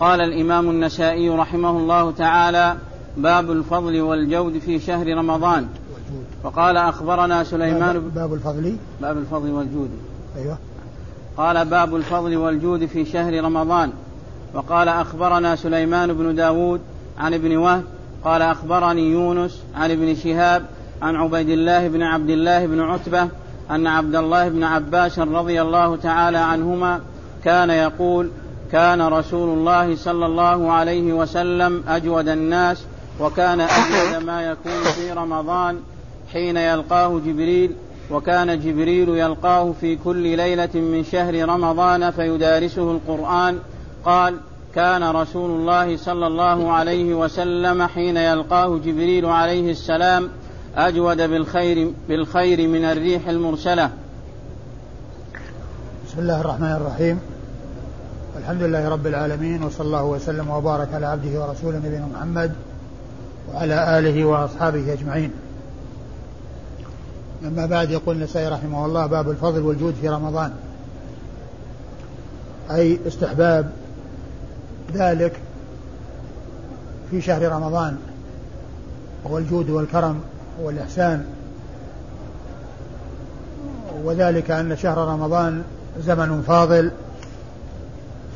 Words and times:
قال 0.00 0.20
الإمام 0.20 0.70
النسائي 0.70 1.30
رحمه 1.30 1.70
الله 1.70 2.10
تعالى 2.10 2.76
باب 3.16 3.50
الفضل 3.50 4.00
والجود 4.00 4.58
في 4.58 4.78
شهر 4.78 5.16
رمضان. 5.16 5.68
وقال 6.44 6.76
أخبرنا 6.76 7.44
سليمان 7.44 8.10
باب 8.14 8.34
الفضل. 8.34 8.76
باب 9.00 9.18
الفضل 9.18 9.50
والجود. 9.50 9.90
أيوه. 10.36 10.58
قال 11.36 11.64
باب 11.64 11.96
الفضل 11.96 12.36
والجود 12.36 12.86
في 12.86 13.04
شهر 13.04 13.44
رمضان. 13.44 13.92
وقال 14.54 14.88
أخبرنا 14.88 15.56
سليمان 15.56 16.12
بن 16.12 16.34
داود 16.34 16.80
عن 17.18 17.34
ابن 17.34 17.56
وهب. 17.56 17.84
قال 18.24 18.42
أخبرني 18.42 19.10
يونس 19.10 19.62
عن 19.74 19.90
ابن 19.90 20.14
شهاب 20.14 20.64
عن 21.02 21.16
عبيد 21.16 21.48
الله 21.48 21.88
بن 21.88 22.02
عبد 22.02 22.30
الله 22.30 22.66
بن 22.66 22.80
عتبة 22.80 23.28
أن 23.70 23.86
عبد 23.86 24.14
الله 24.14 24.48
بن 24.48 24.64
عباس 24.64 25.18
رضي 25.18 25.62
الله 25.62 25.96
تعالى 25.96 26.38
عنهما 26.38 27.00
كان 27.44 27.70
يقول 27.70 28.30
كان 28.74 29.02
رسول 29.02 29.58
الله 29.58 29.96
صلى 29.96 30.26
الله 30.26 30.72
عليه 30.72 31.12
وسلم 31.12 31.82
أجود 31.88 32.28
الناس 32.28 32.84
وكان 33.20 33.60
أجود 33.60 34.24
ما 34.24 34.42
يكون 34.42 34.84
في 34.84 35.12
رمضان 35.12 35.78
حين 36.32 36.56
يلقاه 36.56 37.18
جبريل 37.26 37.72
وكان 38.10 38.60
جبريل 38.60 39.08
يلقاه 39.08 39.72
في 39.80 39.96
كل 39.96 40.36
ليلة 40.36 40.68
من 40.74 41.04
شهر 41.04 41.48
رمضان 41.48 42.10
فيدارسه 42.10 42.90
القرآن 42.90 43.58
قال 44.04 44.36
كان 44.74 45.02
رسول 45.02 45.50
الله 45.50 45.96
صلى 45.96 46.26
الله 46.26 46.72
عليه 46.72 47.14
وسلم 47.14 47.82
حين 47.82 48.16
يلقاه 48.16 48.78
جبريل 48.78 49.26
عليه 49.26 49.70
السلام 49.70 50.28
أجود 50.76 51.16
بالخير 51.16 51.92
بالخير 52.08 52.68
من 52.68 52.84
الريح 52.84 53.28
المرسلة. 53.28 53.90
بسم 56.06 56.18
الله 56.18 56.40
الرحمن 56.40 56.72
الرحيم. 56.72 57.33
الحمد 58.38 58.62
لله 58.62 58.88
رب 58.88 59.06
العالمين 59.06 59.62
وصلى 59.62 59.86
الله 59.86 60.04
وسلم 60.04 60.50
وبارك 60.50 60.88
على 60.94 61.06
عبده 61.06 61.40
ورسوله 61.40 61.78
نبينا 61.78 62.06
محمد 62.14 62.52
وعلى 63.48 63.98
آله 63.98 64.24
وأصحابه 64.24 64.92
أجمعين. 64.92 65.30
أما 67.44 67.66
بعد 67.66 67.90
يقول 67.90 68.16
النسائي 68.16 68.48
رحمه 68.48 68.86
الله 68.86 69.06
باب 69.06 69.30
الفضل 69.30 69.60
والجود 69.60 69.94
في 70.00 70.08
رمضان. 70.08 70.52
أي 72.70 72.98
استحباب 73.06 73.70
ذلك 74.94 75.32
في 77.10 77.20
شهر 77.20 77.52
رمضان 77.52 77.96
والجود 79.24 79.70
والكرم 79.70 80.20
والإحسان. 80.62 81.24
وذلك 84.04 84.50
أن 84.50 84.76
شهر 84.76 84.98
رمضان 84.98 85.62
زمن 86.00 86.42
فاضل 86.42 86.90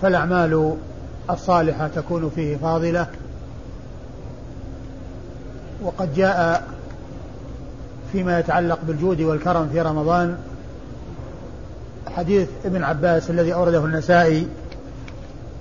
فالأعمال 0.03 0.77
الصالحة 1.31 1.89
تكون 1.89 2.31
فيه 2.35 2.57
فاضلة. 2.57 3.07
وقد 5.83 6.15
جاء 6.15 6.65
فيما 8.13 8.39
يتعلق 8.39 8.79
بالجود 8.87 9.21
والكرم 9.21 9.69
في 9.73 9.81
رمضان 9.81 10.39
حديث 12.17 12.49
ابن 12.65 12.85
عباس 12.85 13.31
الذي 13.31 13.55
أورده 13.55 13.85
النسائي 13.85 14.49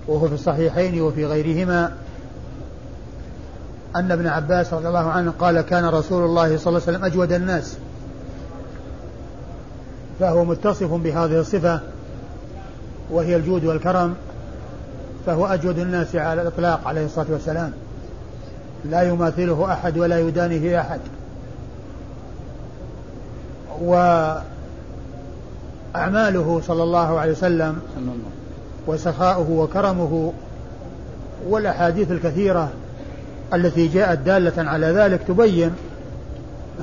وهو 0.08 0.28
في 0.28 0.34
الصحيحين 0.34 1.02
وفي 1.02 1.26
غيرهما 1.26 1.92
أن 3.96 4.12
ابن 4.12 4.28
عباس 4.28 4.74
رضي 4.74 4.88
الله 4.88 5.10
عنه 5.10 5.34
قال 5.40 5.62
كان 5.62 5.86
رسول 5.86 6.26
الله 6.26 6.58
صلى 6.58 6.68
الله 6.68 6.82
عليه 6.88 6.98
وسلم 6.98 7.06
أجود 7.06 7.32
الناس. 7.32 7.78
فهو 10.20 10.46
متصف 10.46 10.94
بهذه 10.94 11.40
الصفة 11.40 11.80
وهي 13.12 13.36
الجود 13.36 13.66
والكرم. 13.66 14.16
فهو 15.28 15.46
أجود 15.46 15.80
الناس 15.80 16.16
على 16.16 16.42
الإطلاق 16.42 16.88
عليه 16.88 17.06
الصلاة 17.06 17.28
والسلام. 17.30 17.72
لا 18.86 19.02
يماثله 19.02 19.74
أحد 19.74 19.98
ولا 19.98 20.20
يدانيه 20.20 20.82
أحد. 20.82 21.00
وأعماله 25.94 26.62
صلى 26.68 26.84
الله 26.84 27.20
عليه 27.20 27.32
وسلم 27.32 27.80
وسخاؤه 28.88 29.52
وكرمه 29.52 30.34
والأحاديث 31.48 32.12
الكثيرة 32.12 32.70
التي 33.54 33.88
جاءت 33.88 34.20
دالة 34.20 34.70
على 34.70 34.88
ذلك 34.88 35.22
تبين 35.28 35.72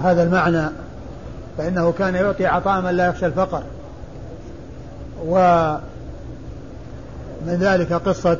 هذا 0.03 0.23
المعنى 0.23 0.67
فإنه 1.59 1.93
كان 1.99 2.15
يعطي 2.15 2.47
عطاء 2.47 2.81
من 2.81 2.91
لا 2.91 3.07
يخشى 3.07 3.27
الفقر. 3.27 3.63
ومن 7.45 7.55
ذلك 7.55 7.93
قصة 7.93 8.39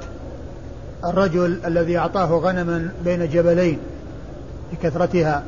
الرجل 1.05 1.61
الذي 1.67 1.99
أعطاه 1.99 2.27
غنما 2.27 2.89
بين 3.05 3.29
جبلين 3.29 3.79
بكثرتها 4.73 5.43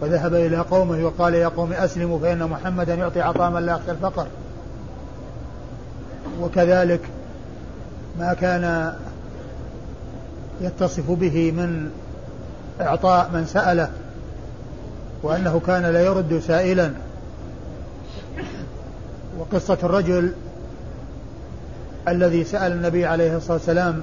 وذهب 0.00 0.34
إلى 0.34 0.56
قومه 0.56 1.04
وقال 1.04 1.34
يا 1.34 1.48
قوم 1.48 1.72
أسلموا 1.72 2.18
فإن 2.18 2.44
محمدا 2.44 2.94
يعطي 2.94 3.20
عطاء 3.20 3.50
من 3.50 3.66
لا 3.66 3.72
يخشى 3.72 3.90
الفقر 3.90 4.26
وكذلك 6.40 7.00
ما 8.18 8.34
كان 8.34 8.94
يتصف 10.60 11.10
به 11.10 11.52
من 11.52 11.90
إعطاء 12.80 13.30
من 13.34 13.46
سأله 13.46 13.90
وأنه 15.22 15.60
كان 15.66 15.82
لا 15.82 16.00
يرد 16.00 16.42
سائلا. 16.46 16.92
وقصة 19.38 19.78
الرجل 19.82 20.32
الذي 22.08 22.44
سأل 22.44 22.72
النبي 22.72 23.06
عليه 23.06 23.36
الصلاة 23.36 23.56
والسلام 23.56 24.02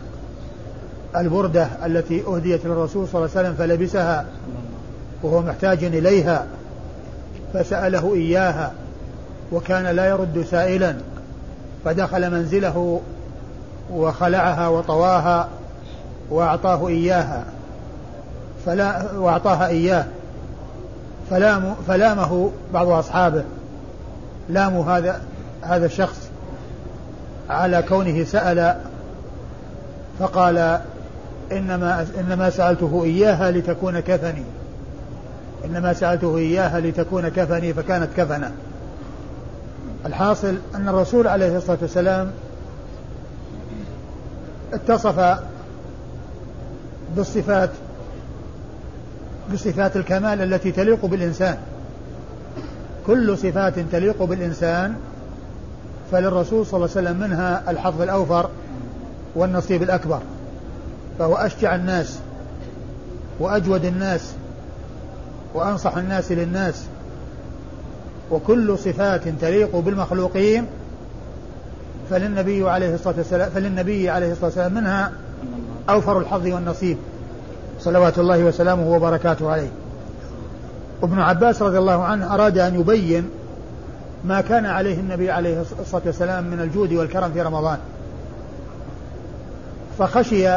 البردة 1.15 1.67
التي 1.85 2.23
أهديت 2.27 2.65
للرسول 2.65 3.07
صلى 3.07 3.19
الله 3.19 3.37
عليه 3.37 3.49
وسلم 3.49 3.53
فلبسها 3.53 4.25
وهو 5.23 5.41
محتاج 5.41 5.83
إليها 5.83 6.45
فسأله 7.53 8.13
إياها 8.13 8.71
وكان 9.51 9.95
لا 9.95 10.05
يرد 10.05 10.45
سائلا 10.51 10.95
فدخل 11.85 12.31
منزله 12.31 13.01
وخلعها 13.91 14.67
وطواها 14.67 15.49
وأعطاه 16.29 16.87
إياها 16.87 17.43
فلا 18.65 19.11
وأعطاها 19.17 19.67
إياه 19.67 20.05
فلام 21.29 21.75
فلامه 21.87 22.51
بعض 22.73 22.87
أصحابه 22.87 23.43
لاموا 24.49 24.85
هذا 24.85 25.21
هذا 25.61 25.85
الشخص 25.85 26.28
على 27.49 27.81
كونه 27.81 28.23
سأل 28.23 28.75
فقال 30.19 30.79
إنما 31.51 32.07
إنما 32.19 32.49
سألته 32.49 33.03
إياها 33.03 33.51
لتكون 33.51 33.99
كفني. 33.99 34.43
إنما 35.65 35.93
سألته 35.93 36.37
إياها 36.37 36.79
لتكون 36.79 37.29
كفني 37.29 37.73
فكانت 37.73 38.09
كفنة. 38.17 38.51
الحاصل 40.05 40.55
أن 40.75 40.89
الرسول 40.89 41.27
عليه 41.27 41.57
الصلاة 41.57 41.77
والسلام 41.81 42.31
اتصف 44.73 45.39
بالصفات 47.15 47.69
بصفات 49.53 49.95
الكمال 49.95 50.41
التي 50.41 50.71
تليق 50.71 51.05
بالإنسان. 51.05 51.57
كل 53.07 53.37
صفات 53.37 53.79
تليق 53.79 54.23
بالإنسان 54.23 54.95
فللرسول 56.11 56.65
صلى 56.65 56.77
الله 56.77 56.89
عليه 56.95 57.09
وسلم 57.09 57.19
منها 57.19 57.71
الحظ 57.71 58.01
الأوفر 58.01 58.49
والنصيب 59.35 59.83
الأكبر 59.83 60.19
فهو 61.19 61.35
أشجع 61.35 61.75
الناس 61.75 62.19
وأجود 63.39 63.85
الناس 63.85 64.33
وأنصح 65.53 65.97
الناس 65.97 66.31
للناس 66.31 66.83
وكل 68.31 68.77
صفات 68.77 69.27
تليق 69.41 69.75
بالمخلوقين 69.75 70.65
فللنبي 72.09 72.69
عليه 72.69 72.95
الصلاة 72.95 73.15
والسلام 73.17 73.49
فللنبي 73.49 74.09
عليه 74.09 74.31
الصلاة 74.31 74.45
والسلام 74.45 74.73
منها 74.73 75.11
أوفر 75.89 76.19
الحظ 76.19 76.47
والنصيب. 76.47 76.97
صلوات 77.79 78.19
الله 78.19 78.43
وسلامه 78.43 78.91
وبركاته 78.91 79.51
عليه. 79.51 79.69
ابن 81.03 81.19
عباس 81.19 81.61
رضي 81.61 81.77
الله 81.77 82.03
عنه 82.03 82.33
أراد 82.33 82.57
أن 82.57 82.79
يبين 82.79 83.29
ما 84.23 84.41
كان 84.41 84.65
عليه 84.65 84.99
النبي 84.99 85.31
عليه 85.31 85.61
الصلاة 85.79 86.01
والسلام 86.05 86.43
من 86.43 86.59
الجود 86.59 86.93
والكرم 86.93 87.31
في 87.31 87.41
رمضان. 87.41 87.77
فخشي 89.99 90.49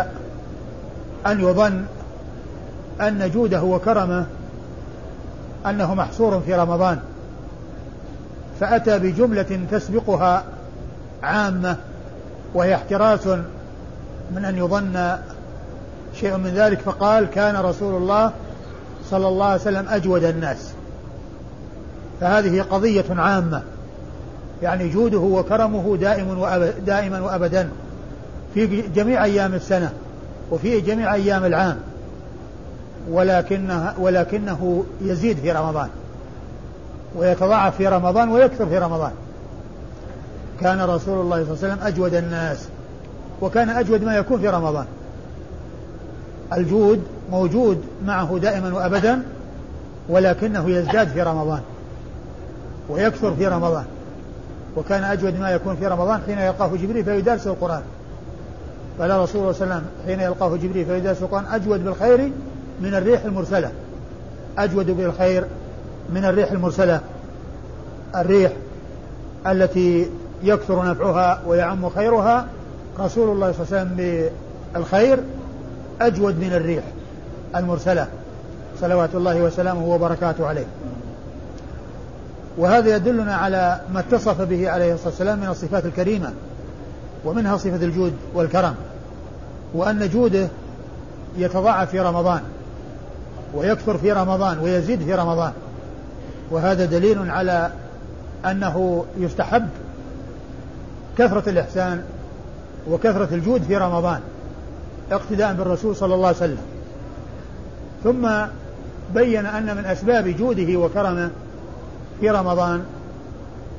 أن 1.26 1.41
يظن 1.41 1.85
أن 3.00 3.31
جوده 3.31 3.62
وكرمه 3.62 4.26
أنه 5.67 5.94
محصور 5.94 6.41
في 6.41 6.55
رمضان. 6.55 7.00
فأتى 8.61 8.99
بجملة 8.99 9.61
تسبقها 9.70 10.44
عامة 11.23 11.76
وهي 12.55 12.75
احتراس 12.75 13.26
من 14.35 14.44
أن 14.44 14.58
يظن 14.58 15.17
شيء 16.20 16.37
من 16.37 16.50
ذلك 16.50 16.81
فقال 16.81 17.25
كان 17.31 17.56
رسول 17.56 18.03
الله 18.03 18.32
صلى 19.11 19.29
الله 19.29 19.47
عليه 19.47 19.61
وسلم 19.61 19.88
أجود 19.88 20.25
الناس. 20.25 20.71
فهذه 22.22 22.62
قضية 22.62 23.04
عامة. 23.10 23.62
يعني 24.62 24.88
جوده 24.88 25.19
وكرمه 25.19 25.96
دائم 25.96 26.38
وأب... 26.38 26.72
دائما 26.86 27.20
وأبدا. 27.20 27.69
في 28.54 28.82
جميع 28.88 29.24
أيام 29.24 29.54
السنة 29.54 29.92
وفي 30.50 30.80
جميع 30.80 31.14
أيام 31.14 31.44
العام. 31.44 31.76
ولكنه, 33.10 33.94
ولكنه 33.98 34.84
يزيد 35.00 35.38
في 35.38 35.52
رمضان. 35.52 35.88
ويتضاعف 37.16 37.76
في 37.76 37.88
رمضان 37.88 38.28
ويكثر 38.28 38.66
في 38.66 38.78
رمضان. 38.78 39.12
كان 40.60 40.80
رسول 40.80 41.20
الله 41.20 41.44
صلى 41.44 41.54
الله 41.54 41.58
عليه 41.62 41.74
وسلم 41.74 41.78
أجود 41.82 42.14
الناس. 42.14 42.69
وكان 43.40 43.70
أجود 43.70 44.04
ما 44.04 44.16
يكون 44.16 44.40
في 44.40 44.48
رمضان. 44.48 44.86
الجود 46.52 47.02
موجود 47.30 47.84
معه 48.06 48.38
دائما 48.42 48.74
وأبدا 48.74 49.22
ولكنه 50.08 50.70
يزداد 50.70 51.08
في 51.08 51.22
رمضان. 51.22 51.60
ويكثر 52.88 53.34
في 53.34 53.46
رمضان. 53.46 53.84
وكان 54.76 55.05
أجود 55.05 55.40
ما 55.40 55.50
يكون 55.50 55.76
في 55.76 55.87
رمضان 55.87 56.20
حين 56.26 56.38
يلقاه 56.38 56.69
جبريل 56.69 57.05
فيدرس 57.05 57.46
القرآن. 57.46 57.82
قال 59.00 59.11
رسول 59.11 59.40
الله 59.40 59.52
صلى 59.52 59.64
الله 59.64 59.75
عليه 59.75 59.84
وسلم 59.84 59.84
حين 60.06 60.20
يلقاه 60.20 60.56
جبريل 60.56 60.87
فيدرس 60.87 61.23
القرآن 61.23 61.44
أجود 61.52 61.84
بالخير 61.84 62.32
من 62.81 62.94
الريح 62.94 63.25
المرسلة. 63.25 63.70
أجود 64.58 64.90
بالخير 64.90 65.44
من 66.14 66.25
الريح 66.25 66.52
المرسلة. 66.52 67.00
الريح 68.17 68.52
التي 69.46 70.11
يكثر 70.43 70.90
نفعها 70.90 71.43
ويعم 71.46 71.88
خيرها 71.88 72.46
رسول 73.00 73.29
الله 73.29 73.52
صلى 73.52 73.64
الله 73.64 73.79
عليه 73.79 73.82
وسلم 73.82 74.31
بالخير 74.75 75.19
أجود 76.00 76.40
من 76.40 76.52
الريح 76.52 76.84
المرسلة. 77.56 78.06
صلوات 78.81 79.14
الله 79.14 79.43
وسلامه 79.43 79.87
وبركاته 79.87 80.46
عليه. 80.46 80.67
وهذا 82.56 82.96
يدلنا 82.96 83.34
على 83.34 83.81
ما 83.94 84.00
اتصف 84.00 84.40
به 84.40 84.70
عليه 84.70 84.94
الصلاة 84.94 85.08
والسلام 85.08 85.38
من 85.38 85.49
الصفات 85.49 85.84
الكريمة 85.87 86.32
ومنها 87.25 87.56
صفة 87.56 87.84
الجود 87.84 88.12
والكرم 88.34 88.75
وأن 89.75 90.08
جوده 90.08 90.49
يتضاعف 91.37 91.90
في 91.90 92.00
رمضان 92.00 92.40
ويكثر 93.54 93.99
في 93.99 94.12
رمضان 94.12 94.58
ويزيد 94.58 95.02
في 95.02 95.14
رمضان. 95.14 95.52
وهذا 96.50 96.84
دليل 96.84 97.31
على 97.31 97.70
أنه 98.46 99.05
يستحب 99.19 99.69
كثرة 101.19 101.48
الإحسان 101.50 102.02
وكثرة 102.90 103.28
الجود 103.32 103.62
في 103.62 103.76
رمضان 103.76 104.20
اقتداء 105.12 105.55
بالرسول 105.55 105.96
صلى 105.96 106.14
الله 106.14 106.26
عليه 106.26 106.37
وسلم. 106.37 106.62
ثم 108.05 108.28
بين 109.14 109.46
أن 109.46 109.76
من 109.76 109.84
أسباب 109.84 110.28
جوده 110.28 110.76
وكرمه 110.76 111.31
في 112.22 112.30
رمضان 112.30 112.84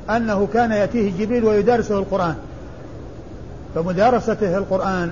أنه 0.09 0.47
كان 0.53 0.71
يأتيه 0.71 1.11
جبريل 1.17 1.45
ويدارسه 1.45 1.97
القرآن. 1.99 2.35
فمدارسته 3.75 4.57
القرآن 4.57 5.11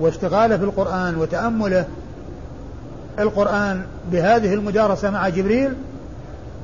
واشتغاله 0.00 0.56
في 0.56 0.64
القرآن 0.64 1.16
وتأمله 1.16 1.84
القرآن 3.18 3.82
بهذه 4.12 4.54
المدارسة 4.54 5.10
مع 5.10 5.28
جبريل 5.28 5.72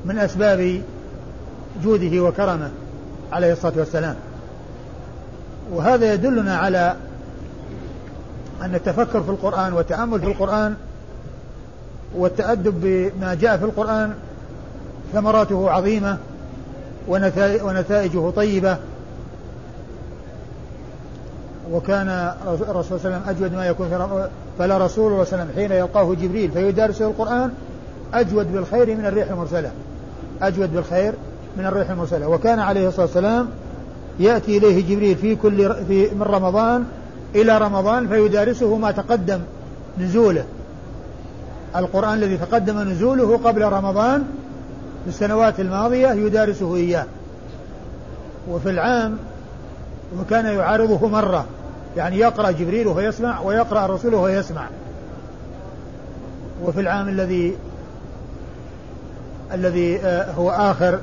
من 0.05 0.17
أسباب 0.17 0.81
جوده 1.83 2.23
وكرمه 2.23 2.69
عليه 3.31 3.53
الصلاة 3.53 3.73
والسلام. 3.77 4.15
وهذا 5.71 6.13
يدلنا 6.13 6.57
على 6.57 6.95
أن 8.61 8.75
التفكر 8.75 9.23
في 9.23 9.29
القرآن 9.29 9.73
والتأمل 9.73 10.19
في 10.19 10.27
القرآن 10.27 10.75
والتأدب 12.15 12.73
بما 12.81 13.33
جاء 13.33 13.57
في 13.57 13.65
القرآن 13.65 14.13
ثمراته 15.13 15.69
عظيمة 15.69 16.17
ونتائجه 17.63 18.29
طيبة. 18.29 18.77
وكان 21.71 22.07
الرسول 22.69 22.99
صلى 22.99 23.09
الله 23.09 23.15
عليه 23.15 23.15
وسلم 23.15 23.23
أجود 23.27 23.53
ما 23.53 23.67
يكون 23.67 23.89
فلا 24.59 24.77
رسول 24.77 24.77
الله 24.77 24.87
صلى 24.87 25.03
الله 25.03 25.11
عليه 25.11 25.21
وسلم 25.21 25.49
حين 25.55 25.71
يلقاه 25.71 26.13
جبريل 26.13 26.51
فيدارسه 26.51 27.07
القرآن 27.07 27.51
أجود 28.13 28.53
بالخير 28.53 28.95
من 28.95 29.05
الريح 29.05 29.31
المرسلة. 29.31 29.71
أجود 30.41 30.73
بالخير 30.73 31.13
من 31.57 31.65
الريح 31.65 31.89
المرسلة. 31.89 32.27
وكان 32.27 32.59
عليه 32.59 32.87
الصلاة 32.87 33.05
والسلام 33.05 33.47
يأتي 34.19 34.57
إليه 34.57 34.95
جبريل 34.95 35.15
في 35.15 35.35
كل 35.35 35.73
في 35.87 36.09
من 36.09 36.21
رمضان 36.21 36.85
إلى 37.35 37.57
رمضان 37.57 38.07
فيدارسه 38.07 38.77
ما 38.77 38.91
تقدم 38.91 39.39
نزوله. 39.99 40.45
القرآن 41.75 42.13
الذي 42.13 42.37
تقدم 42.37 42.79
نزوله 42.79 43.37
قبل 43.37 43.61
رمضان 43.61 44.23
في 45.07 45.13
السنوات 45.13 45.59
الماضية 45.59 46.07
يدارسه 46.07 46.75
إياه. 46.75 47.05
وفي 48.49 48.69
العام 48.69 49.17
وكان 50.19 50.45
يعارضه 50.45 51.07
مرة 51.07 51.45
يعني 51.97 52.17
يقرأ 52.17 52.51
جبريل 52.51 52.87
وهو 52.87 52.99
يسمع 52.99 53.41
ويقرأ 53.41 53.85
الرسول 53.85 54.13
وهو 54.13 54.27
يسمع. 54.27 54.67
وفي 56.63 56.79
العام 56.79 57.09
الذي 57.09 57.57
الذي 59.53 59.99
آه، 59.99 60.31
هو 60.31 60.49
آخر 60.49 60.99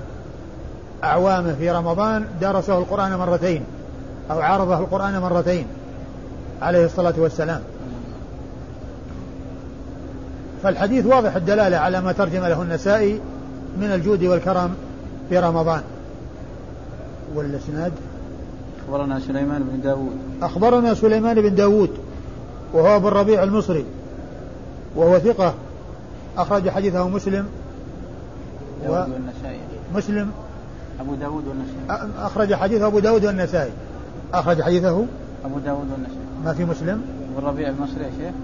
أعوامه 1.05 1.55
في 1.55 1.71
رمضان 1.71 2.27
درسه 2.41 2.79
القرآن 2.79 3.15
مرتين 3.15 3.65
أو 4.31 4.41
عارضه 4.41 4.79
القرآن 4.79 5.19
مرتين 5.19 5.67
عليه 6.63 6.85
الصلاة 6.85 7.15
والسلام. 7.17 7.61
فالحديث 10.63 11.07
واضح 11.07 11.37
الدلالة 11.37 11.77
على 11.77 12.01
ما 12.01 12.13
ترجم 12.13 12.45
له 12.45 12.63
النسائي 12.63 13.21
من 13.81 13.93
الجود 13.95 14.25
والكرم 14.25 14.75
في 15.29 15.39
رمضان. 15.39 15.83
والإسناد؟ 17.35 17.93
أخبرنا 18.85 19.21
سليمان 19.21 19.63
بن 19.63 19.81
داود. 19.81 20.17
أخبرنا 20.43 20.95
سليمان 20.95 21.43
بن 21.43 21.55
داود 21.55 21.91
وهو 22.73 22.97
أبو 22.97 23.09
الربيع 23.09 23.43
المصري 23.43 23.85
وهو 24.97 25.19
ثقة 25.19 25.55
أخرج 26.39 26.69
حديثه 26.69 27.09
مسلم 27.09 27.47
و... 28.89 29.05
مسلم. 29.95 30.31
أبو 31.01 31.15
داود 31.15 31.45
والنسائي. 31.47 32.11
أخرج 32.19 32.55
حديثه 32.55 32.87
أبو 32.87 32.99
داود 32.99 33.25
والنسائي. 33.25 33.73
أخرج 34.35 34.63
حديثه 34.63 35.07
أبو 35.45 35.59
داود 35.59 35.91
والنسائي. 35.93 36.19
ما 36.45 36.53
في 36.53 36.65
مسلم؟ 36.65 37.03
أبو 37.31 37.39
الربيع 37.39 37.69
المصري 37.69 38.05
يا 38.05 38.11
شيخ؟ 38.19 38.35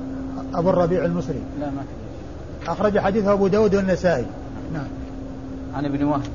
أبو 0.55 0.71
الربيع 0.71 1.05
المصري. 1.05 1.43
لا 1.61 1.67
ما 1.67 1.83
في. 1.83 2.71
أخرج 2.71 2.99
حديثه 2.99 3.33
أبو 3.33 3.47
داود 3.47 3.75
والنسائي. 3.75 4.27
نعم. 4.75 4.87
عن 5.75 5.85
ابن 5.85 6.05
وهب. 6.05 6.29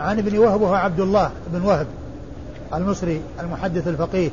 عن 0.00 0.18
ابن 0.18 0.38
وهب 0.38 0.60
وهو 0.60 0.74
عبد 0.74 1.00
الله 1.00 1.30
بن 1.52 1.62
وهب 1.62 1.86
المصري 2.74 3.20
المحدث 3.40 3.88
الفقيه. 3.88 4.30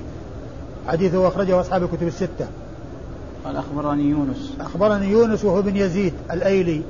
حديثه 0.88 1.28
أخرجه 1.28 1.62
أصحاب 1.62 1.84
الكتب 1.84 2.08
الستة. 2.08 2.48
قال 3.46 3.58
أخبرني 3.58 4.04
يونس. 4.04 4.54
أخبرني 4.60 5.12
يونس 5.12 5.46
وهو 5.46 5.62
بن 5.62 5.76
يزيد 5.76 6.14
الأيلي 6.32 6.82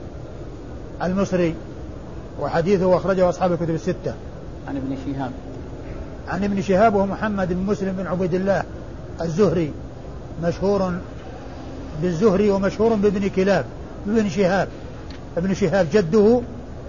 المصري 1.04 1.56
وحديثه 2.42 2.98
أخرجه 2.98 3.30
أصحاب 3.30 3.52
الكتب 3.52 3.70
الستة. 3.70 4.14
عن 4.68 4.78
ابن 4.78 4.98
شهاب. 5.06 5.32
عن 6.28 6.44
ابن 6.44 6.62
شهاب 6.62 6.96
وهو 6.96 7.06
محمد 7.06 7.54
بن 7.54 7.66
مسلم 7.66 7.96
بن 7.98 8.08
عبيد 8.08 8.34
الله 8.34 8.64
الزهري 9.22 9.72
مشهور 10.44 10.92
بالزهري 12.02 12.52
ومشهور 12.52 12.96
بابن 12.96 13.28
كلاب 13.28 13.66
بابن 14.06 14.30
شهاب. 14.30 14.68
ابن 15.38 15.54
شهاب 15.54 15.88
جده 15.94 16.42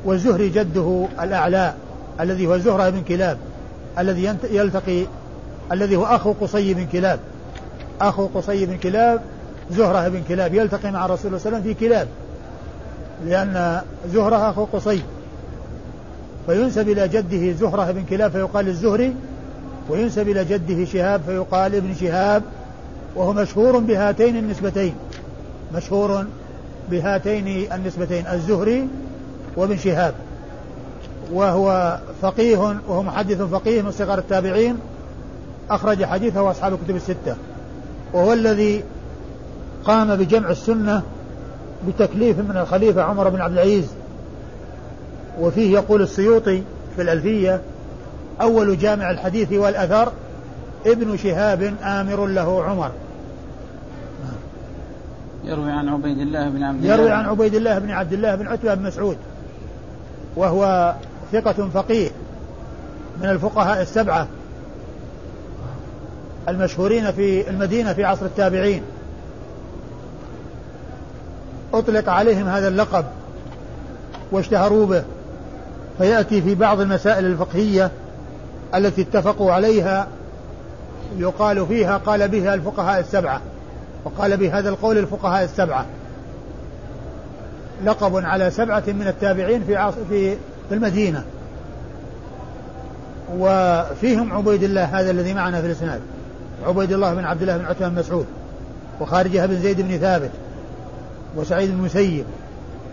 والزهري 0.04 0.48
جده 0.48 1.06
الأعلى 1.22 1.74
الذي 2.20 2.46
هو 2.46 2.58
زهرة 2.58 2.90
بن 2.90 3.02
كلاب 3.02 3.38
الذي 3.98 4.36
يلتقي 4.50 5.06
الذي 5.72 5.96
هو 5.96 6.04
أخو 6.04 6.32
قصي 6.32 6.74
بن 6.74 6.86
كلاب. 6.86 7.18
أخو 8.00 8.26
قصي 8.26 8.66
بن 8.66 8.76
كلاب 8.76 9.20
زهرة 9.70 10.08
بن 10.08 10.22
كلاب. 10.28 10.54
يلتقي 10.54 10.92
مع 10.92 11.06
رسول 11.06 11.26
الله 11.26 11.38
صلى 11.38 11.48
الله 11.48 11.58
عليه 11.58 11.58
وسلم 11.58 11.74
في 11.74 11.86
كلاب 11.86 12.08
لأن 13.26 13.80
زهرة 14.12 14.50
أخو 14.50 14.64
قصي. 14.64 15.02
فينسب 16.46 16.88
إلى 16.88 17.08
جده 17.08 17.52
زهرة 17.52 17.90
بن 17.90 18.04
كلاب 18.04 18.30
فيقال 18.30 18.68
الزهري. 18.68 19.14
وينسب 19.88 20.28
إلى 20.28 20.44
جده 20.44 20.84
شهاب 20.84 21.20
فيقال 21.26 21.74
ابن 21.74 21.94
شهاب. 21.94 22.42
وهو 23.16 23.32
مشهور 23.32 23.78
بهاتين 23.78 24.36
النسبتين. 24.36 24.94
مشهور 25.74 26.26
بهاتين 26.90 27.72
النسبتين 27.72 28.26
الزهري 28.26 28.88
وابن 29.56 29.76
شهاب 29.76 30.14
وهو 31.32 31.98
فقيه 32.22 32.56
وهو 32.56 33.02
محدث 33.02 33.42
فقيه 33.42 33.82
من 33.82 33.90
صغار 33.90 34.18
التابعين 34.18 34.78
أخرج 35.70 36.04
حديثه 36.04 36.50
أصحاب 36.50 36.72
الكتب 36.72 36.96
الستة. 36.96 37.36
وهو 38.12 38.32
الذي 38.32 38.84
قام 39.84 40.16
بجمع 40.16 40.50
السنة 40.50 41.02
بتكليف 41.88 42.38
من 42.38 42.56
الخليفة 42.56 43.02
عمر 43.02 43.28
بن 43.28 43.40
عبد 43.40 43.52
العزيز. 43.52 43.86
وفيه 45.40 45.72
يقول 45.72 46.02
السيوطي 46.02 46.62
في 46.96 47.02
الألفية 47.02 47.60
أول 48.40 48.78
جامع 48.78 49.10
الحديث 49.10 49.52
والأثر 49.52 50.12
ابن 50.86 51.16
شهاب 51.16 51.74
آمر 51.82 52.26
له 52.26 52.64
عمر. 52.64 52.90
يروي 55.44 55.70
عن 55.70 55.88
عبيد 55.88 56.18
الله 56.18 56.48
بن 56.48 56.62
عبد 56.62 56.84
الله. 56.84 56.94
يروي 56.94 57.10
عن 57.10 57.24
عبيد 57.24 57.54
الله 57.54 57.78
بن 57.78 57.90
عبد 57.90 58.12
الله 58.12 58.34
بن 58.34 58.46
عتبة 58.46 58.74
بن 58.74 58.82
مسعود. 58.82 59.16
وهو 60.36 60.94
ثقة 61.32 61.68
فقيه 61.74 62.10
من 63.22 63.28
الفقهاء 63.28 63.82
السبعة 63.82 64.26
المشهورين 66.48 67.12
في 67.12 67.50
المدينة 67.50 67.92
في 67.92 68.04
عصر 68.04 68.26
التابعين. 68.26 68.82
أطلق 71.74 72.08
عليهم 72.08 72.48
هذا 72.48 72.68
اللقب 72.68 73.04
واشتهروا 74.32 74.86
به 74.86 75.04
فيأتي 75.98 76.42
في 76.42 76.54
بعض 76.54 76.80
المسائل 76.80 77.26
الفقهية 77.26 77.90
التي 78.74 79.02
اتفقوا 79.02 79.52
عليها 79.52 80.08
يقال 81.16 81.66
فيها 81.66 81.96
قال 81.96 82.28
بها 82.28 82.54
الفقهاء 82.54 83.00
السبعة 83.00 83.40
وقال 84.04 84.36
بهذا 84.36 84.68
القول 84.68 84.98
الفقهاء 84.98 85.44
السبعة. 85.44 85.86
لقب 87.84 88.16
على 88.16 88.50
سبعة 88.50 88.82
من 88.86 89.06
التابعين 89.06 89.64
في 89.64 89.76
عصر 89.76 90.04
في 90.08 90.36
المدينة. 90.72 91.24
وفيهم 93.38 94.32
عبيد 94.32 94.62
الله 94.62 94.84
هذا 94.84 95.10
الذي 95.10 95.34
معنا 95.34 95.60
في 95.60 95.66
الإسناد. 95.66 96.00
عبيد 96.66 96.92
الله 96.92 97.14
بن 97.14 97.24
عبد 97.24 97.42
الله 97.42 97.56
بن 97.56 97.64
عتبة 97.64 97.88
بن 97.88 97.98
مسعود 97.98 98.26
وخارجها 99.00 99.46
بن 99.46 99.60
زيد 99.60 99.80
بن 99.80 99.98
ثابت 99.98 100.30
وسعيد 101.36 101.70
بن 101.70 101.78
المسيب 101.78 102.24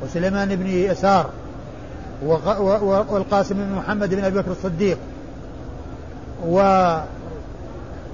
وسليمان 0.04 0.56
بن 0.56 0.68
يسار 0.68 1.30
والقاسم 3.10 3.56
بن 3.56 3.76
محمد 3.76 4.14
بن 4.14 4.24
أبي 4.24 4.40
بكر 4.40 4.52
الصديق 4.52 4.98
و 6.48 6.56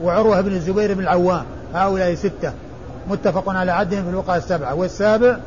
وعروة 0.04 0.42
بن 0.42 0.52
الزبير 0.52 0.94
بن 0.94 1.00
العوام. 1.00 1.46
هؤلاء 1.74 2.16
ستة 2.16 2.52
متفق 3.10 3.50
على 3.50 3.72
عدهم 3.72 4.04
في 4.04 4.10
الوقاء 4.10 4.38
السبعة. 4.38 4.74
والسابع 4.74 5.38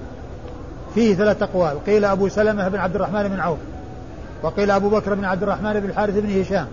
فيه 0.95 1.14
ثلاث 1.14 1.42
أقوال. 1.42 1.85
قيل 1.87 2.04
أبو 2.04 2.28
سلمة 2.28 2.68
بن 2.68 2.78
عبد 2.78 2.95
الرحمن 2.95 3.28
بن 3.28 3.40
عوف 3.40 3.59
وقيل 4.42 4.71
أبو 4.71 4.88
بكر 4.88 5.14
بن 5.14 5.25
عبد 5.25 5.42
الرحمن 5.42 5.80
بن 5.80 5.88
الحارث 5.88 6.14
بن 6.14 6.40
هشام 6.40 6.66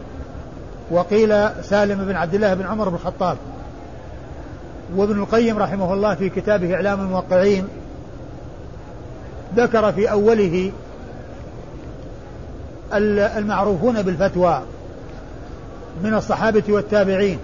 وقيل 0.92 1.50
سالم 1.64 2.06
بن 2.06 2.16
عبد 2.16 2.34
الله 2.34 2.54
بن 2.54 2.66
عمر 2.66 2.90
بن 2.90 2.96
الخطاب. 2.96 3.38
وابن 4.96 5.20
القيم 5.20 5.58
رحمه 5.58 5.94
الله 5.94 6.16
في 6.16 6.30
كتابه 6.30 6.76
إعلام 6.76 7.02
الموقعين 7.02 7.68
ذكر 9.56 9.92
في 9.92 10.12
أوله 10.12 10.72
المعروفون 13.38 14.02
بالفتوى 14.02 14.62
من 16.04 16.14
الصحابة 16.14 16.64
والتابعين 16.70 17.40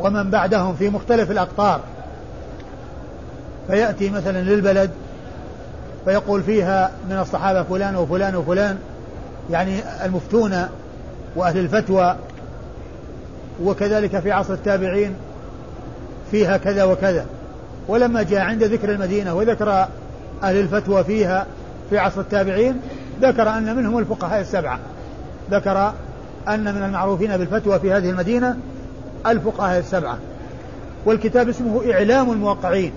ومن 0.00 0.30
بعدهم 0.30 0.74
في 0.74 0.88
مختلف 0.88 1.30
الأقطار. 1.30 1.80
فيأتي 3.66 4.10
مثلا 4.10 4.38
للبلد 4.38 4.90
فيقول 6.04 6.42
فيها 6.42 6.90
من 7.10 7.18
الصحابة 7.18 7.62
فلان 7.62 7.96
وفلان 7.96 8.36
وفلان 8.36 8.78
يعني 9.50 10.04
المفتون 10.04 10.66
وأهل 11.36 11.58
الفتوى 11.58 12.16
وكذلك 13.62 14.18
في 14.18 14.32
عصر 14.32 14.52
التابعين 14.52 15.14
فيها 16.30 16.56
كذا 16.56 16.84
وكذا. 16.84 17.26
ولما 17.88 18.22
جاء 18.22 18.40
عند 18.40 18.64
ذكر 18.64 18.92
المدينة 18.92 19.34
وذكر 19.34 19.86
أهل 20.42 20.60
الفتوى 20.60 21.04
فيها 21.04 21.46
في 21.90 21.98
عصر 21.98 22.20
التابعين 22.20 22.80
ذكر 23.22 23.48
أن 23.48 23.76
منهم 23.76 23.98
الفقهاء 23.98 24.40
السبعة. 24.40 24.78
ذكر 25.50 25.92
أن 26.48 26.74
من 26.74 26.82
المعروفين 26.82 27.36
بالفتوى 27.36 27.78
في 27.80 27.92
هذه 27.92 28.10
المدينة 28.10 28.56
الفقهاء 29.26 29.78
السبعة. 29.78 30.18
والكتاب 31.04 31.48
اسمه 31.48 31.92
إعلام 31.92 32.32
الموقعين 32.32 32.92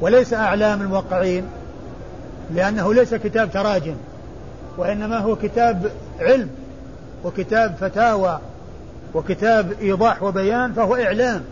وليس 0.00 0.34
أعلام 0.34 0.82
الموقعين. 0.82 1.44
لأنه 2.54 2.94
ليس 2.94 3.14
كتاب 3.14 3.50
تراجم 3.50 3.94
وإنما 4.78 5.18
هو 5.18 5.36
كتاب 5.36 5.90
علم 6.20 6.48
وكتاب 7.24 7.74
فتاوى 7.80 8.38
وكتاب 9.14 9.72
إيضاح 9.80 10.22
وبيان 10.22 10.72
فهو 10.72 10.94
إعلام. 10.94 11.42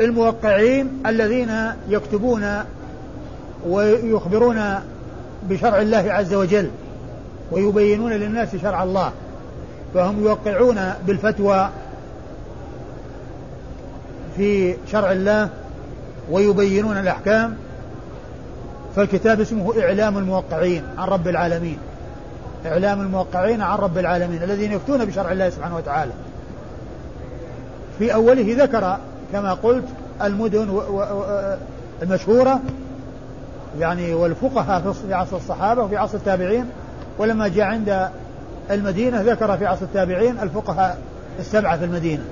الموقعين 0.00 1.02
الذين 1.06 1.50
يكتبون 1.88 2.64
ويخبرون 3.66 4.74
بشرع 5.42 5.80
الله 5.80 6.12
عز 6.12 6.34
وجل 6.34 6.70
ويبينون 7.52 8.12
للناس 8.12 8.56
شرع 8.56 8.82
الله 8.82 9.12
فهم 9.94 10.24
يوقعون 10.24 10.92
بالفتوى 11.06 11.68
في 14.36 14.76
شرع 14.92 15.12
الله 15.12 15.48
ويبينون 16.30 16.98
الأحكام 16.98 17.56
فالكتاب 18.96 19.40
اسمه 19.40 19.80
إعلام 19.82 20.18
الموقعين 20.18 20.82
عن 20.98 21.08
رب 21.08 21.28
العالمين. 21.28 21.78
إعلام 22.66 23.00
الموقعين 23.00 23.62
عن 23.62 23.78
رب 23.78 23.98
العالمين 23.98 24.42
الذين 24.42 24.72
يفتون 24.72 25.04
بشرع 25.04 25.32
الله 25.32 25.50
سبحانه 25.50 25.76
وتعالى. 25.76 26.12
في 27.98 28.14
أوله 28.14 28.64
ذكر 28.64 28.96
كما 29.32 29.54
قلت 29.54 29.84
المدن 30.22 30.80
المشهورة 32.02 32.60
يعني 33.80 34.14
والفقهاء 34.14 34.92
في 34.92 35.14
عصر 35.14 35.36
الصحابة 35.36 35.82
وفي 35.82 35.96
عصر 35.96 36.16
التابعين. 36.16 36.64
ولما 37.18 37.48
جاء 37.48 37.64
عند 37.64 38.08
المدينة 38.70 39.20
ذكر 39.20 39.56
في 39.56 39.66
عصر 39.66 39.82
التابعين 39.82 40.38
الفقهاء 40.38 40.98
السبعة 41.38 41.76
في 41.78 41.84
المدينة. 41.84 42.24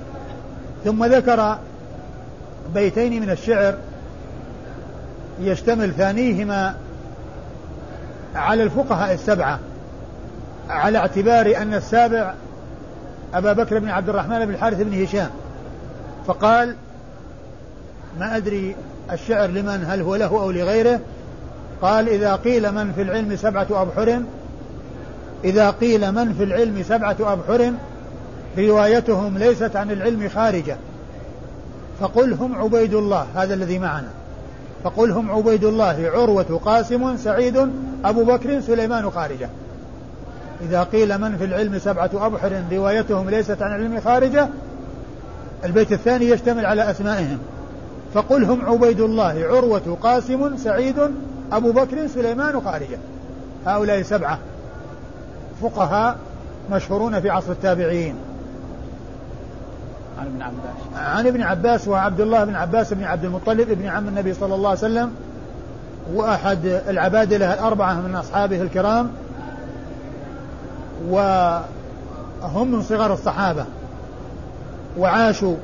ثم 0.84 1.04
ذكر 1.04 1.58
بيتين 2.74 3.22
من 3.22 3.30
الشعر 3.30 3.74
يشتمل 5.40 5.92
ثانيهما 5.92 6.74
على 8.34 8.62
الفقهاء 8.62 9.14
السبعة 9.14 9.58
على 10.68 10.98
اعتبار 10.98 11.56
أن 11.56 11.74
السابع 11.74 12.34
أبا 13.34 13.52
بكر 13.52 13.78
بن 13.78 13.88
عبد 13.88 14.08
الرحمن 14.08 14.46
بن 14.46 14.54
الحارث 14.54 14.80
بن 14.80 15.02
هشام. 15.02 15.30
فقال 16.26 16.74
ما 18.20 18.36
أدري 18.36 18.76
الشعر 19.12 19.48
لمن 19.48 19.84
هل 19.88 20.02
هو 20.02 20.16
له 20.16 20.26
أو 20.26 20.50
لغيره؟ 20.50 21.00
قال 21.82 22.08
إذا 22.08 22.36
قيل 22.36 22.72
من 22.72 22.92
في 22.92 23.02
العلم 23.02 23.36
سبعة 23.36 23.66
أبحر 23.70 24.22
إذا 25.44 25.70
قيل 25.70 26.12
من 26.12 26.34
في 26.34 26.44
العلم 26.44 26.82
سبعة 26.82 27.16
أبحر 27.20 27.72
روايتهم 28.58 29.38
ليست 29.38 29.76
عن 29.76 29.90
العلم 29.90 30.28
خارجة. 30.28 30.76
فقل 32.00 32.32
هم 32.32 32.54
عبيد 32.54 32.94
الله 32.94 33.26
هذا 33.34 33.54
الذي 33.54 33.78
معنا. 33.78 34.17
فقل 34.84 35.10
هم 35.10 35.30
عبيد 35.30 35.64
الله 35.64 36.10
عروة 36.14 36.60
قاسم 36.64 37.16
سعيد 37.16 37.68
أبو 38.04 38.24
بكر 38.24 38.60
سليمان 38.60 39.10
خارجة. 39.10 39.48
إذا 40.62 40.82
قيل 40.82 41.18
من 41.18 41.36
في 41.36 41.44
العلم 41.44 41.78
سبعة 41.78 42.10
أبحر 42.14 42.62
روايتهم 42.72 43.30
ليست 43.30 43.62
عن 43.62 43.70
العلم 43.70 44.00
خارجة 44.00 44.48
البيت 45.64 45.92
الثاني 45.92 46.28
يشتمل 46.28 46.66
على 46.66 46.90
أسمائهم. 46.90 47.38
فقل 48.14 48.44
هم 48.44 48.66
عبيد 48.66 49.00
الله 49.00 49.44
عروة 49.44 49.98
قاسم 50.02 50.56
سعيد 50.56 51.10
أبو 51.52 51.72
بكر 51.72 52.06
سليمان 52.06 52.60
خارجة. 52.60 52.98
هؤلاء 53.66 54.02
سبعة. 54.02 54.38
فقهاء 55.62 56.18
مشهورون 56.70 57.20
في 57.20 57.30
عصر 57.30 57.52
التابعين. 57.52 58.14
عن 60.18 60.26
ابن 60.26 60.42
عباس. 60.42 60.96
عن 60.96 61.26
ابن 61.26 61.42
عباس 61.42 61.88
وعبد 61.88 62.20
الله 62.20 62.44
بن 62.44 62.54
عباس 62.54 62.92
بن 62.92 63.04
عبد 63.04 63.24
المطلب 63.24 63.70
ابن 63.70 63.86
عم 63.86 64.08
النبي 64.08 64.34
صلى 64.34 64.54
الله 64.54 64.68
عليه 64.68 64.78
وسلم 64.78 65.10
وأحد 66.14 66.66
العبادلة 66.88 67.54
الأربعة 67.54 67.94
من 67.94 68.14
أصحابه 68.14 68.62
الكرام 68.62 69.10
وهم 71.08 72.68
من 72.70 72.82
صغار 72.82 73.12
الصحابة 73.12 73.64
وعاشوا 74.98 75.56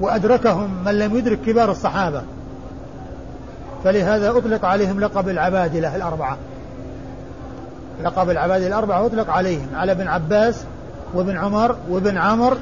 وأدركهم 0.00 0.84
من 0.84 0.98
لم 0.98 1.16
يدرك 1.16 1.40
كبار 1.40 1.70
الصحابة. 1.70 2.22
فلهذا 3.84 4.30
أطلق 4.30 4.64
عليهم 4.64 5.00
لقب 5.00 5.28
العبادلة 5.28 5.96
الأربعة. 5.96 6.36
لقب 8.04 8.30
العبادلة 8.30 8.66
الأربعة 8.66 9.06
أطلق 9.06 9.30
عليهم 9.30 9.66
على 9.74 9.92
ابن 9.92 10.08
عباس 10.08 10.64
وابن 11.14 11.36
عمر 11.36 11.76
وابن 11.88 12.18
عمر 12.18 12.56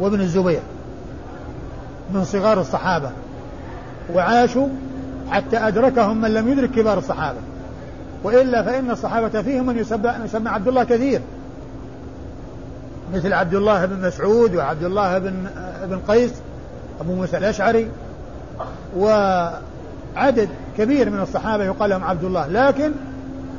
وابن 0.00 0.20
الزبير 0.20 0.60
من 2.14 2.24
صغار 2.24 2.60
الصحابة 2.60 3.10
وعاشوا 4.14 4.68
حتى 5.30 5.58
أدركهم 5.58 6.20
من 6.20 6.34
لم 6.34 6.48
يدرك 6.48 6.70
كبار 6.70 6.98
الصحابة. 6.98 7.38
وإلا 8.24 8.62
فإن 8.62 8.90
الصحابة 8.90 9.42
فيهم 9.42 9.66
من 9.66 9.78
يسمى, 9.78 10.14
يسمى 10.24 10.48
عبد 10.48 10.68
الله 10.68 10.84
كثير. 10.84 11.20
مثل 13.14 13.32
عبد 13.32 13.54
الله 13.54 13.86
بن 13.86 14.06
مسعود 14.06 14.54
وعبد 14.54 14.84
الله 14.84 15.18
بن 15.18 15.46
بن 15.84 15.98
قيس 16.08 16.32
أبو 17.00 17.14
موسى 17.14 17.38
الأشعري 17.38 17.90
وعدد 18.96 20.48
كبير 20.78 21.10
من 21.10 21.20
الصحابة 21.20 21.64
يقال 21.64 21.90
لهم 21.90 22.04
عبد 22.04 22.24
الله. 22.24 22.46
لكن 22.46 22.92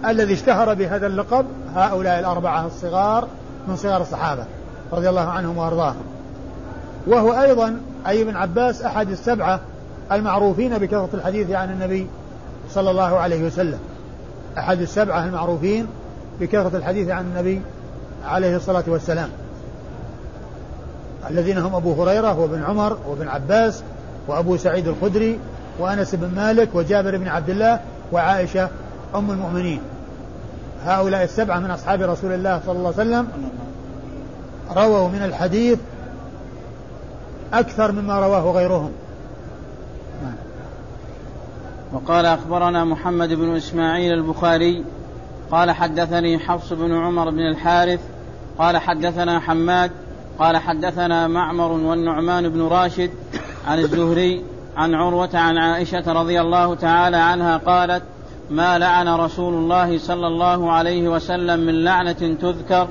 الذي 0.07 0.33
اشتهر 0.33 0.73
بهذا 0.73 1.07
اللقب 1.07 1.45
هؤلاء 1.75 2.19
الأربعة 2.19 2.65
الصغار 2.65 3.27
من 3.67 3.75
صغار 3.75 4.01
الصحابة 4.01 4.45
رضي 4.91 5.09
الله 5.09 5.29
عنهم 5.29 5.57
وأرضاهم. 5.57 6.14
وهو 7.07 7.41
أيضا 7.41 7.77
أي 8.07 8.21
ابن 8.21 8.35
عباس 8.35 8.81
أحد 8.81 9.09
السبعة 9.09 9.59
المعروفين 10.11 10.77
بكثرة 10.77 11.09
الحديث 11.13 11.51
عن 11.51 11.71
النبي 11.71 12.07
صلى 12.69 12.91
الله 12.91 13.17
عليه 13.17 13.43
وسلم. 13.43 13.79
أحد 14.57 14.81
السبعة 14.81 15.25
المعروفين 15.25 15.87
بكثرة 16.39 16.77
الحديث 16.77 17.09
عن 17.09 17.25
النبي 17.25 17.61
عليه 18.25 18.55
الصلاة 18.55 18.83
والسلام. 18.87 19.29
الذين 21.29 21.57
هم 21.57 21.75
أبو 21.75 22.03
هريرة 22.03 22.39
وابن 22.39 22.63
عمر 22.63 22.97
وابن 23.07 23.27
عباس 23.27 23.83
وأبو 24.27 24.57
سعيد 24.57 24.87
الخدري 24.87 25.39
وأنس 25.79 26.15
بن 26.15 26.35
مالك 26.35 26.69
وجابر 26.73 27.17
بن 27.17 27.27
عبد 27.27 27.49
الله 27.49 27.79
وعائشة 28.11 28.69
أم 29.15 29.31
المؤمنين. 29.31 29.81
هؤلاء 30.85 31.23
السبعة 31.23 31.59
من 31.59 31.71
أصحاب 31.71 32.01
رسول 32.01 32.31
الله 32.31 32.61
صلى 32.65 32.77
الله 32.77 32.93
عليه 32.97 33.09
وسلم 33.09 33.27
رووا 34.77 35.07
من 35.07 35.21
الحديث 35.23 35.79
أكثر 37.59 37.91
مما 37.91 38.19
رواه 38.19 38.51
غيرهم. 38.51 38.91
وقال 41.93 42.25
أخبرنا 42.25 42.85
محمد 42.85 43.33
بن 43.33 43.55
إسماعيل 43.55 44.13
البخاري 44.13 44.83
قال 45.51 45.71
حدثني 45.71 46.39
حفص 46.39 46.73
بن 46.73 46.95
عمر 46.95 47.29
بن 47.29 47.39
الحارث 47.39 47.99
قال 48.57 48.77
حدثنا 48.77 49.39
حماد 49.39 49.91
قال 50.39 50.57
حدثنا 50.57 51.27
معمر 51.27 51.71
والنعمان 51.71 52.49
بن 52.49 52.61
راشد 52.61 53.11
عن 53.67 53.79
الزهري 53.79 54.43
عن 54.77 54.93
عروة 54.93 55.29
عن 55.33 55.57
عائشة 55.57 56.03
رضي 56.07 56.41
الله 56.41 56.75
تعالى 56.75 57.17
عنها 57.17 57.57
قالت 57.57 58.03
ما 58.49 58.79
لعن 58.79 59.07
رسول 59.07 59.53
الله 59.53 59.97
صلى 59.97 60.27
الله 60.27 60.71
عليه 60.71 61.09
وسلم 61.09 61.59
من 61.59 61.83
لعنة 61.83 62.35
تذكر؟ 62.41 62.87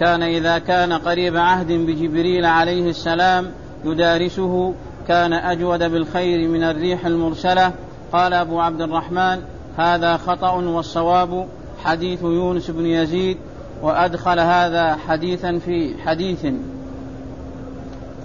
كان 0.00 0.22
إذا 0.22 0.58
كان 0.58 0.92
قريب 0.92 1.36
عهد 1.36 1.72
بجبريل 1.72 2.44
عليه 2.44 2.90
السلام 2.90 3.50
يدارسه 3.84 4.74
كان 5.08 5.32
أجود 5.32 5.82
بالخير 5.82 6.48
من 6.48 6.62
الريح 6.62 7.06
المرسلة. 7.06 7.72
قال 8.12 8.32
أبو 8.34 8.60
عبد 8.60 8.80
الرحمن 8.80 9.42
هذا 9.78 10.16
خطأ 10.16 10.50
والصواب 10.50 11.46
حديث 11.84 12.22
يونس 12.22 12.70
بن 12.70 12.86
يزيد 12.86 13.38
وأدخل 13.82 14.40
هذا 14.40 14.96
حديثا 14.96 15.58
في 15.58 15.94
حديث. 16.04 16.46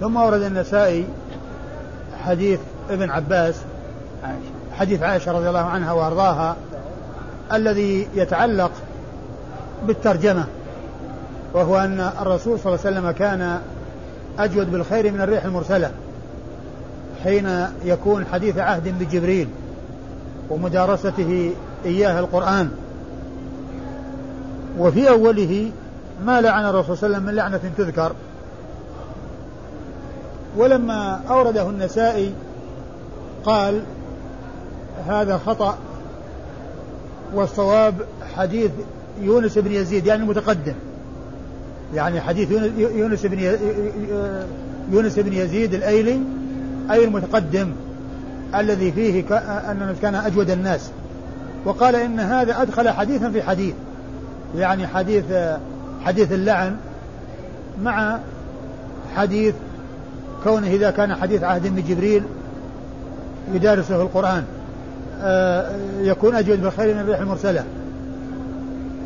ثم 0.00 0.16
ورد 0.16 0.42
النسائي 0.42 1.06
حديث 2.24 2.60
ابن 2.90 3.10
عباس 3.10 3.54
حديث 4.78 5.02
عائشة 5.02 5.32
رضي 5.32 5.48
الله 5.48 5.64
عنها 5.64 5.92
وأرضاها 5.92 6.56
الذي 7.52 8.08
يتعلق 8.14 8.70
بالترجمة 9.86 10.44
وهو 11.54 11.78
أن 11.78 12.10
الرسول 12.20 12.58
صلى 12.58 12.74
الله 12.74 12.86
عليه 12.86 12.98
وسلم 12.98 13.10
كان 13.10 13.60
أجود 14.38 14.72
بالخير 14.72 15.12
من 15.12 15.20
الريح 15.20 15.44
المرسلة 15.44 15.90
حين 17.24 17.66
يكون 17.84 18.26
حديث 18.26 18.58
عهد 18.58 18.88
بجبريل 18.98 19.48
ومدارسته 20.50 21.52
إياه 21.84 22.20
القرآن. 22.20 22.70
وفي 24.78 25.08
أوله 25.08 25.70
ما 26.24 26.40
لعن 26.40 26.64
الرسول 26.64 26.96
صلى 26.96 27.06
الله 27.06 27.16
عليه 27.16 27.26
وسلم 27.26 27.26
من 27.26 27.34
لعنة 27.34 27.60
تذكر. 27.78 28.12
ولما 30.56 31.20
أورده 31.30 31.70
النسائي 31.70 32.32
قال 33.44 33.82
هذا 35.06 35.38
خطأ 35.46 35.78
والصواب 37.34 37.94
حديث 38.36 38.70
يونس 39.20 39.58
بن 39.58 39.72
يزيد 39.72 40.06
يعني 40.06 40.22
المتقدم 40.22 40.74
يعني 41.94 42.20
حديث 42.20 42.50
يونس 42.78 43.26
بن 43.26 43.56
يونس 44.92 45.18
بن 45.18 45.32
يزيد 45.32 45.74
الأيلي 45.74 46.20
أي 46.90 47.04
المتقدم 47.04 47.72
الذي 48.54 48.92
فيه 48.92 49.24
أن 49.70 49.96
كان 50.02 50.14
أجود 50.14 50.50
الناس. 50.50 50.90
وقال 51.64 51.96
إن 51.96 52.20
هذا 52.20 52.62
أدخل 52.62 52.90
حديثا 52.90 53.30
في 53.30 53.42
حديث 53.42 53.74
يعني 54.56 54.86
حديث 54.86 55.24
حديث 56.04 56.32
اللعن 56.32 56.76
مع 57.82 58.18
حديث 59.16 59.54
كونه 60.44 60.66
إذا 60.66 60.90
كان 60.90 61.14
حديث 61.14 61.42
عهد 61.42 61.66
من 61.66 61.84
جبريل 61.88 62.22
يدارسه 63.54 64.02
القرآن 64.02 64.44
آه، 65.22 65.72
يكون 66.00 66.34
أجود 66.34 66.62
بالخير 66.62 66.94
من 66.94 67.00
الريح 67.00 67.20
المرسلة. 67.20 67.64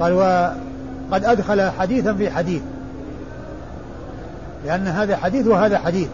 قال 0.01 0.13
وقد 0.13 1.25
أدخل 1.25 1.71
حديثا 1.71 2.15
في 2.15 2.31
حديث. 2.31 2.63
لأن 4.67 4.87
هذا 4.87 5.17
حديث 5.17 5.47
وهذا 5.47 5.79
حديث. 5.79 6.09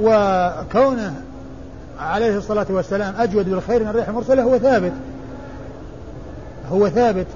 وكونه 0.00 1.14
عليه 2.00 2.36
الصلاة 2.36 2.66
والسلام 2.70 3.14
أجود 3.18 3.50
بالخير 3.50 3.82
من 3.82 3.88
الريح 3.88 4.08
المرسلة 4.08 4.42
هو 4.42 4.58
ثابت. 4.58 4.92
هو 6.72 6.88
ثابت 6.88 7.26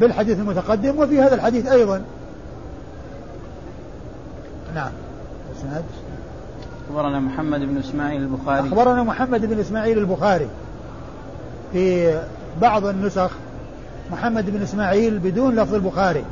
بالحديث 0.00 0.38
المتقدم 0.38 0.98
وفي 0.98 1.20
هذا 1.20 1.34
الحديث 1.34 1.66
أيضا. 1.66 2.02
نعم. 4.74 4.90
إسناد؟ 5.58 5.84
أخبرنا 6.88 7.20
محمد 7.20 7.60
بن 7.60 7.78
إسماعيل 7.78 8.22
البخاري. 8.22 8.68
أخبرنا 8.68 9.02
محمد 9.02 9.46
بن 9.46 9.60
إسماعيل 9.60 9.98
البخاري. 9.98 10.48
في 11.72 12.14
بعض 12.60 12.86
النسخ 12.86 13.30
محمد 14.12 14.50
بن 14.50 14.62
إسماعيل 14.62 15.18
بدون 15.18 15.56
لفظ 15.56 15.74
البخاري. 15.74 16.24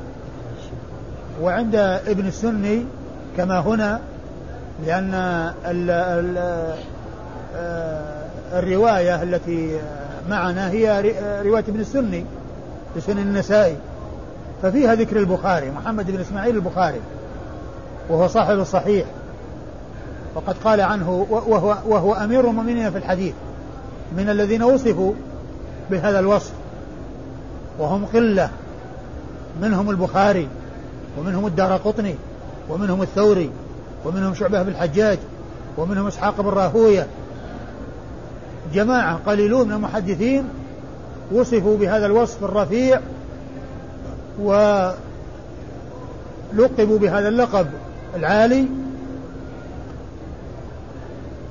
وعند 1.41 1.75
ابن 2.07 2.27
السني 2.27 2.85
كما 3.37 3.59
هنا 3.59 4.01
لأن 4.87 5.15
ال 5.67 5.91
ال 5.91 6.39
آه، 7.57 8.27
الرواية 8.53 9.23
التي 9.23 9.81
معنا 10.29 10.71
هي 10.71 11.13
رواية 11.45 11.65
ابن 11.69 11.81
السني 11.81 12.25
في 12.95 13.01
سنن 13.01 13.19
النسائي. 13.19 13.77
ففيها 14.63 14.95
ذكر 14.95 15.17
البخاري 15.17 15.71
محمد 15.71 16.11
بن 16.11 16.21
إسماعيل 16.21 16.57
البخاري 16.57 17.01
وهو 18.09 18.29
صاحب 18.29 18.59
الصحيح. 18.59 19.07
وقد 20.35 20.55
قال 20.65 20.81
عنه 20.81 21.27
وهو, 21.31 21.77
وهو 21.87 22.15
أمير 22.15 22.51
المؤمنين 22.51 22.91
في 22.91 22.99
الحديث 22.99 23.35
من 24.17 24.31
الذين 24.31 24.63
وصفوا 24.63 25.13
بهذا 25.91 26.19
الوصف 26.19 26.53
وهم 27.79 28.05
قلة 28.05 28.51
منهم 29.63 29.91
البخاري. 29.91 30.49
ومنهم 31.21 31.47
الدار 31.47 31.77
قطني 31.77 32.15
ومنهم 32.69 33.03
الثوري 33.03 33.51
ومنهم 34.05 34.35
شعبة 34.35 34.63
بن 34.63 34.69
الحجاج 34.69 35.19
ومنهم 35.77 36.07
إسحاق 36.07 36.41
بن 36.41 36.49
راهوية. 36.49 37.07
جماعة 38.75 39.21
قليلون 39.27 39.69
من 39.69 39.75
المحدثين 39.75 40.45
وصفوا 41.33 41.77
بهذا 41.77 42.07
الوصف 42.07 42.45
الرفيع 42.45 43.01
ولقبوا 44.39 44.99
بهذا 46.99 47.29
اللقب 47.29 47.67
العالي 48.17 48.67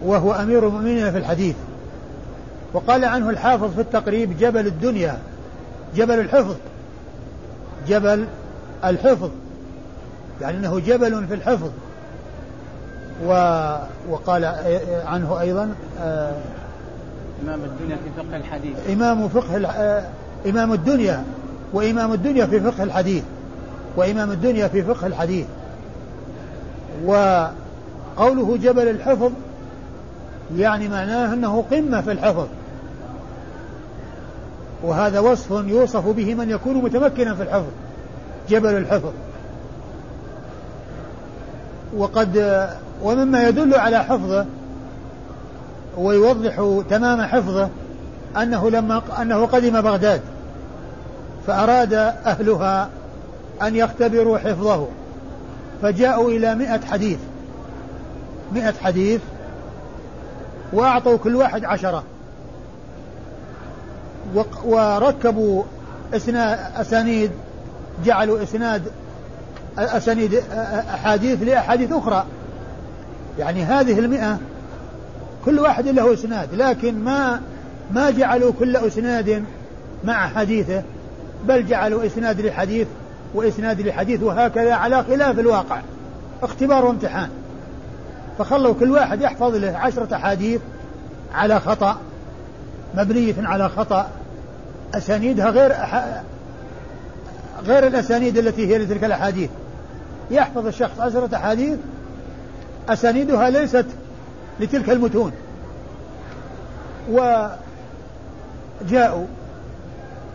وهو 0.05 0.31
أمير 0.31 0.67
المؤمنين 0.67 1.11
في 1.11 1.17
الحديث. 1.17 1.55
وقال 2.73 3.05
عنه 3.05 3.29
الحافظ 3.29 3.73
في 3.75 3.81
التقريب 3.81 4.37
جبل 4.37 4.67
الدنيا 4.67 5.19
جبل 5.95 6.19
الحفظ 6.19 6.55
جبل 7.87 8.25
الحفظ. 8.85 9.29
يعني 10.41 10.57
أنه 10.57 10.79
جبل 10.79 11.27
في 11.27 11.33
الحفظ. 11.33 11.69
و 13.25 13.31
وقال 14.09 14.45
عنه 15.05 15.39
أيضا 15.39 15.73
آه 16.01 16.33
إمام 17.43 17.59
الدنيا 17.63 17.95
في 17.95 18.09
فقه 18.17 18.37
الحديث. 18.37 18.75
إمام 18.89 19.29
فقه 19.29 19.67
آه 19.67 20.03
إمام 20.49 20.73
الدنيا 20.73 21.23
وإمام 21.73 22.13
الدنيا 22.13 22.45
في 22.45 22.59
فقه 22.59 22.83
الحديث. 22.83 23.23
وإمام 23.95 24.31
الدنيا 24.31 24.67
في 24.67 24.83
فقه 24.83 25.07
الحديث. 25.07 25.45
وقوله 27.05 28.57
جبل 28.57 28.87
الحفظ 28.87 29.31
يعني 30.57 30.87
معناه 30.87 31.33
أنه 31.33 31.63
قمة 31.71 32.01
في 32.01 32.11
الحفظ. 32.11 32.47
وهذا 34.83 35.19
وصف 35.19 35.51
يوصف 35.51 36.07
به 36.07 36.35
من 36.35 36.49
يكون 36.49 36.75
متمكنا 36.75 37.35
في 37.35 37.43
الحفظ 37.43 37.71
جبل 38.49 38.77
الحفظ. 38.77 39.11
وقد 41.97 42.67
ومما 43.03 43.47
يدل 43.47 43.75
على 43.75 44.03
حفظه 44.03 44.45
ويوضح 45.97 46.81
تمام 46.89 47.21
حفظه 47.21 47.69
أنه 48.37 48.69
لما 48.69 49.01
أنه 49.21 49.45
قدم 49.45 49.81
بغداد 49.81 50.21
فأراد 51.47 51.93
أهلها 51.93 52.89
أن 53.61 53.75
يختبروا 53.75 54.37
حفظه 54.37 54.87
فجاءوا 55.81 56.29
إلى 56.29 56.55
مئة 56.55 56.85
حديث 56.85 57.19
مئة 58.53 58.73
حديث 58.83 59.21
وأعطوا 60.73 61.17
كل 61.17 61.35
واحد 61.35 61.65
عشرة 61.65 62.03
وركبوا 64.65 65.63
أسانيد 66.75 67.31
جعلوا 68.05 68.43
إسناد 68.43 68.83
أسانيد 69.79 70.33
أحاديث 70.93 71.43
لأحاديث 71.43 71.91
أخرى. 71.91 72.25
يعني 73.39 73.63
هذه 73.63 73.99
المئة 73.99 74.37
كل 75.45 75.59
واحد 75.59 75.87
له 75.87 76.13
إسناد 76.13 76.55
لكن 76.55 77.03
ما 77.03 77.41
ما 77.91 78.09
جعلوا 78.09 78.51
كل 78.59 78.75
إسناد 78.75 79.43
مع 80.03 80.27
حديثه 80.27 80.83
بل 81.47 81.65
جعلوا 81.65 82.05
إسناد 82.05 82.41
لحديث 82.41 82.87
وإسناد 83.33 83.81
لحديث 83.81 84.23
وهكذا 84.23 84.73
على 84.73 85.03
خلاف 85.03 85.39
الواقع. 85.39 85.81
اختبار 86.43 86.85
وامتحان. 86.85 87.29
فخلوا 88.37 88.73
كل 88.73 88.91
واحد 88.91 89.21
يحفظ 89.21 89.55
له 89.55 89.77
عشرة 89.77 90.15
أحاديث 90.15 90.61
على 91.33 91.59
خطأ 91.59 91.97
مبنية 92.95 93.35
على 93.39 93.69
خطأ. 93.69 94.09
أسانيدها 94.93 95.49
غير 95.49 95.71
أح... 95.71 96.21
غير 97.63 97.87
الأسانيد 97.87 98.37
التي 98.37 98.67
هي 98.67 98.77
لتلك 98.77 99.03
الأحاديث. 99.03 99.49
يحفظ 100.31 100.67
الشخص 100.67 100.99
عشرة 100.99 101.35
أحاديث 101.35 101.77
أسانيدها 102.89 103.49
ليست 103.49 103.85
لتلك 104.59 104.89
المتون. 104.89 105.31
وجاءوا 107.09 107.55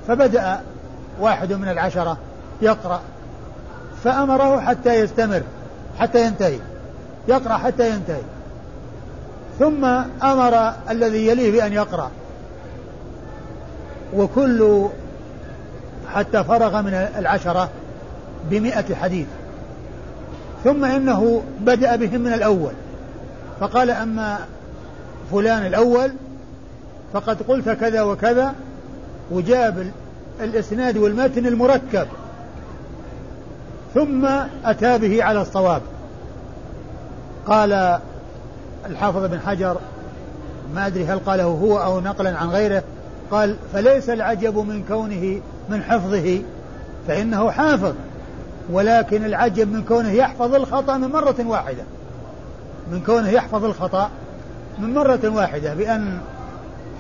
فبدأ 0.09 0.61
واحد 1.21 1.53
من 1.53 1.69
العشرة 1.69 2.19
يقرأ 2.63 3.01
فأمره 4.05 4.61
حتى 4.61 4.95
يستمر 4.95 5.43
حتى 5.99 6.27
ينتهي 6.27 6.59
يقرأ 7.29 7.55
حتى 7.55 7.91
ينتهي. 7.91 8.23
ثم 9.59 9.85
أمر 10.23 10.73
الذي 10.91 11.27
يليه 11.27 11.53
بأن 11.53 11.73
يقرأ. 11.73 12.11
وكل 14.15 14.87
حتى 16.15 16.45
فرغ 16.45 16.83
من 16.83 16.95
العشرة 16.95 17.69
بمئة 18.51 18.95
حديث. 18.95 19.27
ثم 20.65 20.85
إنه 20.85 21.43
بدأ 21.61 21.97
بهم 21.97 22.21
من 22.21 22.33
الأول. 22.33 22.73
فقال 23.61 23.91
أما 23.91 24.39
فلان 25.33 25.67
الأول 25.67 26.13
فقد 27.13 27.43
قلت 27.43 27.69
كذا 27.69 28.03
وكذا 28.03 28.55
وجاب 29.31 29.91
الإسناد 30.41 30.97
والمتن 30.97 31.47
المركب. 31.47 32.07
ثم 33.95 34.27
أتى 34.65 34.99
به 34.99 35.25
على 35.25 35.43
الصواب. 35.43 35.83
قال 37.47 37.99
الحافظ 38.87 39.25
بن 39.25 39.41
حجر 39.41 39.77
ما 40.75 40.87
أدري 40.87 41.07
هل 41.07 41.19
قاله 41.19 41.45
هو 41.45 41.79
أو 41.79 42.01
نقلا 42.01 42.37
عن 42.39 42.49
غيره 42.49 42.83
قال 43.31 43.57
فليس 43.73 44.11
العجب 44.11 44.59
من 44.59 44.85
كونه 44.89 45.41
من 45.69 45.83
حفظه 45.83 46.43
فإنه 47.09 47.51
حافظ. 47.51 47.95
ولكن 48.71 49.25
العجب 49.25 49.73
من 49.73 49.83
كونه 49.83 50.11
يحفظ 50.11 50.55
الخطأ 50.55 50.97
من 50.97 51.09
مرة 51.09 51.37
واحدة. 51.47 51.83
من 52.93 53.01
كونه 53.07 53.29
يحفظ 53.29 53.65
الخطأ 53.65 54.11
من 54.79 54.95
مرة 54.95 55.21
واحدة 55.25 55.75
بأن 55.75 56.19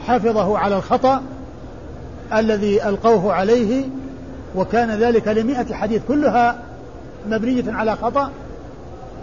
حفظه 0.06 0.58
على 0.58 0.76
الخطأ 0.76 1.22
الذي 2.32 2.88
ألقوه 2.88 3.32
عليه 3.32 3.84
وكان 4.56 4.90
ذلك 4.90 5.28
لمئة 5.28 5.74
حديث 5.74 6.02
كلها 6.08 6.58
مبنية 7.28 7.72
على 7.72 7.96
خطأ. 7.96 8.30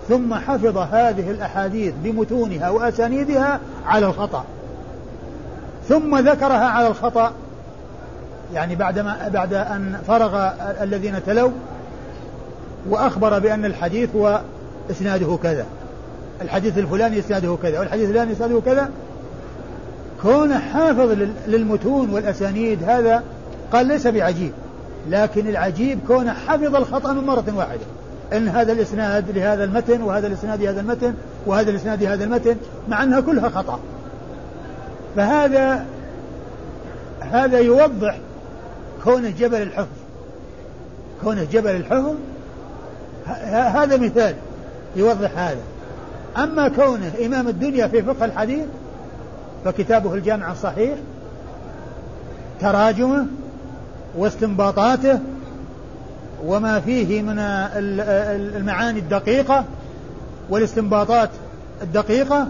ثم 0.09 0.33
حفظ 0.33 0.77
هذه 0.77 1.31
الأحاديث 1.31 1.93
بمتونها 2.03 2.69
وأسانيدها 2.69 3.59
على 3.85 4.05
الخطأ. 4.05 4.45
ثم 5.89 6.17
ذكرها 6.17 6.65
على 6.67 6.87
الخطأ. 6.87 7.31
يعني 8.53 8.75
بعدما 8.75 9.29
بعد 9.33 9.53
أن 9.53 9.99
فرغ 10.07 10.49
الذين 10.81 11.23
تلوا 11.25 11.51
وأخبر 12.89 13.39
بأن 13.39 13.65
الحديث 13.65 14.15
هو 14.15 14.41
إسناده 14.91 15.39
كذا. 15.43 15.65
الحديث 16.41 16.77
الفلاني 16.77 17.19
إسناده 17.19 17.57
كذا 17.63 17.79
والحديث 17.79 18.07
الفلاني 18.09 18.31
إسناده 18.31 18.61
كذا. 18.65 18.89
كون 20.21 20.57
حافظ 20.57 21.17
للمتون 21.47 22.09
والأسانيد 22.09 22.83
هذا 22.83 23.23
قال 23.73 23.85
ليس 23.85 24.07
بعجيب 24.07 24.51
لكن 25.09 25.47
العجيب 25.47 25.99
كون 26.07 26.31
حفظ 26.31 26.75
الخطأ 26.75 27.13
من 27.13 27.23
مرة 27.23 27.45
واحدة. 27.55 27.81
إن 28.33 28.47
هذا 28.47 28.71
الإسناد 28.71 29.37
لهذا 29.37 29.63
المتن 29.63 30.01
وهذا 30.01 30.27
الإسناد 30.27 30.61
لهذا 30.61 30.81
المتن 30.81 31.13
وهذا 31.45 31.69
الإسناد 31.69 32.03
لهذا 32.03 32.23
المتن 32.23 32.55
مع 32.89 33.03
أنها 33.03 33.19
كلها 33.19 33.49
خطأ. 33.49 33.79
فهذا 35.15 35.85
هذا 37.19 37.59
يوضح 37.59 38.17
كونه 39.03 39.29
جبل 39.29 39.61
الحفظ. 39.61 39.87
كونه 41.23 41.47
جبل 41.51 41.75
الحفظ 41.75 42.15
هذا 43.27 43.97
مثال 43.97 44.35
يوضح 44.95 45.37
هذا. 45.37 45.61
أما 46.37 46.67
كونه 46.67 47.11
إمام 47.25 47.47
الدنيا 47.47 47.87
في 47.87 48.01
فقه 48.01 48.25
الحديث 48.25 48.65
فكتابه 49.65 50.13
الجامع 50.13 50.51
الصحيح 50.51 50.97
تراجمه 52.61 53.25
واستنباطاته 54.17 55.19
وما 56.45 56.79
فيه 56.79 57.21
من 57.21 57.39
المعاني 58.55 58.99
الدقيقة 58.99 59.65
والاستنباطات 60.49 61.29
الدقيقة 61.81 62.47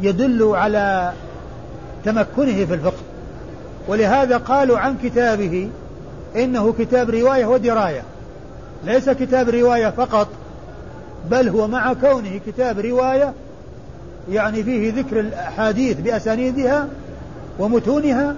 يدل 0.00 0.42
على 0.42 1.12
تمكنه 2.04 2.64
في 2.64 2.74
الفقه. 2.74 3.02
ولهذا 3.88 4.36
قالوا 4.36 4.78
عن 4.78 4.96
كتابه 5.02 5.68
إنه 6.36 6.74
كتاب 6.78 7.10
رواية 7.10 7.46
ودراية. 7.46 8.02
ليس 8.84 9.10
كتاب 9.10 9.48
رواية 9.48 9.90
فقط 9.90 10.28
بل 11.30 11.48
هو 11.48 11.68
مع 11.68 11.92
كونه 11.92 12.40
كتاب 12.46 12.78
رواية 12.78 13.32
يعني 14.30 14.62
فيه 14.62 14.92
ذكر 14.92 15.20
الأحاديث 15.20 16.00
بأسانيدها 16.00 16.88
ومتونها 17.58 18.34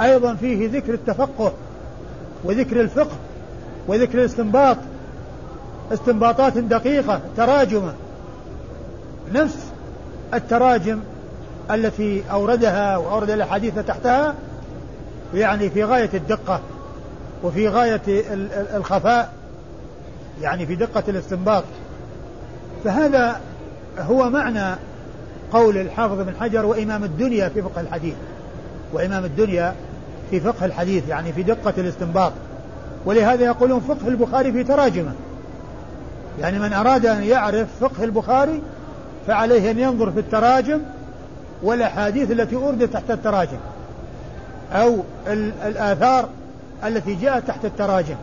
أيضا 0.00 0.34
فيه 0.34 0.70
ذكر 0.70 0.94
التفقه 0.94 1.52
وذكر 2.44 2.80
الفقه 2.80 3.16
وذكر 3.88 4.18
الاستنباط 4.18 4.76
استنباطات 5.92 6.58
دقيقة 6.58 7.20
تراجمة 7.36 7.92
نفس 9.32 9.56
التراجم 10.34 11.00
التي 11.70 12.22
أوردها 12.30 12.96
وأورد 12.96 13.30
الأحاديث 13.30 13.78
تحتها 13.78 14.34
يعني 15.34 15.70
في 15.70 15.84
غاية 15.84 16.10
الدقة 16.14 16.60
وفي 17.44 17.68
غاية 17.68 18.00
الخفاء. 18.76 19.32
يعني 20.42 20.66
في 20.66 20.74
دقة 20.74 21.02
الاستنباط. 21.08 21.64
فهذا 22.84 23.40
هو 23.98 24.30
معنى 24.30 24.76
قول 25.52 25.76
الحافظ 25.76 26.20
بن 26.20 26.32
حجر 26.40 26.66
وإمام 26.66 27.04
الدنيا 27.04 27.48
في 27.48 27.62
فقه 27.62 27.80
الحديث. 27.80 28.14
وإمام 28.92 29.24
الدنيا 29.24 29.74
في 30.30 30.40
فقه 30.40 30.66
الحديث 30.66 31.08
يعني 31.08 31.32
في 31.32 31.42
دقة 31.42 31.74
الاستنباط. 31.78 32.32
ولهذا 33.04 33.44
يقولون 33.44 33.80
فقه 33.80 34.08
البخاري 34.08 34.52
في 34.52 34.64
تراجمة. 34.64 35.12
يعني 36.40 36.58
من 36.58 36.72
أراد 36.72 37.06
أن 37.06 37.22
يعرف 37.22 37.68
فقه 37.80 38.04
البخاري 38.04 38.62
فعليه 39.26 39.70
أن 39.70 39.78
ينظر 39.78 40.10
في 40.10 40.20
التراجم 40.20 40.80
والأحاديث 41.62 42.30
التي 42.30 42.56
أوردت 42.56 42.92
تحت 42.92 43.10
التراجم 43.10 43.58
أو 44.72 44.96
الآثار 45.66 46.28
التي 46.84 47.14
جاءت 47.14 47.48
تحت 47.48 47.64
التراجم. 47.64 48.16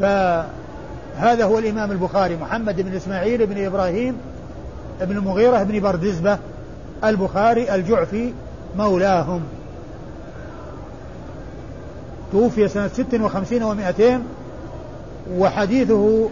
فهذا 0.00 1.44
هو 1.44 1.58
الإمام 1.58 1.90
البخاري 1.90 2.36
محمد 2.36 2.80
بن 2.80 2.94
إسماعيل 2.94 3.46
بن 3.46 3.64
إبراهيم 3.64 4.16
بن 5.00 5.16
المغيرة 5.16 5.62
بن 5.62 5.80
بردزبة 5.80 6.38
البخاري 7.04 7.74
الجعفي 7.74 8.32
مولاهم. 8.78 9.40
توفي 12.32 12.68
سنة 12.68 12.88
ست 12.88 13.14
وخمسين 13.14 13.62
ومائتين 13.62 14.22
وحديثه 15.38 16.28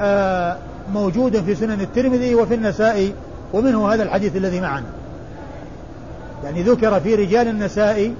آه، 0.00 0.56
موجود 0.92 1.40
في 1.40 1.54
سنن 1.54 1.80
الترمذي 1.80 2.34
وفي 2.34 2.54
النسائي 2.54 3.14
ومنه 3.52 3.92
هذا 3.92 4.02
الحديث 4.02 4.36
الذي 4.36 4.60
معنا. 4.60 4.86
يعني 6.44 6.62
ذكر 6.62 7.00
في 7.00 7.14
رجال 7.14 7.48
النسائي 7.48 8.14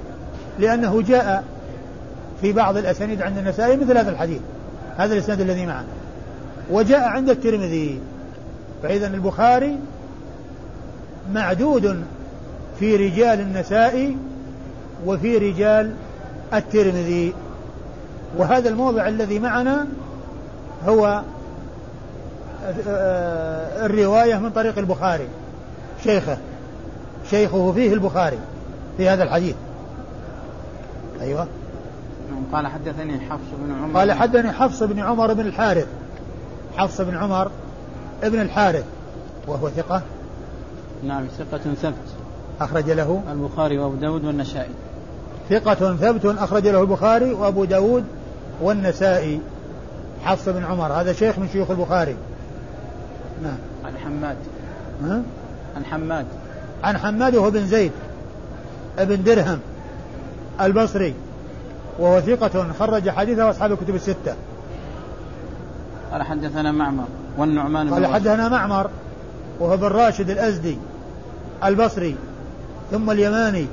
لأنه 0.59 1.01
جاء 1.01 1.43
في 2.41 2.53
بعض 2.53 2.77
الأسانيد 2.77 3.21
عند 3.21 3.37
النسائي 3.37 3.77
مثل 3.77 3.97
هذا 3.97 4.11
الحديث 4.11 4.41
هذا 4.97 5.13
الإسناد 5.13 5.41
الذي 5.41 5.65
معنا. 5.65 5.87
وجاء 6.71 6.99
عند 6.99 7.29
الترمذي. 7.29 7.99
فإذا 8.83 9.07
البخاري 9.07 9.77
معدود 11.33 12.03
في 12.79 12.95
رجال 12.95 13.39
النسائي 13.39 14.17
وفي 15.05 15.37
رجال 15.37 15.93
الترمذي. 16.53 17.33
وهذا 18.37 18.69
الموضع 18.69 19.07
الذي 19.07 19.39
معنا 19.39 19.87
هو 20.87 21.21
آه، 22.87 23.85
الرواية 23.85 24.35
من 24.35 24.49
طريق 24.49 24.77
البخاري. 24.77 25.27
شيخه 26.03 26.37
شيخه 27.29 27.71
فيه 27.71 27.93
البخاري 27.93 28.39
في 28.97 29.09
هذا 29.09 29.23
الحديث. 29.23 29.55
أيوة. 31.21 31.47
قال 32.53 32.67
حدثني 32.67 33.19
حفص 33.19 33.47
بن 33.63 33.83
عمر. 33.83 33.99
قال 33.99 34.11
حدثني 34.11 34.51
حفص 34.51 34.83
بن 34.83 34.99
عمر 34.99 35.33
بن 35.33 35.45
الحارث. 35.45 35.87
حفص 36.77 37.01
بن 37.01 37.17
عمر 37.17 37.51
ابن 38.23 38.41
الحارث. 38.41 38.85
وهو 39.47 39.69
ثقة. 39.69 40.01
نعم 41.03 41.23
ثقة 41.37 41.73
ثبت. 41.73 41.93
أخرج 42.61 42.91
له 42.91 43.23
البخاري 43.31 43.77
وأبو 43.77 43.95
داود 43.95 44.25
والنسائي. 44.25 44.71
ثقة 45.49 45.95
ثبت 45.95 46.25
أخرج 46.25 46.67
له 46.67 46.81
البخاري 46.81 47.33
وأبو 47.33 47.65
داود 47.65 48.03
والنسائي. 48.61 49.39
حفص 50.23 50.49
بن 50.49 50.63
عمر 50.63 50.93
هذا 50.93 51.13
شيخ 51.13 51.39
من 51.39 51.49
شيوخ 51.53 51.71
البخاري. 51.71 52.15
نعم. 53.43 53.57
عن 53.85 53.97
حماد. 53.97 54.37
ها؟ 55.03 55.21
عن 55.75 55.85
حماد. 55.85 56.25
عن 56.83 56.97
حماد 56.97 57.35
وهو 57.35 57.51
بن 57.51 57.67
زيد 57.67 57.91
ابن 58.99 59.23
درهم 59.23 59.59
البصري. 60.61 61.13
وهو 62.01 62.21
ثقة 62.21 62.73
خرج 62.79 63.09
حديثه 63.09 63.49
أصحاب 63.49 63.71
الكتب 63.71 63.95
الستة. 63.95 64.35
قال 66.11 66.23
حدثنا 66.23 66.71
معمر 66.71 67.05
والنعمان 67.37 67.93
قال 67.93 68.07
حدثنا 68.07 68.49
معمر 68.49 68.89
وهو 69.59 69.77
بن 69.77 69.87
راشد 69.87 70.29
الأزدي 70.29 70.77
البصري 71.63 72.15
ثم 72.91 73.11
اليماني 73.11 73.67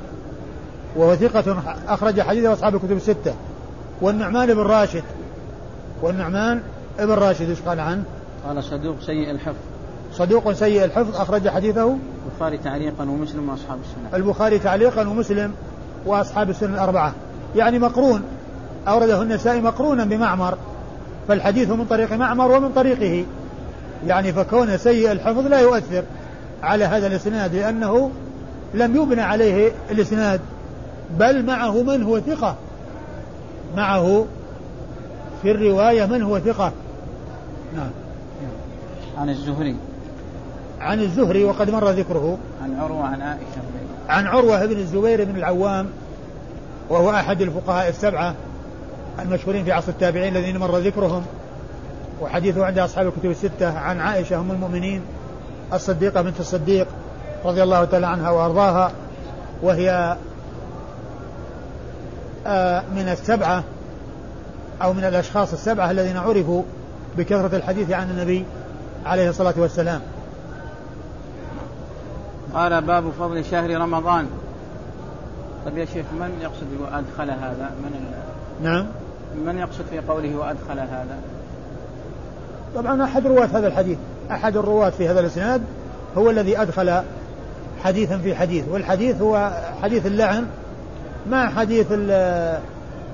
وهو 0.97 1.15
ثقة 1.15 1.63
أخرج 1.89 2.21
حديثه 2.21 2.53
أصحاب 2.53 2.75
الكتب 2.75 2.97
الستة. 2.97 3.35
والنعمان 4.01 4.55
بن 4.55 4.61
راشد 4.61 5.03
والنعمان 6.03 6.63
ابن 6.99 7.13
راشد 7.13 7.49
إيش 7.49 7.61
قال 7.61 7.81
عنه؟ 7.81 8.03
قال 8.47 8.65
صدوق 8.65 9.01
سيء 9.01 9.31
الحفظ. 9.31 9.57
صدوق 10.13 10.53
سيء 10.53 10.85
الحفظ 10.85 11.17
أخرج 11.17 11.49
حديثه 11.49 11.97
البخاري 12.27 12.59
تعليقا 12.59 13.05
ومسلم 13.05 13.49
وأصحاب 13.49 13.79
السنة. 13.79 14.17
البخاري 14.17 14.59
تعليقا 14.59 15.09
ومسلم 15.09 15.53
وأصحاب 16.07 16.51
السنة 16.51 16.75
الأربعة. 16.75 17.13
يعني 17.57 17.79
مقرون. 17.79 18.23
أورده 18.89 19.23
النسائي 19.23 19.61
مقرونا 19.61 20.05
بمعمر. 20.05 20.59
فالحديث 21.29 21.71
من 21.71 21.85
طريق 21.85 22.13
معمر 22.13 22.51
ومن 22.51 22.73
طريقه. 22.73 23.25
يعني 24.07 24.33
فكونه 24.33 24.77
سيء 24.77 25.13
الحفظ 25.13 25.47
لا 25.47 25.61
يؤثر 25.61 26.03
على 26.63 26.85
هذا 26.85 27.07
الإسناد 27.07 27.55
لأنه 27.55 28.11
لم 28.75 28.97
يبنى 28.97 29.23
عليه 29.23 29.73
الإسناد. 29.91 30.41
بل 31.19 31.47
معه 31.47 31.83
من 31.83 32.03
هو 32.03 32.21
ثقة. 32.21 32.57
معه 33.77 34.27
في 35.43 35.51
الرواية 35.51 36.07
من 36.07 36.23
هو 36.23 36.39
ثقة. 36.39 36.73
نعم. 37.77 37.91
عن 39.19 39.31
الزهري. 39.31 39.77
عن 40.81 41.01
الزهري 41.01 41.45
وقد 41.45 41.71
مر 41.71 41.91
ذكره. 41.91 42.39
عن 42.63 42.81
عروة 42.81 43.05
عن 43.05 43.21
عائشة. 43.21 43.63
عن 44.09 44.27
عروة 44.27 44.67
بن 44.67 44.77
الزبير 44.77 45.25
بن 45.25 45.37
العوام. 45.37 45.87
وهو 46.89 47.11
أحد 47.11 47.43
الفقهاء 47.43 47.89
السبعة 47.89 48.35
المشهورين 49.19 49.65
في 49.65 49.73
عصر 49.73 49.89
التابعين 49.89 50.37
الذين 50.37 50.59
مر 50.59 50.79
ذكرهم. 50.79 51.23
وحديثه 52.21 52.67
عند 52.67 52.79
أصحاب 52.79 53.07
الكتب 53.07 53.31
الستة 53.31 53.79
عن 53.79 54.01
عائشة 54.01 54.41
أم 54.41 54.51
المؤمنين 54.51 55.03
الصديقة 55.73 56.23
بنت 56.23 56.41
الصديق 56.41 56.87
رضي 57.45 57.63
الله 57.63 57.85
تعالى 57.85 58.07
عنها 58.07 58.31
وأرضاها 58.31 58.93
وهي 59.63 60.17
آه، 62.47 62.83
من 62.95 63.09
السبعة 63.09 63.65
أو 64.83 64.93
من 64.93 65.05
الأشخاص 65.05 65.53
السبعة 65.53 65.91
الذين 65.91 66.17
عرفوا 66.17 66.63
بكثرة 67.17 67.57
الحديث 67.57 67.91
عن 67.91 68.11
النبي 68.11 68.45
عليه 69.07 69.29
الصلاة 69.29 69.55
والسلام. 69.57 70.01
قال 72.55 72.81
باب 72.81 73.11
فضل 73.19 73.45
شهر 73.45 73.81
رمضان. 73.81 74.27
طيب 75.67 75.79
يا 75.79 75.85
شيخ 75.85 76.07
من 76.21 76.39
يقصد 76.43 76.81
وأدخل 76.81 77.31
هذا؟ 77.31 77.71
من 77.83 78.13
نعم. 78.63 78.87
من 79.47 79.59
يقصد 79.59 79.85
في 79.91 79.99
قوله 79.99 80.37
وأدخل 80.37 80.79
هذا؟ 80.79 81.19
طبعا 82.75 83.05
أحد 83.05 83.27
رواة 83.27 83.47
هذا 83.47 83.67
الحديث 83.67 83.99
أحد 84.31 84.57
الرواة 84.57 84.91
في 84.91 85.09
هذا 85.09 85.21
الإسناد 85.21 85.63
هو 86.19 86.31
الذي 86.31 86.63
أدخل 86.63 87.03
حديثا 87.85 88.19
في 88.19 88.35
حديث 88.35 88.65
والحديث 88.69 89.23
هو 89.23 89.51
حديث 89.83 90.07
اللعن 90.07 90.47
مع 91.31 91.51
حديث 91.51 91.87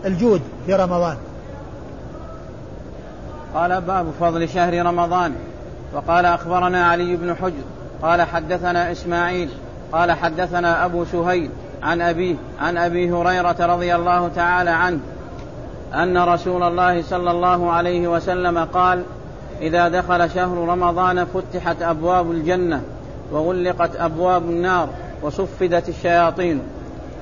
الجود 0.05 0.41
في 0.67 0.75
رمضان. 0.75 1.17
قال 3.55 3.81
باب 3.81 4.07
فضل 4.21 4.49
شهر 4.49 4.87
رمضان. 4.87 5.35
وقال 5.95 6.25
أخبرنا 6.25 6.87
علي 6.87 7.17
بن 7.17 7.35
حجر 7.35 7.65
قال 8.03 8.23
حدثنا 8.23 8.93
إسماعيل 8.93 9.51
قال 9.93 10.13
حدثنا 10.13 10.85
أبو 10.85 11.05
سهيل 11.05 11.51
عن 11.85 12.01
أبيه 12.01 12.35
عن 12.61 12.77
أبي 12.77 13.13
هريرة 13.13 13.57
رضي 13.61 13.95
الله 13.95 14.29
تعالى 14.29 14.71
عنه 14.71 15.01
أن 15.95 16.19
رسول 16.19 16.63
الله 16.63 17.03
صلى 17.03 17.31
الله 17.31 17.71
عليه 17.71 18.09
وسلم 18.09 18.59
قال 18.59 19.03
إذا 19.61 19.89
دخل 19.89 20.31
شهر 20.31 20.69
رمضان 20.69 21.25
فتحت 21.25 21.83
أبواب 21.83 22.31
الجنة 22.31 22.81
وغلقت 23.33 23.97
أبواب 23.97 24.43
النار 24.43 24.89
وصفدت 25.23 25.89
الشياطين. 25.89 26.61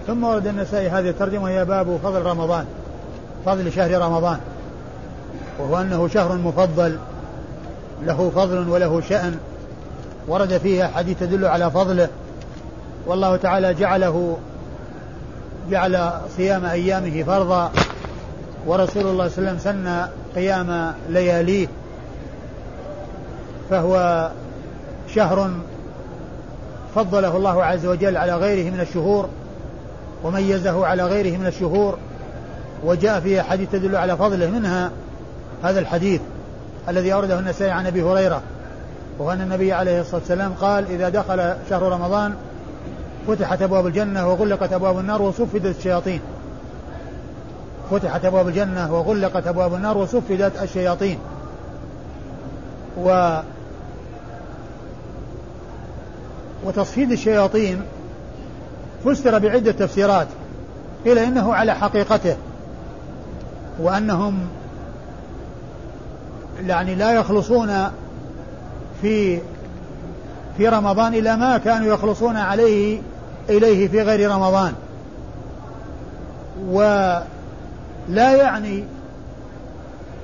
ثم 0.06 0.24
ورد 0.24 0.46
النسائي 0.46 0.88
هذه 0.88 1.08
الترجمة 1.08 1.48
هي 1.48 1.64
باب 1.64 1.98
فضل 2.02 2.22
رمضان 2.22 2.64
فضل 3.46 3.72
شهر 3.72 4.00
رمضان 4.00 4.38
وهو 5.58 5.80
أنه 5.80 6.08
شهر 6.08 6.38
مفضل 6.38 6.98
له 8.02 8.30
فضل 8.34 8.68
وله 8.68 9.00
شأن 9.00 9.38
ورد 10.28 10.58
فيها 10.58 10.88
حديث 10.88 11.20
تدل 11.20 11.44
على 11.44 11.70
فضله 11.70 12.08
والله 13.06 13.36
تعالى 13.36 13.74
جعله 13.74 14.36
جعل 15.70 16.12
صيام 16.36 16.64
أيامه 16.64 17.22
فرضا 17.22 17.72
ورسول 18.66 19.06
الله 19.06 19.28
صلى 19.28 19.38
الله 19.38 19.50
عليه 19.50 19.58
وسلم 19.58 19.58
سن 19.58 20.06
قيام 20.34 20.94
لياليه 21.08 21.68
فهو 23.70 24.30
شهر 25.14 25.50
فضله 26.94 27.36
الله 27.36 27.64
عز 27.64 27.86
وجل 27.86 28.16
على 28.16 28.36
غيره 28.36 28.70
من 28.70 28.80
الشهور 28.80 29.28
وميزه 30.24 30.86
على 30.86 31.02
غيره 31.02 31.38
من 31.38 31.46
الشهور 31.46 31.98
وجاء 32.84 33.20
فيه 33.20 33.42
حديث 33.42 33.70
تدل 33.70 33.96
على 33.96 34.16
فضله 34.16 34.50
منها 34.50 34.90
هذا 35.62 35.80
الحديث 35.80 36.20
الذي 36.88 37.12
أورده 37.12 37.38
النسائي 37.38 37.70
عن 37.70 37.86
أبي 37.86 38.02
هريرة 38.02 38.42
وأن 39.18 39.40
النبي 39.40 39.72
عليه 39.72 40.00
الصلاة 40.00 40.20
والسلام 40.20 40.52
قال 40.52 40.86
إذا 40.90 41.08
دخل 41.08 41.54
شهر 41.70 41.82
رمضان 41.82 42.34
فتحت 43.26 43.62
أبواب 43.62 43.86
الجنة 43.86 44.28
وغلقت 44.28 44.72
أبواب 44.72 44.98
النار 44.98 45.22
وصفدت 45.22 45.76
الشياطين. 45.78 46.20
فتحت 47.90 48.24
أبواب 48.24 48.48
الجنة 48.48 48.94
وغلقت 48.94 49.46
أبواب 49.46 49.74
النار 49.74 49.98
وصفدت 49.98 50.62
الشياطين. 50.62 51.18
و 52.98 53.38
وتصفيد 56.64 57.12
الشياطين 57.12 57.82
فسر 59.04 59.38
بعدة 59.38 59.72
تفسيرات 59.72 60.26
قيل 61.04 61.18
إنه 61.18 61.54
على 61.54 61.74
حقيقته 61.74 62.36
وأنهم 63.78 64.38
يعني 66.66 66.94
لا 66.94 67.12
يخلصون 67.12 67.90
في 69.02 69.38
في 70.56 70.68
رمضان 70.68 71.14
إلى 71.14 71.36
ما 71.36 71.58
كانوا 71.58 71.94
يخلصون 71.94 72.36
عليه 72.36 73.00
إليه 73.48 73.88
في 73.88 74.02
غير 74.02 74.30
رمضان. 74.30 74.72
ولا 76.68 77.24
يعني 78.36 78.84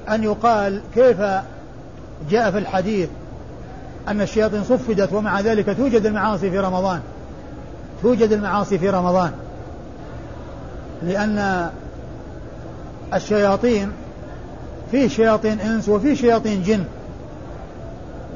أن 0.09 0.25
يقال 0.25 0.81
كيف 0.95 1.17
جاء 2.31 2.51
في 2.51 2.59
الحديث 2.59 3.09
أن 4.09 4.21
الشياطين 4.21 4.65
صفدت 4.65 5.13
ومع 5.13 5.41
ذلك 5.41 5.77
توجد 5.77 6.07
المعاصي 6.07 6.51
في 6.51 6.59
رمضان. 6.59 7.01
توجد 8.03 8.33
المعاصي 8.33 8.79
في 8.79 8.91
رمضان. 8.91 9.33
لأن 11.03 11.69
الشياطين 13.15 13.93
فيه 14.91 15.09
شياطين 15.09 15.61
إنس 15.61 15.89
وفيه 15.89 16.15
شياطين 16.15 16.63
جن. 16.63 16.85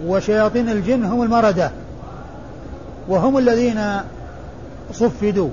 وشياطين 0.06 0.68
الجن 0.68 1.04
هم 1.04 1.22
المردة. 1.22 1.70
وهم 3.08 3.38
الذين 3.38 3.80
صفدوا 4.92 5.50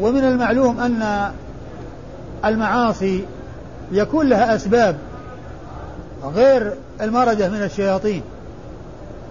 ومن 0.00 0.24
المعلوم 0.24 0.80
أن 0.80 1.32
المعاصي 2.44 3.24
يكون 3.92 4.28
لها 4.28 4.56
أسباب 4.56 4.96
غير 6.24 6.72
المردة 7.00 7.48
من 7.48 7.62
الشياطين 7.62 8.22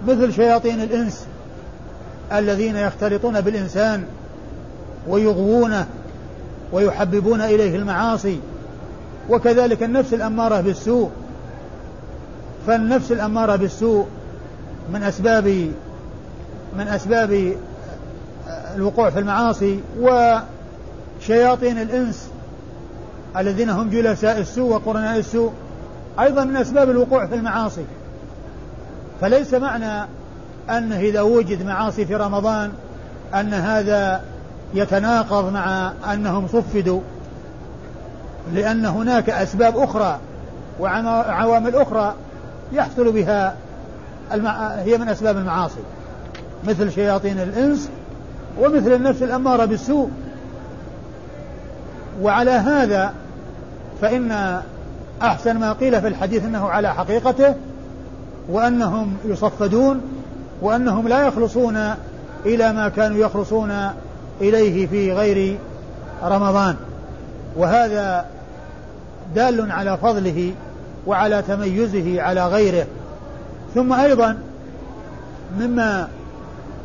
مثل 0.07 0.33
شياطين 0.33 0.81
الإنس 0.81 1.25
الذين 2.33 2.75
يختلطون 2.75 3.41
بالإنسان 3.41 4.03
ويغوونه 5.07 5.85
ويحببون 6.71 7.41
إليه 7.41 7.75
المعاصي 7.75 8.39
وكذلك 9.29 9.83
النفس 9.83 10.13
الأمارة 10.13 10.61
بالسوء. 10.61 11.09
فالنفس 12.67 13.11
الأمارة 13.11 13.55
بالسوء 13.55 14.07
من 14.93 15.03
أسباب 15.03 15.71
من 16.77 16.87
أسباب 16.87 17.55
الوقوع 18.75 19.09
في 19.09 19.19
المعاصي 19.19 19.79
وشياطين 19.99 21.81
الإنس 21.81 22.29
الذين 23.37 23.69
هم 23.69 23.89
جلساء 23.89 24.39
السوء 24.39 24.73
وقرناء 24.73 25.19
السوء 25.19 25.51
أيضا 26.19 26.43
من 26.43 26.57
أسباب 26.57 26.89
الوقوع 26.89 27.25
في 27.25 27.35
المعاصي 27.35 27.85
فليس 29.21 29.53
معنى 29.53 30.07
أنه 30.69 30.99
إذا 30.99 31.21
وجد 31.21 31.65
معاصي 31.65 32.05
في 32.05 32.15
رمضان 32.15 32.71
أن 33.33 33.53
هذا 33.53 34.21
يتناقض 34.73 35.53
مع 35.53 35.93
أنهم 36.13 36.47
صفدوا 36.47 37.01
لأن 38.53 38.85
هناك 38.85 39.29
أسباب 39.29 39.77
أخرى 39.77 40.19
وعوامل 40.79 41.75
أخرى 41.75 42.13
يحصل 42.73 43.11
بها. 43.11 43.55
هي 44.83 44.97
من 44.97 45.09
أسباب 45.09 45.37
المعاصي 45.37 45.79
مثل 46.67 46.91
شياطين 46.91 47.39
الإنس 47.39 47.89
ومثل 48.59 48.93
النفس 48.93 49.23
الأمارة 49.23 49.65
بالسوء. 49.65 50.09
وعلى 52.21 52.51
هذا 52.51 53.13
فإن 54.01 54.61
أحسن 55.21 55.57
ما 55.57 55.73
قيل 55.73 56.01
في 56.01 56.07
الحديث 56.07 56.45
أنه 56.45 56.69
على 56.69 56.93
حقيقته 56.93 57.55
وأنهم 58.49 59.17
يصفدون 59.25 60.01
وأنهم 60.61 61.07
لا 61.07 61.27
يخلصون 61.27 61.77
إلى 62.45 62.73
ما 62.73 62.89
كانوا 62.89 63.17
يخلصون 63.17 63.89
إليه 64.41 64.87
في 64.87 65.13
غير 65.13 65.57
رمضان. 66.23 66.75
وهذا 67.55 68.25
دال 69.35 69.71
على 69.71 69.97
فضله 69.97 70.53
وعلى 71.07 71.41
تميزه 71.41 72.21
على 72.21 72.47
غيره. 72.47 72.85
ثم 73.75 73.93
أيضا 73.93 74.37
مما 75.59 76.07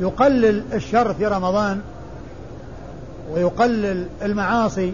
يقلل 0.00 0.62
الشر 0.72 1.14
في 1.14 1.26
رمضان 1.26 1.80
ويقلل 3.32 4.06
المعاصي. 4.22 4.92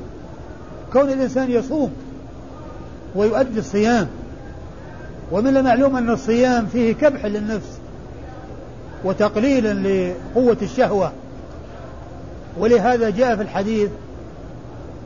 كون 0.92 1.10
الإنسان 1.10 1.50
يصوم 1.50 1.92
ويؤدي 3.14 3.58
الصيام 3.58 4.08
ومن 5.32 5.56
المعلوم 5.56 5.96
أن 5.96 6.10
الصيام 6.10 6.66
فيه 6.66 6.92
كبح 6.94 7.24
للنفس 7.24 7.78
وتقليل 9.04 9.82
لقوة 9.84 10.56
الشهوة. 10.62 11.12
ولهذا 12.58 13.10
جاء 13.10 13.36
في 13.36 13.42
الحديث 13.42 13.90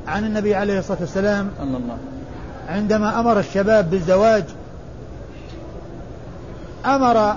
عن 0.08 0.24
النبي 0.24 0.54
عليه 0.54 0.78
الصلاة 0.78 1.00
والسلام 1.00 1.50
عندما 2.68 3.20
أمر 3.20 3.38
الشباب 3.38 3.90
بالزواج 3.90 4.44
أمر 6.86 7.34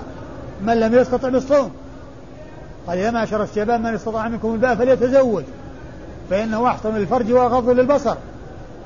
من 0.66 0.80
لم 0.80 0.94
يستطع 0.94 1.28
بالصوم. 1.28 1.70
قال 2.86 2.98
يا 2.98 3.10
معشر 3.10 3.42
الشباب 3.42 3.80
من 3.80 3.94
استطاع 3.94 4.28
منكم 4.28 4.54
الباء 4.54 4.74
فليتزوج. 4.74 5.44
فإنه 6.30 6.66
أحسن 6.66 6.94
للفرج 6.94 7.32
وأغض 7.32 7.68
للبصر. 7.68 8.16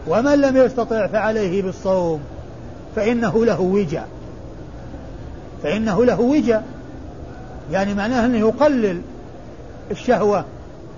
ومن 0.09 0.41
لم 0.41 0.57
يستطع 0.57 1.07
فعليه 1.07 1.63
بالصوم 1.63 2.21
فإنه 2.97 3.45
له 3.45 3.61
وجا 3.61 4.05
فإنه 5.63 6.05
له 6.05 6.21
وجا 6.21 6.63
يعني 7.73 7.95
معناه 7.95 8.27
أنه 8.27 8.39
يقلل 8.39 9.03
الشهوة 9.91 10.45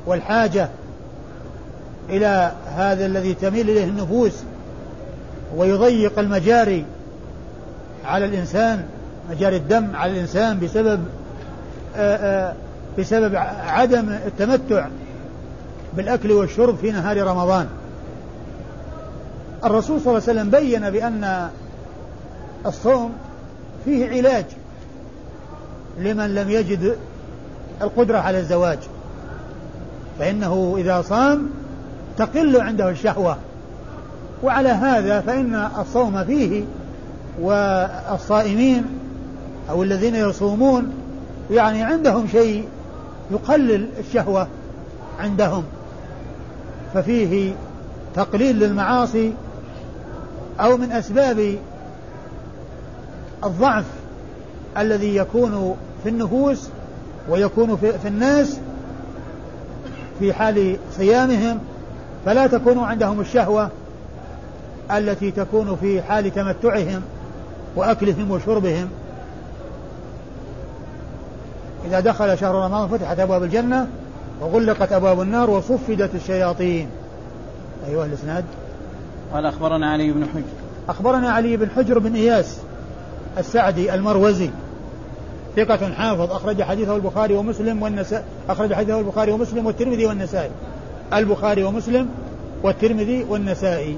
والحاجة 0.07 0.69
إلى 2.09 2.53
هذا 2.77 3.07
الذي 3.07 3.35
تميل 3.35 3.71
إليه 3.71 3.85
النفوس 3.85 4.33
ويضيق 5.57 6.19
المجاري 6.19 6.85
على 8.05 8.25
الإنسان 8.25 8.85
مجاري 9.31 9.57
الدم 9.57 9.97
على 9.97 10.13
الإنسان 10.13 10.59
بسبب 10.61 11.01
آآ 11.97 12.49
آآ 12.49 12.55
بسبب 12.99 13.37
عدم 13.67 14.09
التمتع 14.09 14.87
بالأكل 15.97 16.33
والشرب 16.33 16.77
في 16.77 16.91
نهار 16.91 17.23
رمضان. 17.23 17.67
الرسول 19.65 20.01
صلى 20.01 20.11
الله 20.11 20.23
عليه 20.29 20.41
وسلم 20.41 20.51
بين 20.51 20.91
بأن 20.91 21.49
الصوم 22.67 23.13
فيه 23.85 24.09
علاج 24.09 24.45
لمن 25.99 26.35
لم 26.35 26.51
يجد 26.51 26.97
القدرة 27.83 28.19
على 28.19 28.39
الزواج. 28.39 28.79
فإنه 30.19 30.75
إذا 30.79 31.03
صام 31.03 31.51
تقل 32.19 32.61
عنده 32.61 32.91
الشهوة. 32.91 33.37
وعلى 34.43 34.69
هذا 34.69 35.21
فإن 35.21 35.69
الصوم 35.79 36.25
فيه 36.25 36.65
والصائمين 37.41 38.85
أو 39.71 39.83
الذين 39.83 40.15
يصومون 40.15 40.93
يعني 41.51 41.83
عندهم 41.83 42.29
شيء 42.29 42.65
يقلل 43.31 43.89
الشهوة 43.99 44.47
عندهم 45.19 45.65
ففيه 46.95 47.53
تقليل 48.15 48.59
للمعاصي 48.59 49.33
أو 50.61 50.77
من 50.77 50.93
أسباب 50.93 51.59
الضعف 53.45 53.85
الذي 54.79 55.17
يكون 55.17 55.77
في 56.03 56.09
النفوس 56.09 56.69
ويكون 57.29 57.77
في, 57.77 58.09
الناس 58.09 58.59
في 60.19 60.33
حال 60.33 60.77
صيامهم 60.97 61.59
فلا 62.25 62.47
تكون 62.47 62.79
عندهم 62.79 63.21
الشهوة 63.21 63.71
التي 64.91 65.31
تكون 65.31 65.77
في 65.77 66.03
حال 66.03 66.35
تمتعهم 66.35 67.03
وأكلهم 67.77 68.31
وشربهم. 68.31 68.89
إذا 71.91 72.01
دخل 72.01 72.39
شهر 72.39 72.55
رمضان 72.55 72.89
فتحت 72.89 73.19
أبواب 73.19 73.43
الجنة 73.43 73.87
وغلقت 74.41 74.93
أبواب 74.93 75.21
النار 75.21 75.51
وصفدت 75.51 76.15
الشياطين. 76.15 76.89
أيها 77.89 78.05
الإسناد. 78.05 78.45
قال 79.33 79.47
أخبرنا 79.47 79.91
علي 79.91 80.13
بن 80.13 80.25
حجر. 80.25 80.43
أخبرنا 80.89 81.31
علي 81.31 81.57
بن 81.57 81.71
حجر 81.71 81.99
بن 81.99 82.15
إياس 82.15 82.59
السعدي 83.39 83.95
المروزي. 83.95 84.51
ثقة 85.57 85.93
حافظ 85.93 86.33
أخرج 86.33 86.63
حديثه 86.63 86.97
البخاري 86.97 87.35
ومسلم 87.35 87.83
والنسائي 87.83 88.25
أخرج 88.49 88.75
حديثه 88.75 89.01
البخاري 89.01 89.33
ومسلم 89.33 89.67
والترمذي 89.67 90.07
والنسائي. 90.07 90.51
البخاري 91.15 91.65
ومسلم 91.65 92.09
والترمذي 92.63 93.25
والنسائي. 93.25 93.97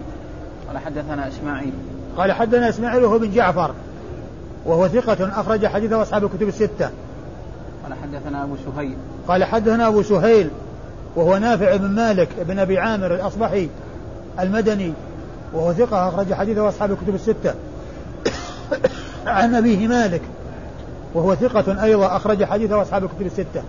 قال 0.69 0.79
حدثنا 0.79 1.29
إسماعيل. 1.29 1.73
قال 2.17 2.33
حدثنا 2.33 2.69
إسماعيل 2.69 3.05
وهو 3.05 3.19
بن 3.19 3.31
جعفر. 3.31 3.75
وهو 4.67 4.89
ثقة 4.89 5.41
أخرج 5.41 5.67
حديثه 5.67 6.03
أصحاب 6.03 6.25
الكتب 6.25 6.49
الستة. 6.49 6.91
قال 7.85 7.95
حدثنا 8.03 8.45
أبو 8.45 8.57
سهيل. 8.57 8.97
قال 9.29 9.45
حدثنا 9.45 9.89
أبو 9.89 10.03
سهيل 10.03 10.51
وهو 11.17 11.37
نافع 11.37 11.77
بن 11.77 11.91
مالك 11.91 12.29
بن 12.41 12.59
أبي 12.59 12.79
عامر 12.79 13.15
الأصبحي 13.15 13.69
المدني 14.41 14.93
وهو 15.53 15.73
ثقة 15.73 16.09
أخرج 16.09 16.35
حديثه 16.35 16.69
أصحاب 16.69 16.93
الكتب 16.93 17.15
الستة. 17.15 17.55
عن 19.27 19.55
أبيه 19.55 19.89
مالك 19.89 20.23
وهو 21.15 21.35
ثقة 21.35 21.85
أيضا 21.85 22.17
أخرج 22.17 22.45
حديثه 22.45 22.83
أصحاب 22.83 23.05
الكتب 23.05 23.27
الستة. 23.27 23.63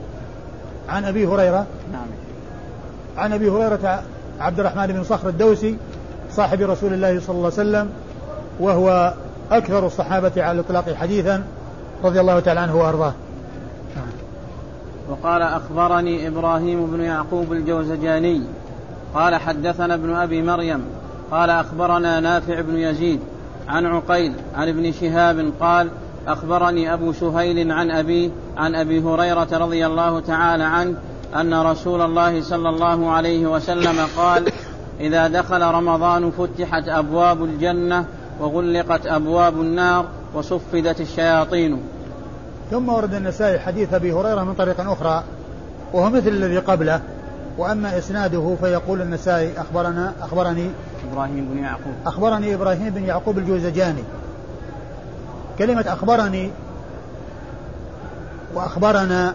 عن 0.90 1.06
أبي 1.06 1.28
هريرة 1.28 1.66
نعم. 1.94 2.06
عن 3.18 3.34
أبي 3.34 3.50
هريرة 3.50 4.04
عبد 4.40 4.60
الرحمن 4.60 4.88
بن 4.88 5.04
صخر 5.04 5.30
الدوسي 5.30 5.78
صاحب 6.32 6.62
رسول 6.62 6.94
الله 6.94 7.20
صلى 7.20 7.36
الله 7.36 7.52
عليه 7.58 7.70
وسلم 7.70 7.90
وهو 8.60 9.14
أكثر 9.52 9.88
الصحابة 9.88 10.32
على 10.38 10.52
الإطلاق 10.52 10.94
حديثا 10.94 11.44
رضي 12.04 12.20
الله 12.20 12.40
تعالى 12.40 12.60
عنه 12.60 12.76
وأرضاه. 12.76 13.14
وقال 15.10 15.42
أخبرني 15.42 16.28
إبراهيم 16.28 16.86
بن 16.86 17.02
يعقوب 17.02 17.54
الجوزجاني 17.54 18.42
قال 19.16 19.36
حدثنا 19.36 19.94
ابن 19.94 20.16
أبي 20.16 20.42
مريم 20.42 20.86
قال 21.32 21.50
أخبرنا 21.50 22.20
نافع 22.20 22.62
بن 22.62 22.78
يزيد 22.78 23.20
عن 23.68 23.86
عقيل 23.86 24.34
عن 24.56 24.70
ابن 24.70 24.92
شهاب 24.92 25.52
قال 25.60 25.90
أخبرني 26.28 26.94
أبو 26.94 27.14
سهيل 27.14 27.72
عن 27.72 27.92
أبيه 27.92 28.30
عن 28.58 28.76
أبي 28.76 29.02
هريرة 29.02 29.48
رضي 29.52 29.86
الله 29.86 30.20
تعالى 30.20 30.64
عنه 30.64 30.96
أن 31.36 31.54
رسول 31.54 32.02
الله 32.02 32.42
صلى 32.42 32.70
الله 32.70 33.12
عليه 33.12 33.48
وسلم 33.48 33.96
قال 34.18 34.52
إذا 35.00 35.28
دخل 35.28 35.62
رمضان 35.62 36.32
فتحت 36.32 36.88
أبواب 36.88 37.44
الجنة 37.44 38.06
وغلقت 38.40 39.08
أبواب 39.08 39.62
النار 39.62 40.06
وصفدت 40.34 41.02
الشياطين 41.02 41.78
ثم 42.74 42.90
ورد 42.90 43.14
النسائي 43.14 43.60
حديث 43.60 43.94
أبي 43.94 44.14
هريرة 44.14 44.44
من 44.44 44.54
طريق 44.54 44.82
أخرى 44.82 45.24
وهو 45.94 46.10
مثل 46.10 46.28
الذي 46.28 46.58
قبله 46.58 47.02
وأما 47.58 47.98
إسناده 47.98 48.56
فيقول 48.62 49.02
النسائي 49.02 49.54
أخبرنا 49.58 50.14
أخبرني 50.22 50.70
إبراهيم 51.12 51.50
بن 51.54 51.64
يعقوب. 51.64 51.94
أخبرني 52.06 52.54
إبراهيم 52.54 52.90
بن 52.90 53.04
يعقوب 53.04 53.38
الجوزجاني. 53.38 54.04
كلمة 55.60 55.86
أخبرني 55.88 56.52
وأخبرنا 58.54 59.34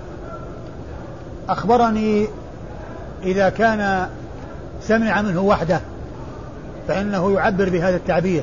أخبرني 1.48 2.28
إذا 3.22 3.48
كان 3.48 4.08
سمع 4.82 5.22
منه 5.22 5.40
وحده 5.40 5.80
فإنه 6.88 7.32
يعبر 7.32 7.68
بهذا 7.68 7.96
التعبير 7.96 8.42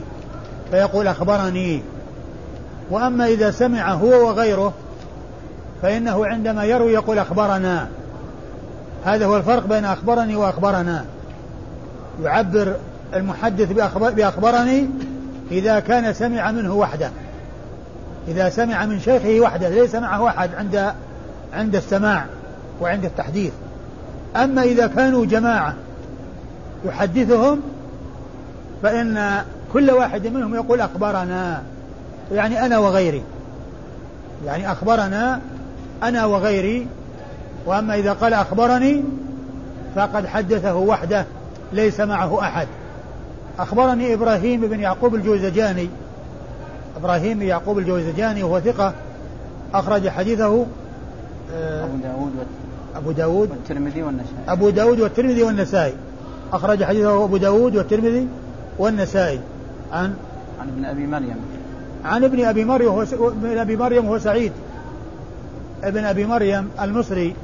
فيقول 0.72 1.08
أخبرني. 1.08 1.82
وأما 2.92 3.28
إذا 3.28 3.52
سمع 3.52 3.94
هو 3.94 4.28
وغيره 4.28 4.74
فإنه 5.82 6.26
عندما 6.26 6.66
يروي 6.66 6.94
يقول 6.94 7.20
أخبرنا. 7.20 7.88
هذا 9.06 9.26
هو 9.26 9.38
الفرق 9.38 9.68
بين 9.68 9.86
أخبرني 9.86 10.36
وأخبرنا. 10.36 11.06
يعبر 12.24 12.76
المحدث 13.14 13.72
بأخبرني 14.16 14.90
إذا 15.52 15.80
كان 15.80 16.14
سمع 16.14 16.52
منه 16.52 16.74
وحده. 16.74 17.10
إذا 18.28 18.50
سمع 18.50 18.86
من 18.86 19.00
شيخه 19.00 19.40
وحده 19.40 19.70
ليس 19.70 19.96
معه 19.96 20.28
أحد 20.28 20.56
عند 20.56 20.94
عند 21.54 21.76
السماع 21.76 22.26
وعند 22.82 23.06
التحديث. 23.06 23.54
أما 24.36 24.64
إذا 24.64 24.88
كانوا 24.88 25.26
جماعة 25.26 25.74
يحدثهم 26.86 27.62
فإن 28.84 29.42
كل 29.74 29.92
واحد 29.92 30.28
منهم 30.28 30.56
يقول 30.56 30.82
أخبرنا. 30.82 31.62
يعني 32.32 32.66
أنا 32.66 32.78
وغيري. 32.78 33.24
يعني 34.46 34.72
أخبرنا 34.72 35.42
أنا 36.04 36.26
وغيري 36.26 36.88
وأما 37.66 37.96
إذا 37.96 38.14
قال 38.14 38.34
أخبرني 38.34 39.04
فقد 39.96 40.28
حدثه 40.28 40.76
وحده 40.76 41.26
ليس 41.74 42.00
معه 42.00 42.42
أحد. 42.42 42.68
أخبرني 43.60 44.14
إبراهيم 44.14 44.62
بن 44.62 44.80
يعقوب 44.80 45.16
الجوزجاني. 45.16 45.90
إبراهيم 46.98 47.40
بن 47.40 47.46
يعقوب 47.46 47.78
الجوزجاني 47.78 48.44
وهو 48.44 48.60
ثقة 48.60 48.94
أخرج 49.74 50.10
حديثه 50.10 50.66
آه، 51.54 51.84
أبو 51.84 51.98
داود 52.04 52.32
أبو 52.96 53.12
داود. 53.12 53.50
والترمذي 53.52 54.04
والنسائي. 54.04 54.44
أبو 54.48 54.70
داود 54.70 55.00
والترمذي 55.00 55.44
والنسائي. 55.44 55.94
أخرج 56.54 56.84
حديثه 56.84 57.24
أبو 57.24 57.38
داود 57.38 57.76
والترمذي 57.76 58.28
والنسائي. 58.80 59.40
عن 59.92 60.14
عن 60.62 60.68
ابن 60.68 60.86
أبي 60.86 61.08
مريم. 61.08 61.36
عن 62.06 62.24
ابن 62.24 62.46
أبي 62.46 62.66
مريم 62.66 62.90
هو 62.90 63.02
ابن 63.02 63.58
أبي 63.58 63.76
مريم 63.76 64.06
هو 64.06 64.20
سعيد. 64.20 64.52
ابن 65.84 66.06
أبي 66.06 66.26
مريم 66.26 66.70
المصري 66.82 67.36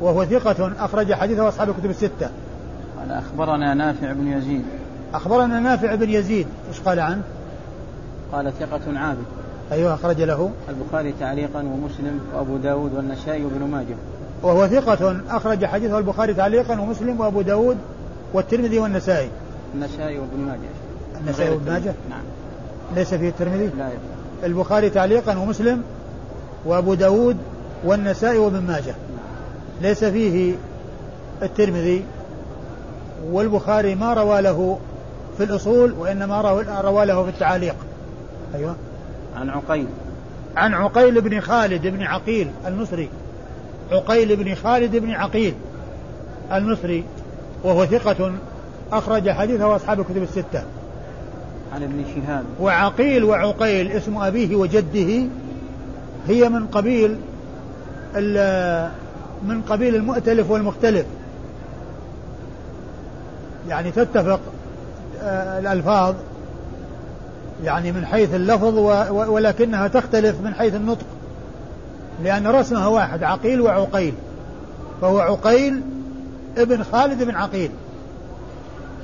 وهو 0.00 0.24
ثقة 0.24 0.72
أخرج 0.78 1.12
حديثه 1.12 1.48
أصحاب 1.48 1.68
الكتب 1.68 1.90
الستة. 1.90 2.30
قال 2.98 3.12
أخبرنا 3.12 3.74
نافع 3.74 4.12
بن 4.12 4.26
يزيد. 4.26 4.64
أخبرنا 5.14 5.60
نافع 5.60 5.94
بن 5.94 6.10
يزيد 6.10 6.46
إيش 6.68 6.80
قال 6.80 7.00
عنه؟ 7.00 7.22
قال 8.32 8.52
ثقة 8.60 8.98
عابد. 8.98 9.24
أيوه 9.72 9.94
أخرج 9.94 10.22
له. 10.22 10.50
البخاري 10.68 11.14
تعليقا 11.20 11.58
ومسلم 11.58 12.20
وأبو 12.34 12.56
داود 12.56 12.94
والنسائي 12.94 13.44
وابن 13.44 13.70
ماجه. 13.70 13.96
وهو 14.42 14.66
ثقة 14.66 15.20
أخرج 15.30 15.64
حديثه 15.64 15.98
البخاري 15.98 16.34
تعليقا 16.34 16.80
ومسلم 16.80 17.20
وأبو 17.20 17.42
داود 17.42 17.76
والترمذي 18.32 18.78
والنسائي. 18.78 19.30
النسائي 19.74 20.18
وابن 20.18 20.40
ماجه. 20.40 20.70
النسائي 21.20 21.50
وابن 21.50 21.72
ماجه؟ 21.72 21.94
نعم. 22.10 22.22
ليس 22.94 23.14
فيه 23.14 23.28
الترمذي؟ 23.28 23.70
لا 23.78 23.86
يبقى. 23.86 24.46
البخاري 24.46 24.90
تعليقا 24.90 25.38
ومسلم 25.38 25.82
وأبو 26.64 26.94
داود 26.94 27.36
والنسائي 27.84 28.38
وابن 28.38 28.58
ماجه. 28.58 28.94
ليس 29.82 30.04
فيه 30.04 30.54
الترمذي 31.42 32.04
والبخاري 33.30 33.94
ما 33.94 34.14
روى 34.14 34.40
له 34.42 34.78
في 35.38 35.44
الأصول 35.44 35.92
وإنما 35.92 36.40
روى 36.84 37.06
له 37.06 37.22
في 37.24 37.30
التعاليق 37.30 37.74
أيوه. 38.54 38.76
عن 39.36 39.50
عقيل. 39.50 39.86
عن 40.56 40.74
عقيل 40.74 41.20
بن 41.20 41.40
خالد 41.40 41.86
بن 41.86 42.02
عقيل 42.02 42.50
المصري. 42.66 43.08
عقيل 43.92 44.36
بن 44.36 44.54
خالد 44.54 44.96
بن 44.96 45.10
عقيل 45.10 45.54
المصري 46.52 47.04
وهو 47.64 47.86
ثقة 47.86 48.32
أخرج 48.92 49.30
حديثه 49.30 49.76
أصحاب 49.76 50.00
الكتب 50.00 50.22
الستة. 50.22 50.64
عن 51.74 51.82
ابن 51.82 52.04
شهاب. 52.14 52.44
وعقيل 52.60 53.24
وعقيل 53.24 53.92
اسم 53.92 54.18
أبيه 54.18 54.56
وجده 54.56 55.22
هي 56.28 56.48
من 56.48 56.66
قبيل 56.66 57.16
من 59.42 59.62
قبيل 59.68 59.94
المؤتلف 59.94 60.50
والمختلف. 60.50 61.06
يعني 63.68 63.90
تتفق 63.90 64.40
آه، 65.22 65.58
الألفاظ 65.58 66.14
يعني 67.64 67.92
من 67.92 68.06
حيث 68.06 68.34
اللفظ 68.34 68.78
ولكنها 69.10 69.88
تختلف 69.88 70.40
من 70.40 70.54
حيث 70.54 70.74
النطق. 70.74 71.06
لأن 72.24 72.46
رسمها 72.46 72.86
واحد 72.86 73.22
عقيل 73.22 73.60
وعقيل. 73.60 74.14
فهو 75.00 75.18
عقيل 75.18 75.80
ابن 76.58 76.82
خالد 76.82 77.22
بن 77.22 77.34
عقيل. 77.34 77.70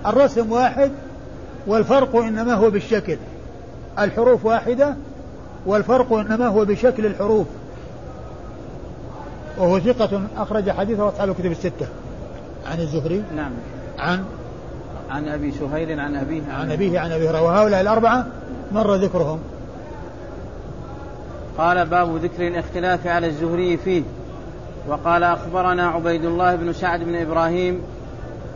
الرسم 0.07 0.53
واحد 0.53 0.91
والفرق 1.67 2.17
إنما 2.17 2.55
هو 2.55 2.71
بالشكل. 2.71 3.17
الحروف 3.99 4.45
واحدة 4.45 4.95
والفرق 5.67 6.13
إنما 6.13 6.47
هو 6.47 6.65
بشكل 6.65 7.07
الحروف. 7.07 7.47
وهو 9.59 9.81
ثقة 9.81 10.23
أخرج 10.37 10.71
حديثه 10.71 11.09
أصحاب 11.09 11.29
الكتب 11.29 11.51
الستة. 11.51 11.87
عن 12.67 12.81
الزهري. 12.81 13.25
نعم. 13.37 13.51
عن 13.99 14.25
عن 15.11 15.29
أبي 15.29 15.53
سهيل 15.53 16.01
عن 16.01 16.17
أبيه. 16.17 16.43
عن, 16.51 16.61
عن 16.61 16.73
أبيه 16.73 17.01
عن 17.01 17.13
أبي 17.13 17.29
هريرة 17.29 17.43
وهؤلاء 17.43 17.81
الأربعة 17.81 18.27
مر 18.73 18.95
ذكرهم. 18.95 19.39
قال 21.59 21.87
باب 21.87 22.17
ذكر 22.17 22.47
الاختلاف 22.47 23.07
على 23.07 23.27
الزهري 23.27 23.77
فيه. 23.77 24.03
وقال 24.89 25.25
أخبرنا 25.25 25.89
عبيد 25.89 26.25
الله 26.25 26.55
بن 26.55 26.73
سعد 26.73 27.01
بن 27.01 27.15
إبراهيم. 27.15 27.83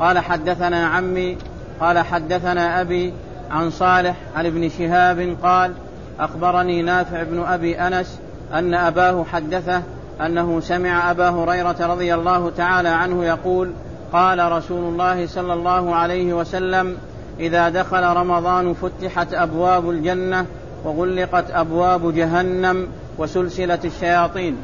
قال 0.01 0.19
حدثنا 0.19 0.87
عمي. 0.87 1.37
قال 1.81 1.99
حدثنا 1.99 2.81
أبي 2.81 3.13
عن 3.51 3.71
صالح 3.71 4.17
عن 4.37 4.47
ابن 4.47 4.69
شهاب 4.69 5.37
قال 5.43 5.73
أخبرني 6.21 6.83
نافع 6.83 7.23
بن 7.23 7.43
أبي 7.43 7.79
أنس 7.79 8.19
أن 8.53 8.75
أباه 8.75 9.25
حدثه 9.25 9.83
أنه 10.21 10.61
سمع 10.61 11.11
أبا 11.11 11.29
هريرة 11.29 11.77
رضي 11.81 12.15
الله 12.15 12.51
تعالى 12.57 12.89
عنه 12.89 13.25
يقول 13.25 13.73
قال 14.13 14.53
رسول 14.53 14.93
الله 14.93 15.27
صلى 15.27 15.53
الله 15.53 15.95
عليه 15.95 16.33
وسلم 16.33 16.97
إذا 17.41 17.69
دخل 17.69 18.03
رمضان 18.03 18.75
فتحت 18.75 19.35
أبواب 19.35 19.91
الجنة 19.91 20.47
وغلقت 20.85 21.51
أبواب 21.51 22.15
جهنم 22.15 22.89
وسلسلة 23.19 23.79
الشياطين. 23.85 24.57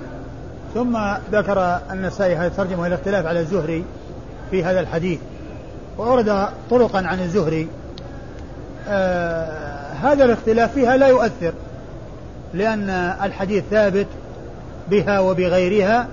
ثم 0.74 0.98
ذكر 1.32 1.78
النسائي 1.90 2.36
هذه 2.36 2.46
الترجمة 2.46 2.86
الاختلاف 2.86 3.26
على 3.26 3.40
الزهري 3.40 3.84
في 4.50 4.64
هذا 4.64 4.80
الحديث. 4.80 5.20
وأورد 5.98 6.48
طرقا 6.70 6.98
عن 6.98 7.20
الزهري. 7.20 7.68
آه 8.88 9.68
هذا 10.02 10.24
الاختلاف 10.24 10.72
فيها 10.72 10.96
لا 10.96 11.06
يؤثر 11.06 11.52
لأن 12.54 12.90
الحديث 13.22 13.64
ثابت 13.70 14.06
بها 14.90 15.20
وبغيرها 15.20 16.08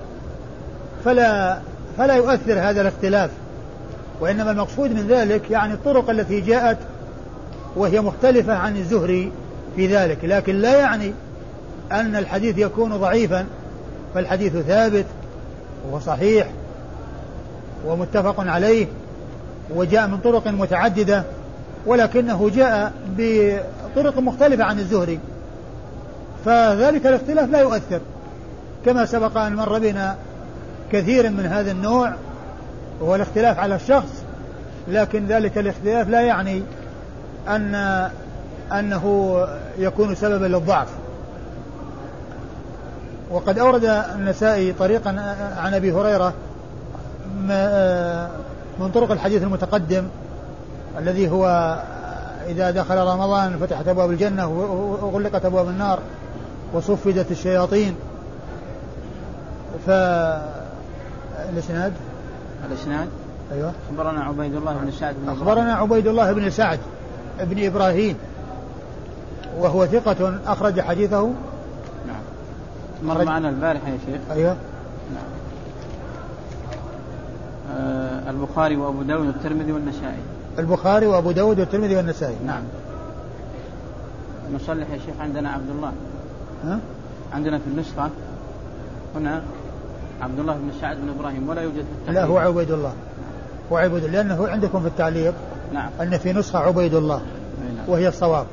فلا 1.05 1.59
فلا 1.97 2.15
يؤثر 2.15 2.59
هذا 2.59 2.82
الاختلاف 2.82 3.30
وإنما 4.19 4.51
المقصود 4.51 4.91
من 4.91 5.07
ذلك 5.07 5.51
يعني 5.51 5.73
الطرق 5.73 6.09
التي 6.09 6.41
جاءت 6.41 6.78
وهي 7.76 8.01
مختلفة 8.01 8.53
عن 8.53 8.78
الزهري 8.78 9.32
في 9.76 9.88
ذلك 9.88 10.17
لكن 10.23 10.55
لا 10.55 10.80
يعني 10.80 11.13
أن 11.91 12.15
الحديث 12.15 12.57
يكون 12.57 12.97
ضعيفا 12.97 13.45
فالحديث 14.13 14.57
ثابت 14.57 15.05
وصحيح 15.91 16.47
ومتفق 17.86 18.39
عليه 18.39 18.88
وجاء 19.76 20.07
من 20.07 20.17
طرق 20.17 20.47
متعددة 20.47 21.23
ولكنه 21.86 22.49
جاء 22.55 22.93
بطرق 23.17 24.19
مختلفة 24.19 24.63
عن 24.63 24.80
الزهري 24.80 25.19
فذلك 26.45 27.07
الاختلاف 27.07 27.49
لا 27.49 27.59
يؤثر. 27.59 27.99
كما 28.86 29.05
سبق 29.05 29.38
أن 29.38 29.55
مر 29.55 29.79
بنا 29.79 30.15
كثير 30.91 31.29
من 31.29 31.45
هذا 31.45 31.71
النوع 31.71 32.13
وهو 32.99 33.15
الاختلاف 33.15 33.59
على 33.59 33.75
الشخص 33.75 34.23
لكن 34.88 35.25
ذلك 35.27 35.57
الاختلاف 35.57 36.09
لا 36.09 36.21
يعني 36.21 36.63
أن 37.47 37.75
أنه 38.71 39.38
يكون 39.77 40.15
سببا 40.15 40.45
للضعف. 40.45 40.88
وقد 43.31 43.59
أورد 43.59 43.86
النسائي 43.86 44.73
طريقا 44.73 45.09
عن 45.57 45.73
أبي 45.73 45.91
هريرة 45.91 46.33
من 48.79 48.91
طرق 48.93 49.11
الحديث 49.11 49.43
المتقدم 49.43 50.07
الذي 50.99 51.29
هو 51.29 51.75
إذا 52.47 52.71
دخل 52.71 52.97
رمضان 52.97 53.57
فتحت 53.57 53.88
أبواب 53.88 54.11
الجنة 54.11 54.47
وغلقت 55.01 55.45
أبواب 55.45 55.67
النار 55.67 55.99
وصفدت 56.73 57.31
الشياطين 57.31 57.95
ف 59.86 59.89
الإسناد؟ 61.49 61.93
الإسناد؟ 62.69 63.07
أيوه. 63.51 63.73
أخبرنا 63.89 64.23
عبيد 64.23 64.55
الله 64.55 64.73
بن 64.73 64.91
سعد 64.91 65.15
بن 65.23 65.30
أخبرنا 65.30 65.73
عبيد 65.73 66.07
الله 66.07 66.32
بن 66.32 66.49
سعد 66.49 66.80
بن 67.39 67.65
إبراهيم. 67.65 68.17
وهو 69.57 69.86
ثقة 69.86 70.39
أخرج 70.47 70.82
حديثه. 70.82 71.21
نعم. 72.07 72.21
مر 73.03 73.26
معنا 73.26 73.49
البارحة 73.49 73.89
يا 73.89 73.97
شيخ. 74.05 74.21
أيوه. 74.32 74.55
نعم. 75.13 75.23
آه 77.71 78.30
البخاري 78.30 78.76
وأبو 78.76 79.01
داود 79.01 79.28
والترمذي 79.28 79.71
والنسائي. 79.71 80.21
البخاري 80.59 81.07
وأبو 81.07 81.32
داود 81.32 81.59
والترمذي 81.59 81.95
والنسائي. 81.95 82.36
نعم. 82.45 82.63
نصلح 84.55 84.89
يا 84.89 84.97
شيخ 84.97 85.15
عندنا 85.19 85.49
عبد 85.49 85.69
الله. 85.69 85.91
ها؟ 86.65 86.80
عندنا 87.34 87.57
في 87.57 87.67
النسخة. 87.67 88.09
هنا. 89.15 89.41
عبد 90.22 90.39
الله 90.39 90.53
بن 90.53 90.72
سعد 90.82 90.97
بن 90.97 91.09
إبراهيم 91.09 91.49
ولا 91.49 91.61
يوجد 91.61 91.86
في 92.05 92.11
لا 92.11 92.24
هو 92.24 92.38
عبيد 92.38 92.72
الله. 92.72 92.93
هو 93.72 93.78
عبيد 93.78 94.03
الله 94.03 94.22
لأنه 94.22 94.47
عندكم 94.47 94.82
في 94.82 94.88
التعليق 94.88 95.34
نعم. 95.74 95.89
أن 96.01 96.18
في 96.18 96.34
نسخة 96.34 96.59
عبيد 96.59 96.93
الله 96.93 97.22
نعم. 97.76 97.89
وهي 97.89 98.07
الصواب. 98.07 98.45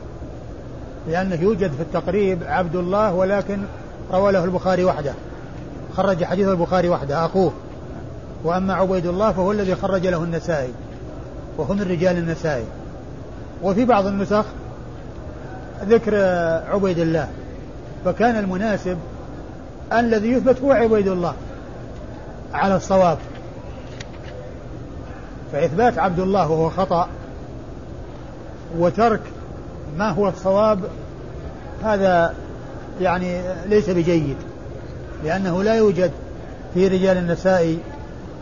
لأنه 1.09 1.43
يوجد 1.43 1.71
في 1.71 1.81
التقريب 1.83 2.43
عبد 2.45 2.77
الله 2.77 3.15
ولكن 3.15 3.63
روى 4.13 4.33
له 4.33 4.45
البخاري 4.45 4.85
وحده. 4.85 5.13
خرج 5.97 6.25
حديث 6.25 6.49
البخاري 6.49 6.89
وحده 6.89 7.25
أخوه. 7.27 7.53
وأما 8.45 8.75
عبيد 8.75 9.07
الله 9.07 9.33
فهو 9.33 9.53
الذي 9.53 9.75
خرج 9.75 10.07
له 10.07 10.25
النسائي 10.25 10.73
وهو 11.59 11.75
من 11.75 11.83
رجال 11.83 12.19
النسائي. 12.19 12.65
وفي 13.63 13.85
بعض 13.85 14.07
النسخ 14.07 14.45
ذكر 15.85 16.15
عبيد 16.73 16.99
الله 16.99 17.29
فكان 18.05 18.37
المناسب 18.37 18.99
الذي 19.93 20.29
يثبت 20.29 20.61
هو 20.61 20.73
عبيد 20.73 21.09
الله. 21.09 21.35
على 22.55 22.77
الصواب. 22.77 23.19
فإثبات 25.53 25.99
عبد 25.99 26.21
الله 26.21 26.51
وهو 26.51 26.71
خطأ 26.71 27.09
وترك 28.79 29.21
ما 29.99 30.11
هو 30.11 30.29
الصواب 30.29 30.79
هذا 31.85 32.35
يعني 33.01 33.41
ليس 33.67 33.91
بجيد 33.91 34.37
لأنه 35.25 35.63
لا 35.63 35.75
يوجد 35.75 36.11
في 36.75 36.89
رجال 36.89 37.17
النساء 37.17 37.77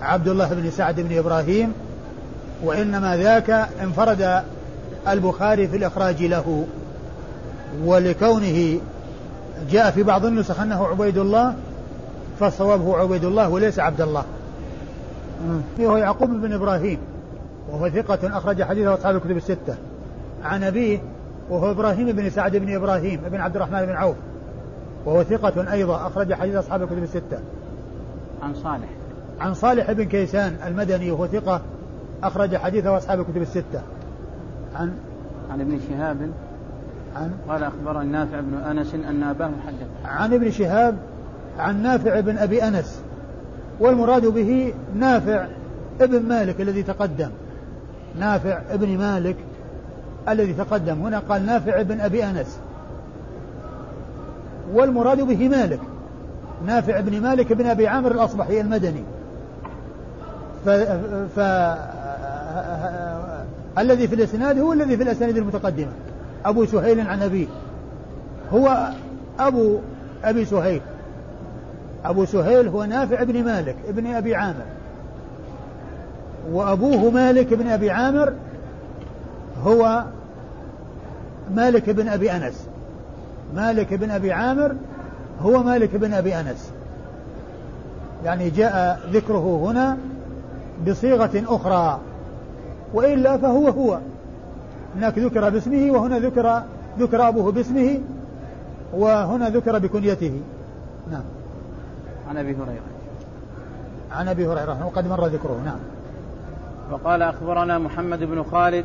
عبد 0.02 0.28
الله 0.28 0.48
بن 0.48 0.70
سعد 0.70 1.00
بن 1.00 1.18
إبراهيم 1.18 1.72
وإنما 2.64 3.16
ذاك 3.16 3.68
انفرد 3.82 4.42
البخاري 5.08 5.68
في 5.68 5.76
الإخراج 5.76 6.22
له 6.22 6.66
ولكونه 7.84 8.80
جاء 9.70 9.90
في 9.90 10.02
بعض 10.02 10.24
النسخ 10.24 10.60
أنه 10.60 10.86
عبيد 10.86 11.18
الله 11.18 11.54
فالصواب 12.40 12.80
هو 12.80 12.94
عبيد 12.94 13.24
الله 13.24 13.48
وليس 13.48 13.78
عبد 13.78 14.00
الله. 14.00 14.24
هو 15.80 15.96
يعقوب 15.96 16.30
بن 16.30 16.52
إبراهيم 16.52 16.98
وهو 17.70 17.88
ثقة 17.88 18.38
أخرج 18.38 18.62
حديثه 18.62 18.94
أصحاب 18.94 19.16
الكتب 19.16 19.36
الستة. 19.36 19.74
عن 20.44 20.64
أبيه 20.64 20.98
وهو 21.50 21.70
إبراهيم 21.70 22.12
بن 22.12 22.30
سعد 22.30 22.56
بن 22.56 22.74
إبراهيم 22.74 23.20
بن 23.20 23.40
عبد 23.40 23.56
الرحمن 23.56 23.86
بن 23.86 23.92
عوف. 23.92 24.16
وهو 25.06 25.22
ثقة 25.22 25.72
أيضا 25.72 26.06
أخرج 26.06 26.34
حديث 26.34 26.54
أصحاب 26.54 26.82
الكتب 26.82 27.02
الستة. 27.02 27.38
عن 28.42 28.54
صالح. 28.54 28.88
عن 29.40 29.54
صالح 29.54 29.92
بن 29.92 30.04
كيسان 30.04 30.56
المدني 30.66 31.10
وهو 31.10 31.26
ثقة 31.26 31.60
أخرج 32.22 32.56
حديثه 32.56 32.96
أصحاب 32.96 33.20
الكتب 33.20 33.42
الستة. 33.42 33.82
عن 34.74 34.92
عن 35.50 35.60
ابن 35.60 35.80
شهاب. 35.88 36.30
عن 37.16 37.30
قال 37.48 37.64
أخبرني 37.64 38.10
نافع 38.10 38.40
بن 38.40 38.54
أنس 38.54 38.94
أن 38.94 39.22
أباه 39.22 39.50
حدث. 39.66 39.88
عن 40.04 40.34
ابن 40.34 40.50
شهاب 40.50 40.96
عن 41.60 41.82
نافع 41.82 42.20
بن 42.20 42.38
أبي 42.38 42.62
أنس 42.62 43.00
والمراد 43.80 44.26
به 44.26 44.74
نافع 44.94 45.46
ابن 46.00 46.22
مالك 46.22 46.60
الذي 46.60 46.82
تقدم. 46.82 47.30
نافع 48.18 48.60
ابن 48.70 48.98
مالك 48.98 49.36
الذي 50.28 50.52
تقدم. 50.52 51.02
هنا 51.02 51.18
قال 51.18 51.46
نافع 51.46 51.82
بن 51.82 52.00
أبي 52.00 52.24
أنس 52.24 52.58
والمراد 54.72 55.20
به 55.20 55.48
مالك. 55.48 55.80
نافع 56.66 57.00
بن 57.00 57.20
مالك 57.20 57.52
بن 57.52 57.66
أبي 57.66 57.88
عامر 57.88 58.12
الأصبحي 58.12 58.60
المدني. 58.60 59.04
ف... 60.64 60.68
ف... 61.36 61.40
الذي 63.78 64.08
في 64.08 64.14
الإسناد 64.14 64.58
هو 64.58 64.72
الذي 64.72 64.96
في 64.96 65.02
الأسانيد 65.02 65.36
المتقدمة. 65.36 65.92
أبو 66.44 66.64
سهيل 66.66 67.00
عن 67.00 67.22
أبيه. 67.22 67.46
هو 68.52 68.88
أبو 69.38 69.78
أبي 70.24 70.44
سهيل. 70.44 70.80
أبو 72.04 72.24
سهيل 72.24 72.68
هو 72.68 72.84
نافع 72.84 73.22
بن 73.22 73.44
مالك 73.44 73.76
ابن 73.88 74.06
أبي 74.06 74.34
عامر. 74.34 74.64
وأبوه 76.52 77.10
مالك 77.10 77.54
بن 77.54 77.68
أبي 77.68 77.90
عامر 77.90 78.32
هو 79.64 80.04
مالك 81.54 81.90
بن 81.90 82.08
أبي 82.08 82.32
أنس. 82.32 82.66
مالك 83.54 83.94
بن 83.94 84.10
أبي 84.10 84.32
عامر 84.32 84.74
هو 85.42 85.62
مالك 85.62 85.96
بن 85.96 86.14
أبي 86.14 86.40
أنس. 86.40 86.70
يعني 88.24 88.50
جاء 88.50 89.00
ذكره 89.12 89.60
هنا 89.64 89.96
بصيغة 90.88 91.30
أخرى. 91.34 92.00
وإلا 92.94 93.36
فهو 93.36 93.68
هو. 93.68 93.98
هناك 94.96 95.18
ذكر 95.18 95.50
باسمه 95.50 95.90
وهنا 95.90 96.18
ذكر 96.18 96.62
ذكر 96.98 97.28
أبوه 97.28 97.52
باسمه 97.52 97.98
وهنا 98.94 99.48
ذكر 99.48 99.78
بكنيته. 99.78 100.40
نعم. 101.10 101.22
عن 102.30 102.36
أبي 102.36 102.54
هريرة. 102.54 102.82
عن 104.12 104.28
أبي 104.28 104.46
هريرة 104.46 104.86
وقد 104.86 105.08
مر 105.08 105.26
ذكره 105.26 105.60
نعم. 105.64 105.78
وقال 106.90 107.22
أخبرنا 107.22 107.78
محمد 107.78 108.24
بن 108.24 108.42
خالد 108.42 108.84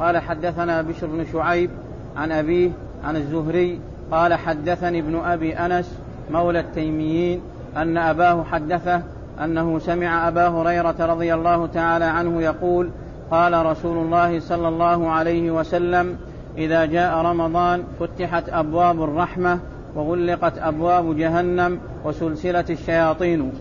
قال 0.00 0.18
حدثنا 0.18 0.82
بشر 0.82 1.06
بن 1.06 1.26
شعيب 1.32 1.70
عن 2.16 2.32
أبيه 2.32 2.70
عن 3.04 3.16
الزهري 3.16 3.80
قال 4.10 4.34
حدثني 4.34 4.98
ابن 4.98 5.16
أبي 5.16 5.56
أنس 5.56 5.98
مولى 6.30 6.60
التيميين 6.60 7.40
أن 7.76 7.96
أباه 7.98 8.44
حدثه 8.44 9.02
أنه 9.44 9.78
سمع 9.78 10.28
أبا 10.28 10.48
هريرة 10.48 10.96
رضي 11.00 11.34
الله 11.34 11.66
تعالى 11.66 12.04
عنه 12.04 12.42
يقول 12.42 12.90
قال 13.30 13.66
رسول 13.66 13.98
الله 13.98 14.40
صلى 14.40 14.68
الله 14.68 15.10
عليه 15.10 15.50
وسلم 15.50 16.16
إذا 16.58 16.86
جاء 16.86 17.18
رمضان 17.18 17.84
فتحت 18.00 18.48
أبواب 18.48 19.02
الرحمة 19.02 19.58
وغلقت 19.94 20.58
أبواب 20.58 21.16
جهنم 21.16 21.78
وسلسلة 22.04 22.64
الشياطين. 22.70 23.52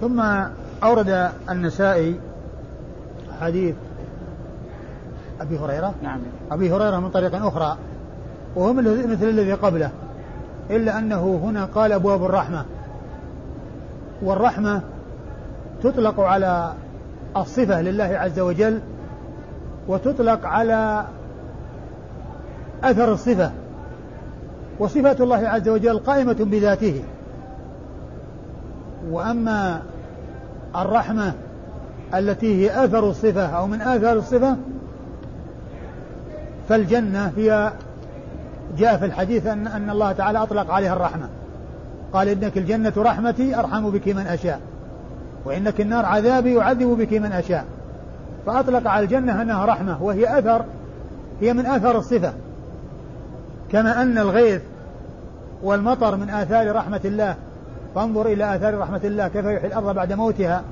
ثم 0.00 0.22
أورد 0.82 1.30
النسائي 1.50 2.20
حديث 3.40 3.74
أبي 5.40 5.58
هريرة. 5.58 5.94
نعم. 6.02 6.20
أبي 6.50 6.72
هريرة 6.72 6.98
من 6.98 7.10
طريق 7.10 7.46
أخرى 7.46 7.76
وهو 8.56 8.72
مثل 8.72 9.28
الذي 9.28 9.52
قبله 9.52 9.90
إلا 10.70 10.98
أنه 10.98 11.40
هنا 11.44 11.64
قال 11.64 11.92
أبواب 11.92 12.24
الرحمة. 12.24 12.64
والرحمة 14.22 14.80
تطلق 15.82 16.20
على 16.20 16.72
الصفة 17.36 17.82
لله 17.82 18.04
عز 18.04 18.40
وجل 18.40 18.80
وتطلق 19.88 20.46
على 20.46 21.04
أثر 22.84 23.12
الصفة. 23.12 23.50
وصفة 24.82 25.24
الله 25.24 25.48
عز 25.48 25.68
وجل 25.68 25.98
قائمة 25.98 26.36
بذاته. 26.40 27.02
وأما 29.10 29.82
الرحمة 30.76 31.32
التي 32.14 32.62
هي 32.62 32.84
أثر 32.84 33.10
الصفة 33.10 33.46
أو 33.46 33.66
من 33.66 33.82
آثار 33.82 34.18
الصفة 34.18 34.56
فالجنة 36.68 37.32
هي 37.36 37.72
جاء 38.78 38.96
في 38.96 39.04
الحديث 39.04 39.46
أن, 39.46 39.66
أن 39.66 39.90
الله 39.90 40.12
تعالى 40.12 40.42
أطلق 40.42 40.70
عليها 40.70 40.92
الرحمة. 40.92 41.28
قال 42.12 42.28
إنك 42.28 42.58
الجنة 42.58 42.92
رحمتي 42.96 43.58
أرحم 43.58 43.90
بك 43.90 44.08
من 44.08 44.26
أشاء. 44.26 44.60
وإنك 45.44 45.80
النار 45.80 46.06
عذابي 46.06 46.54
يعذب 46.54 46.88
بك 46.98 47.12
من 47.12 47.32
أشاء. 47.32 47.64
فأطلق 48.46 48.90
على 48.90 49.04
الجنة 49.04 49.42
أنها 49.42 49.64
رحمة 49.64 50.02
وهي 50.02 50.38
أثر 50.38 50.64
هي 51.40 51.52
من 51.52 51.66
آثار 51.66 51.98
الصفة. 51.98 52.32
كما 53.72 54.02
أن 54.02 54.18
الغيث 54.18 54.62
والمطر 55.62 56.16
من 56.16 56.30
آثار 56.30 56.76
رحمة 56.76 57.00
الله. 57.04 57.34
فانظر 57.94 58.26
إلى 58.26 58.56
آثار 58.56 58.78
رحمة 58.78 59.00
الله 59.04 59.28
كيف 59.28 59.44
يحيي 59.44 59.66
الأرض 59.66 59.94
بعد 59.94 60.12
موتها. 60.12 60.62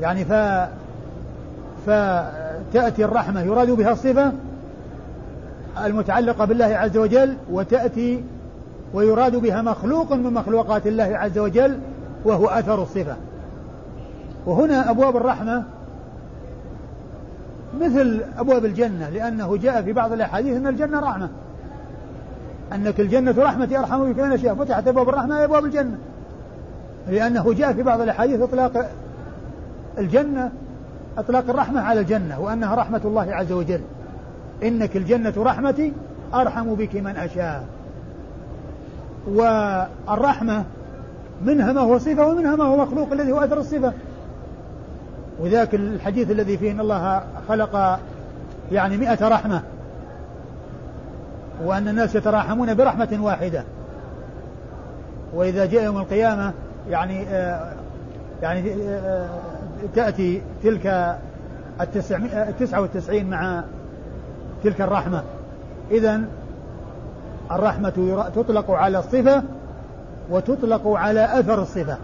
يعني 0.00 0.24
ف 0.24 0.32
فتأتي 1.86 3.04
الرحمة 3.04 3.42
يراد 3.42 3.70
بها 3.70 3.92
الصفة 3.92 4.32
المتعلقة 5.84 6.44
بالله 6.44 6.64
عز 6.64 6.96
وجل 6.96 7.36
وتأتي 7.50 8.24
ويراد 8.94 9.36
بها 9.36 9.62
مخلوق 9.62 10.12
من 10.12 10.32
مخلوقات 10.34 10.86
الله 10.86 11.04
عز 11.04 11.38
وجل 11.38 11.78
وهو 12.24 12.46
أثر 12.46 12.82
الصفة. 12.82 13.16
وهنا 14.46 14.90
أبواب 14.90 15.16
الرحمة 15.16 15.64
مثل 17.80 18.20
أبواب 18.38 18.64
الجنة 18.64 19.08
لأنه 19.08 19.56
جاء 19.56 19.82
في 19.82 19.92
بعض 19.92 20.12
الأحاديث 20.12 20.56
أن 20.56 20.66
الجنة 20.66 21.00
رحمة. 21.00 21.28
أنك 22.74 23.00
الجنة 23.00 23.34
رحمتي 23.38 23.78
أرحم 23.78 24.12
بك 24.12 24.18
من 24.18 24.32
أشياء 24.32 24.54
فتحت 24.54 24.88
أبواب 24.88 25.08
الرحمة 25.08 25.44
أبواب 25.44 25.64
الجنة. 25.64 25.98
لأنه 27.08 27.52
جاء 27.52 27.72
في 27.72 27.82
بعض 27.82 28.00
الأحاديث 28.00 28.40
إطلاق 28.40 28.90
الجنة 29.98 30.52
إطلاق 31.18 31.50
الرحمة 31.50 31.80
على 31.80 32.00
الجنة 32.00 32.40
وأنها 32.40 32.74
رحمة 32.74 33.00
الله 33.04 33.34
عز 33.34 33.52
وجل. 33.52 33.80
إنك 34.62 34.96
الجنة 34.96 35.34
رحمتي 35.36 35.92
أرحم 36.34 36.74
بك 36.74 36.96
من 36.96 37.16
أشاء. 37.16 37.66
والرحمة 39.28 40.64
منها 41.44 41.72
ما 41.72 41.80
هو 41.80 41.98
صفة 41.98 42.26
ومنها 42.26 42.56
ما 42.56 42.64
هو 42.64 42.76
مخلوق 42.76 43.12
الذي 43.12 43.32
هو 43.32 43.38
أثر 43.38 43.58
الصفة. 43.58 43.92
وذاك 45.40 45.74
الحديث 45.74 46.30
الذي 46.30 46.56
فيه 46.56 46.72
أن 46.72 46.80
الله 46.80 47.22
خلق 47.48 47.98
يعني 48.72 48.96
مئة 48.96 49.28
رحمة. 49.28 49.62
وأن 51.64 51.88
الناس 51.88 52.14
يتراحمون 52.14 52.74
برحمة 52.74 53.18
واحدة. 53.20 53.64
وإذا 55.34 55.66
جاء 55.66 55.84
يوم 55.84 55.98
القيامة 55.98 56.52
يعني 56.90 57.28
آه 57.28 57.72
يعني 58.42 58.72
آه 58.74 59.28
تأتي 59.94 60.42
تلك 60.62 61.16
التسعة 61.80 62.80
والتسعين 62.80 63.30
مع 63.30 63.64
تلك 64.64 64.80
الرحمة. 64.80 65.22
إذا 65.90 66.20
الرحمة 67.50 68.28
تطلق 68.34 68.70
على 68.70 68.98
الصفة 68.98 69.42
وتطلق 70.30 70.88
على 70.88 71.40
أثر 71.40 71.62
الصفة. 71.62 71.96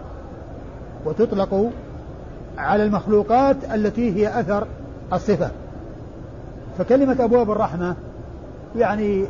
وتطلق 1.05 1.71
على 2.57 2.83
المخلوقات 2.83 3.55
التي 3.73 4.15
هي 4.15 4.39
أثر 4.39 4.67
الصفة. 5.13 5.49
فكلمة 6.77 7.23
أبواب 7.23 7.51
الرحمة 7.51 7.95
يعني 8.75 9.25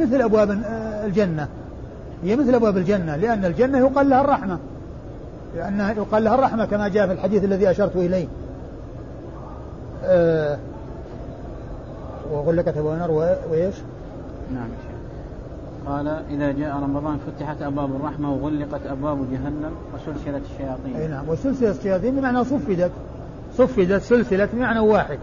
مثل 0.00 0.22
أبواب 0.22 0.50
الجنة. 1.04 1.48
هي 2.24 2.36
مثل 2.36 2.54
أبواب 2.54 2.76
الجنة 2.76 3.16
لأن 3.16 3.44
الجنة 3.44 3.78
يقال 3.78 4.08
لها 4.08 4.20
الرحمة. 4.20 4.58
لأنها 5.56 5.92
يقال 5.92 6.24
لها 6.24 6.34
الرحمة 6.34 6.64
كما 6.64 6.88
جاء 6.88 7.06
في 7.06 7.12
الحديث 7.12 7.44
الذي 7.44 7.70
أشرت 7.70 7.96
إليه. 7.96 8.26
أه 10.04 10.58
وغلقت 12.32 12.76
أبواب 12.76 12.94
النار 12.94 13.10
وإيش؟ 13.50 13.74
نعم 14.54 14.68
قال 15.86 16.08
إذا 16.08 16.52
جاء 16.52 16.76
رمضان 16.76 17.18
فتحت 17.26 17.62
أبواب 17.62 17.96
الرحمة 17.96 18.32
وغلقت 18.32 18.86
أبواب 18.86 19.18
جهنم 19.32 19.72
وسلسلة 19.94 20.40
الشياطين. 20.52 20.96
أي 20.96 21.08
نعم 21.08 21.28
وسلسلة 21.28 21.70
الشياطين 21.70 22.16
بمعنى 22.16 22.44
صفدت. 22.44 22.90
صفدت 23.56 24.02
سلسلة 24.02 24.48
بمعنى 24.52 24.80
واحد. 24.80 25.18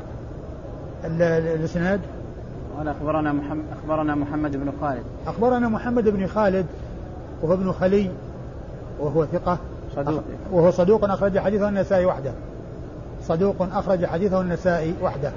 الإسناد؟ 1.06 2.00
قال 2.78 2.88
أخبرنا 2.88 3.34
محمد 3.34 3.64
أخبرنا 3.80 4.16
محمد 4.16 4.56
بن 4.56 4.72
خالد. 4.82 5.04
أخبرنا 5.28 5.70
محمد 5.70 6.10
بن 6.10 6.28
خالد 6.28 6.66
وهو 7.42 7.54
ابن 7.54 7.72
خلي 7.72 8.12
وهو 9.00 9.26
ثقة. 9.26 9.58
صدوق. 9.96 10.24
وهو 10.52 10.72
صدوق 10.72 11.04
أخرج 11.04 11.40
حديثه 11.40 11.70
النسائي 11.70 12.06
وحده. 12.06 12.32
صدوق 13.24 13.56
أخرج 13.62 14.06
حديثه 14.06 14.42
النسائي 14.42 14.94
وحده. 15.04 15.32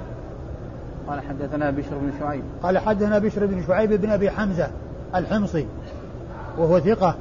قال 1.07 1.21
حدثنا 1.21 1.71
بشر 1.71 1.97
بن 2.01 2.11
شعيب. 2.19 2.43
قال 2.63 2.77
حدثنا 2.77 3.19
بشر 3.19 3.45
بن 3.45 3.63
شعيب 3.67 3.93
بن 3.93 4.09
أبي 4.09 4.29
حمزة 4.31 4.67
الحمصي 5.15 5.67
وهو 6.57 6.79
ثقة. 6.79 7.15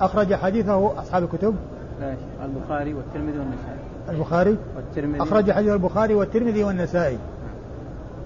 أخرج 0.00 0.34
حديثه 0.34 1.00
أصحاب 1.00 1.22
الكتب. 1.22 1.54
لا 2.00 2.14
البخاري 2.44 2.94
والترمذي 2.94 3.38
والنسائي. 3.38 3.78
البخاري؟ 4.08 4.56
والترمذي. 4.76 5.22
أخرج 5.22 5.50
حديث 5.50 5.72
البخاري 5.72 6.14
والترمذي 6.14 6.64
والنسائي. 6.64 7.18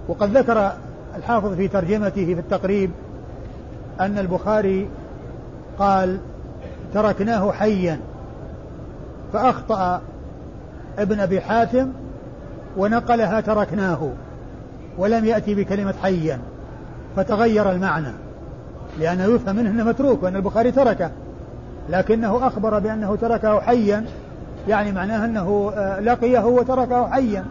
وقد 0.08 0.36
ذكر 0.36 0.72
الحافظ 1.18 1.54
في 1.54 1.68
ترجمته 1.68 2.34
في 2.34 2.40
التقريب 2.40 2.90
أن 4.00 4.18
البخاري 4.18 4.88
قال 5.78 6.18
تركناه 6.94 7.52
حيا. 7.52 8.00
فأخطأ 9.32 10.00
ابن 10.98 11.20
أبي 11.20 11.40
حاتم 11.40 11.88
ونقلها 12.76 13.40
تركناه. 13.40 14.10
ولم 14.98 15.24
يأتي 15.24 15.54
بكلمة 15.54 15.94
حيا. 16.02 16.38
فتغير 17.16 17.70
المعنى 17.70 18.12
لأنه 18.98 19.24
يفهم 19.24 19.56
منه 19.56 19.70
أنه 19.70 19.84
متروك 19.84 20.22
وأن 20.22 20.36
البخاري 20.36 20.72
تركه. 20.72 21.10
لكنه 21.90 22.46
أخبر 22.46 22.78
بأنه 22.78 23.16
تركه 23.16 23.60
حيا 23.60 24.04
يعني 24.68 24.92
معناه 24.92 25.24
أنه 25.24 25.72
آه، 25.76 26.00
لقيه 26.00 26.46
وتركه 26.46 27.10
حيا. 27.10 27.44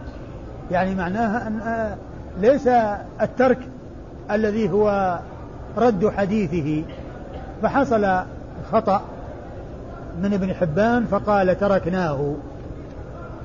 يعني 0.70 0.94
معناها 0.94 1.46
أن 1.46 1.60
آه، 1.60 1.96
ليس 2.40 2.68
الترك 3.22 3.58
الذي 4.30 4.70
هو 4.70 5.18
رد 5.76 6.08
حديثه. 6.08 6.84
فحصل 7.62 8.20
خطأ 8.72 9.02
من 10.22 10.34
ابن 10.34 10.54
حبان 10.54 11.04
فقال 11.04 11.60
تركناه. 11.60 12.34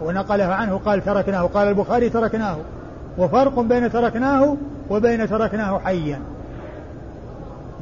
ونقله 0.01 0.45
عنه 0.45 0.79
قال 0.85 1.05
تركناه. 1.05 1.41
قال 1.41 1.67
البخاري 1.67 2.09
تركناه. 2.09 2.57
وفرق 3.17 3.59
بين 3.59 3.91
تركناه 3.91 4.57
وبين 4.89 5.29
تركناه 5.29 5.79
حيا. 5.79 6.19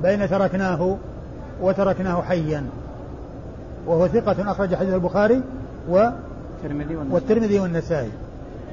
بين 0.04 0.30
تركناه 0.30 0.98
وتركناه 1.62 2.22
حيا. 2.22 2.64
وهو 3.88 4.08
ثقة 4.08 4.52
أخرج 4.52 4.76
حديث 4.76 4.94
البخاري 4.94 5.42
و 5.90 6.10
والترمذي 7.12 7.60
والنسائي. 7.60 8.12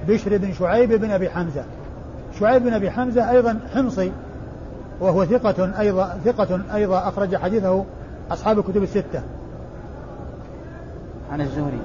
بشر 0.08 0.36
بن 0.36 0.52
شعيب 0.52 0.92
بن 0.92 1.10
أبي 1.10 1.30
حمزة. 1.30 1.64
شعيب 2.40 2.62
بن 2.62 2.72
أبي 2.72 2.90
حمزة 2.90 3.30
أيضا 3.30 3.58
حمصي 3.74 4.12
وهو 5.00 5.24
ثقة 5.24 5.80
أيضا 5.80 6.18
ثقة 6.24 6.60
أيضا 6.74 7.08
أخرج 7.08 7.36
حديثه 7.36 7.84
أصحاب 8.30 8.58
الكتب 8.58 8.82
الستة. 8.82 9.22
عن 11.32 11.40
الزهري. 11.40 11.80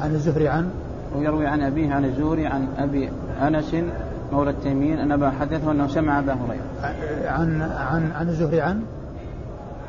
عن 0.00 0.14
الزهري 0.14 0.48
عن؟ 0.48 0.70
ويروي 1.16 1.46
عن 1.46 1.62
أبيه 1.62 1.94
عن 1.94 2.04
الزهري 2.04 2.46
عن 2.46 2.68
أبي 2.78 3.10
أنس 3.42 3.76
مولى 4.32 4.50
التيمين 4.50 4.98
أن 4.98 5.12
أبا 5.12 5.30
حدثه 5.30 5.72
أنه 5.72 5.86
سمع 5.86 6.18
أبا 6.18 6.32
هريرة. 6.32 6.94
عن 7.28 7.62
عن 7.62 8.12
عن 8.12 8.28
الزهري 8.28 8.60
عن؟ 8.60 8.82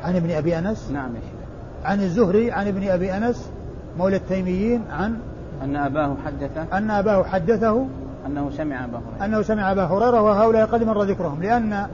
عن 0.04 0.16
ابن 0.16 0.30
أبي 0.30 0.58
أنس؟ 0.58 0.90
نعم 0.90 1.14
يا 1.16 1.20
شيخ. 1.20 1.40
عن 1.84 2.00
الزهري 2.00 2.52
عن 2.52 2.68
ابن 2.68 2.88
أبي 2.88 3.16
أنس 3.16 3.50
مولى 3.98 4.16
التيميين 4.16 4.82
عن؟ 4.90 5.16
أن 5.62 5.76
أباه 5.76 6.16
حدثه. 6.24 6.78
أن 6.78 6.90
أباه 6.90 7.22
حدثه 7.22 7.86
أنه 8.26 8.50
سمع 8.50 8.84
أبا 8.84 8.98
هريرة. 8.98 9.24
أنه 9.24 9.42
سمع 9.42 9.72
أبا 9.72 9.84
هريرة 9.84 10.22
وهؤلاء 10.22 10.66
قد 10.66 10.82
مر 10.82 11.02
ذكرهم 11.02 11.42
لأن 11.42 11.86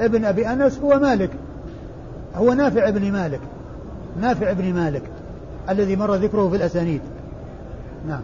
ابن 0.00 0.24
أبي 0.24 0.48
أنس 0.48 0.78
هو 0.78 0.98
مالك. 0.98 1.30
هو 2.34 2.52
نافع 2.52 2.88
ابن 2.88 3.12
مالك. 3.12 3.40
نافع 4.20 4.50
ابن 4.50 4.74
مالك 4.74 5.02
الذي 5.70 5.96
مر 5.96 6.14
ذكره 6.14 6.48
في 6.48 6.56
الأسانيد. 6.56 7.00
نعم. 8.08 8.22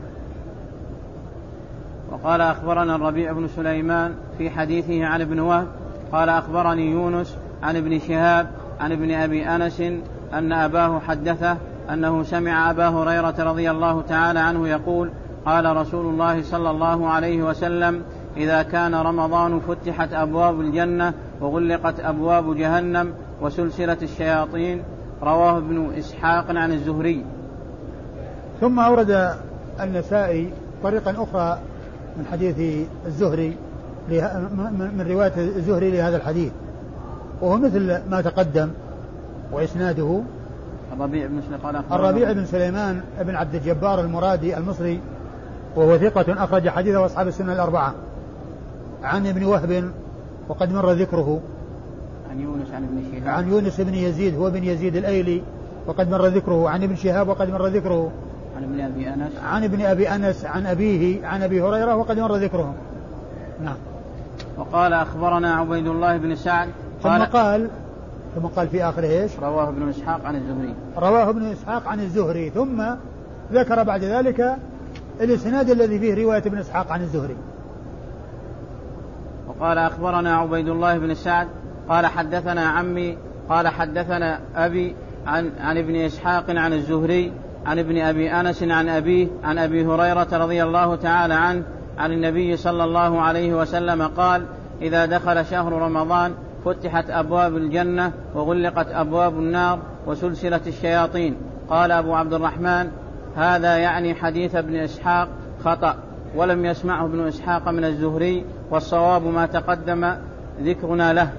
وقال 2.12 2.40
أخبرنا 2.40 2.96
الربيع 2.96 3.32
بن 3.32 3.48
سليمان 3.48 4.14
في 4.38 4.50
حديثه 4.50 5.04
عن 5.06 5.20
ابن 5.20 5.40
وهب 5.40 5.66
قال 6.12 6.28
أخبرني 6.28 6.90
يونس 6.90 7.36
عن 7.62 7.76
ابن 7.76 7.98
شهاب 7.98 8.46
عن 8.80 8.92
ابن 8.92 9.10
أبي 9.10 9.46
أنس 9.46 9.80
أن 10.32 10.52
أباه 10.52 10.98
حدثه 10.98 11.56
أنه 11.92 12.22
سمع 12.22 12.70
أبا 12.70 12.88
هريرة 12.88 13.34
رضي 13.38 13.70
الله 13.70 14.02
تعالى 14.02 14.38
عنه 14.38 14.68
يقول 14.68 15.10
قال 15.48 15.76
رسول 15.76 16.06
الله 16.06 16.42
صلى 16.42 16.70
الله 16.70 17.08
عليه 17.08 17.42
وسلم 17.42 18.02
إذا 18.36 18.62
كان 18.62 18.94
رمضان 18.94 19.60
فتحت 19.60 20.12
أبواب 20.12 20.60
الجنة 20.60 21.12
وغلقت 21.40 22.00
أبواب 22.00 22.56
جهنم 22.56 23.12
وسلسلة 23.40 23.96
الشياطين 24.02 24.82
رواه 25.22 25.58
ابن 25.58 25.92
إسحاق 25.98 26.44
عن 26.48 26.72
الزهري. 26.72 27.24
ثم 28.60 28.80
أورد 28.80 29.34
النسائي 29.80 30.50
طريقا 30.82 31.10
أخرى 31.10 31.58
من 32.18 32.26
حديث 32.32 32.86
الزهري 33.06 33.56
من 34.70 35.06
رواية 35.10 35.32
الزهري 35.36 35.90
لهذا 35.90 36.16
الحديث 36.16 36.52
وهو 37.40 37.56
مثل 37.56 38.00
ما 38.10 38.20
تقدم 38.20 38.70
وإسناده. 39.52 40.20
الربيع 40.92 41.26
بن 41.26 41.40
سليمان 41.42 41.82
الربيع 41.92 42.32
بن 42.32 42.44
سليمان 42.44 43.00
بن 43.20 43.34
عبد 43.34 43.54
الجبار 43.54 44.00
المرادي 44.00 44.56
المصري 44.56 45.00
وهو 45.78 45.98
ثقة 45.98 46.44
أخرج 46.44 46.68
حديثه 46.68 47.06
أصحاب 47.06 47.28
السنة 47.28 47.52
الأربعة. 47.52 47.94
عن 49.02 49.26
ابن 49.26 49.44
وهب 49.44 49.90
وقد 50.48 50.72
مر 50.72 50.92
ذكره. 50.92 51.40
عن 52.30 52.40
يونس 52.40 52.70
عن 52.74 52.84
ابن 52.84 53.02
شهاب. 53.12 53.34
عن 53.34 53.50
يونس 53.50 53.80
بن 53.80 53.94
يزيد 53.94 54.34
هو 54.38 54.50
بن 54.50 54.64
يزيد 54.64 54.96
الأيلي 54.96 55.42
وقد 55.86 56.10
مر 56.10 56.26
ذكره. 56.26 56.68
عن 56.68 56.82
ابن 56.82 56.96
شهاب 56.96 57.28
وقد 57.28 57.50
مر 57.50 57.66
ذكره. 57.66 58.10
عن 58.56 58.64
ابن 58.64 58.80
أبي 58.80 59.08
أنس. 59.08 59.32
عن 59.44 59.64
ابن 59.64 59.82
أبي 59.82 60.08
أنس 60.08 60.44
عن 60.44 60.66
أبيه 60.66 61.26
عن 61.26 61.42
أبي 61.42 61.62
هريرة 61.62 61.96
وقد 61.96 62.18
مر 62.18 62.36
ذكرهم. 62.36 62.74
نعم. 63.64 63.76
وقال 64.56 64.92
أخبرنا 64.92 65.54
عبيد 65.54 65.86
الله 65.86 66.16
بن 66.16 66.34
سعد. 66.34 66.68
قال 67.04 67.20
ثم 67.20 67.36
قال 67.36 67.70
ثم 68.34 68.46
قال 68.46 68.68
في 68.68 68.84
آخره 68.84 69.06
إيش؟ 69.06 69.32
رواه 69.42 69.68
ابن 69.68 69.88
إسحاق 69.88 70.24
عن 70.24 70.36
الزهري. 70.36 70.74
رواه 70.96 71.30
ابن 71.30 71.46
إسحاق 71.46 71.88
عن 71.88 72.00
الزهري 72.00 72.50
ثم 72.50 72.82
ذكر 73.52 73.82
بعد 73.82 74.04
ذلك 74.04 74.56
الإسناد 75.20 75.70
الذي 75.70 75.98
فيه 75.98 76.24
رواية 76.24 76.42
ابن 76.46 76.58
إسحاق 76.58 76.92
عن 76.92 77.00
الزهري. 77.00 77.36
وقال 79.48 79.78
أخبرنا 79.78 80.36
عبيد 80.36 80.68
الله 80.68 80.98
بن 80.98 81.14
سعد 81.14 81.48
قال 81.88 82.06
حدثنا 82.06 82.68
عمي 82.68 83.18
قال 83.48 83.68
حدثنا 83.68 84.40
أبي 84.56 84.94
عن 85.26 85.50
عن 85.60 85.78
ابن 85.78 85.96
إسحاق 85.96 86.44
عن 86.50 86.72
الزهري 86.72 87.32
عن 87.66 87.78
ابن 87.78 87.98
أبي 87.98 88.30
أنس 88.30 88.62
عن 88.62 88.88
أبيه 88.88 89.28
عن 89.44 89.58
أبي 89.58 89.86
هريرة 89.86 90.28
رضي 90.32 90.62
الله 90.62 90.96
تعالى 90.96 91.34
عنه 91.34 91.62
عن 91.98 92.12
النبي 92.12 92.56
صلى 92.56 92.84
الله 92.84 93.20
عليه 93.20 93.54
وسلم 93.54 94.02
قال 94.02 94.44
إذا 94.82 95.06
دخل 95.06 95.46
شهر 95.46 95.72
رمضان 95.72 96.34
فتحت 96.64 97.10
أبواب 97.10 97.56
الجنة 97.56 98.12
وغلقت 98.34 98.86
أبواب 98.88 99.38
النار 99.38 99.78
وسلسلة 100.06 100.60
الشياطين 100.66 101.36
قال 101.70 101.92
أبو 101.92 102.14
عبد 102.14 102.32
الرحمن 102.32 102.90
هذا 103.38 103.76
يعني 103.76 104.14
حديث 104.14 104.54
ابن 104.54 104.76
إسحاق 104.76 105.28
خطأ 105.64 105.96
ولم 106.36 106.64
يسمعه 106.64 107.04
ابن 107.04 107.26
إسحاق 107.26 107.68
من 107.68 107.84
الزهري 107.84 108.44
والصواب 108.70 109.22
ما 109.22 109.46
تقدم 109.46 110.14
ذكرنا 110.62 111.12
له. 111.12 111.30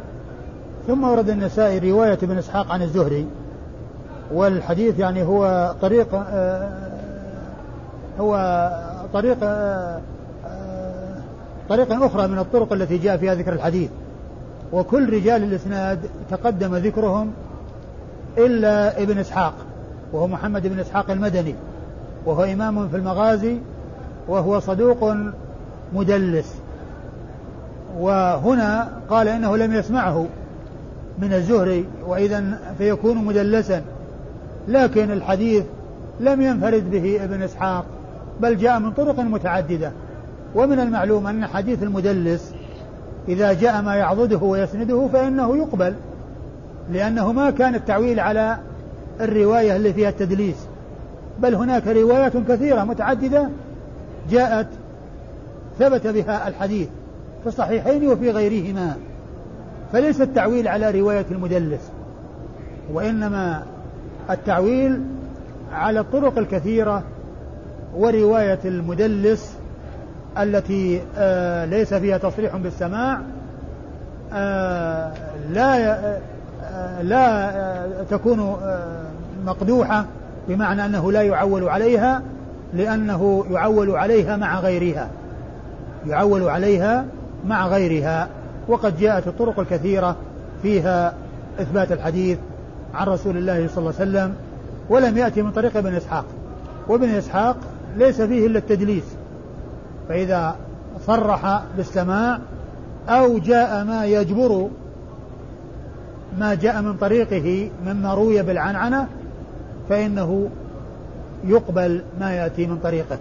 ثم 0.87 1.03
ورد 1.03 1.29
النسائي 1.29 1.91
رواية 1.91 2.17
ابن 2.23 2.37
إسحاق 2.37 2.71
عن 2.71 2.81
الزهري 2.81 3.27
والحديث 4.31 4.99
يعني 4.99 5.23
هو 5.23 5.73
طريق 5.81 6.07
آه، 6.13 6.69
هو 8.19 8.33
طريق 9.13 9.37
آه، 9.43 10.01
آه، 10.45 11.15
طريق 11.69 12.03
أخرى 12.03 12.27
من 12.27 12.39
الطرق 12.39 12.73
التي 12.73 12.97
جاء 12.97 13.17
فيها 13.17 13.35
ذكر 13.35 13.53
الحديث. 13.53 13.89
وكل 14.73 15.13
رجال 15.13 15.43
الإسناد 15.43 15.99
تقدم 16.31 16.75
ذكرهم 16.75 17.31
إلا 18.37 19.01
ابن 19.01 19.17
إسحاق 19.17 19.53
وهو 20.13 20.27
محمد 20.27 20.67
بن 20.67 20.79
إسحاق 20.79 21.11
المدني. 21.11 21.55
وهو 22.25 22.43
إمام 22.43 22.87
في 22.89 22.95
المغازي 22.97 23.57
وهو 24.27 24.59
صدوق 24.59 25.15
مدلس. 25.93 26.55
وهنا 27.99 28.89
قال 29.09 29.27
إنه 29.27 29.57
لم 29.57 29.73
يسمعه 29.73 30.25
من 31.19 31.33
الزهري 31.33 31.85
وإذا 32.07 32.59
فيكون 32.77 33.17
مدلسا. 33.17 33.81
لكن 34.67 35.11
الحديث 35.11 35.63
لم 36.19 36.41
ينفرد 36.41 36.91
به 36.91 37.23
ابن 37.23 37.41
إسحاق 37.41 37.85
بل 38.41 38.57
جاء 38.57 38.79
من 38.79 38.91
طرق 38.91 39.19
متعددة. 39.19 39.91
ومن 40.55 40.79
المعلوم 40.79 41.27
أن 41.27 41.47
حديث 41.47 41.83
المدلس 41.83 42.53
إذا 43.27 43.53
جاء 43.53 43.81
ما 43.81 43.95
يعضده 43.95 44.37
ويسنده 44.37 45.07
فإنه 45.13 45.57
يقبل 45.57 45.93
لأنه 46.91 47.31
ما 47.31 47.49
كان 47.49 47.75
التعويل 47.75 48.19
على 48.19 48.57
الرواية 49.21 49.75
اللي 49.75 49.93
فيها 49.93 50.09
التدليس. 50.09 50.68
بل 51.41 51.55
هناك 51.55 51.87
روايات 51.87 52.37
كثيرة 52.37 52.83
متعددة 52.83 53.49
جاءت 54.29 54.67
ثبت 55.79 56.07
بها 56.07 56.47
الحديث 56.47 56.87
في 57.43 57.47
الصحيحين 57.49 58.07
وفي 58.07 58.31
غيرهما 58.31 58.95
فليس 59.93 60.21
التعويل 60.21 60.67
على 60.67 60.99
رواية 60.99 61.25
المدلس 61.31 61.91
وإنما 62.93 63.63
التعويل 64.29 65.01
على 65.73 65.99
الطرق 65.99 66.37
الكثيرة 66.37 67.03
ورواية 67.95 68.59
المدلس 68.65 69.53
التي 70.37 71.01
آه 71.17 71.65
ليس 71.65 71.93
فيها 71.93 72.17
تصريح 72.17 72.55
بالسماع 72.55 73.21
آه 74.33 75.11
لا 75.51 75.95
آه 76.63 77.01
لا 77.01 77.51
تكون 78.09 78.57
مقدوحة 79.45 80.05
بمعنى 80.47 80.85
أنه 80.85 81.11
لا 81.11 81.21
يعول 81.21 81.69
عليها 81.69 82.21
لأنه 82.73 83.45
يعول 83.51 83.91
عليها 83.91 84.37
مع 84.37 84.59
غيرها. 84.59 85.09
يعول 86.07 86.49
عليها 86.49 87.05
مع 87.47 87.67
غيرها. 87.67 88.27
وقد 88.67 88.97
جاءت 88.99 89.27
الطرق 89.27 89.59
الكثيرة 89.59 90.15
فيها 90.61 91.13
إثبات 91.59 91.91
الحديث 91.91 92.37
عن 92.93 93.07
رسول 93.07 93.37
الله 93.37 93.67
صلى 93.67 93.77
الله 93.77 93.93
عليه 93.99 94.09
وسلم 94.09 94.35
ولم 94.89 95.17
يأتي 95.17 95.41
من 95.41 95.51
طريق 95.51 95.77
ابن 95.77 95.95
إسحاق. 95.95 96.25
وابن 96.87 97.09
إسحاق 97.09 97.57
ليس 97.97 98.21
فيه 98.21 98.47
إلا 98.47 98.59
التدليس. 98.59 99.05
فإذا 100.09 100.55
صرح 101.07 101.61
بالسماع 101.77 102.39
أو 103.09 103.37
جاء 103.37 103.83
ما 103.83 104.05
يجبر 104.05 104.67
ما 106.39 106.53
جاء 106.55 106.81
من 106.81 106.93
طريقه 106.97 107.69
مما 107.85 108.13
روي 108.13 108.41
بالعنعنة 108.41 109.07
فإنه 109.89 110.49
يقبل 111.43 112.01
ما 112.19 112.33
يأتي 112.33 112.67
من 112.67 112.79
طريقه. 112.83 113.17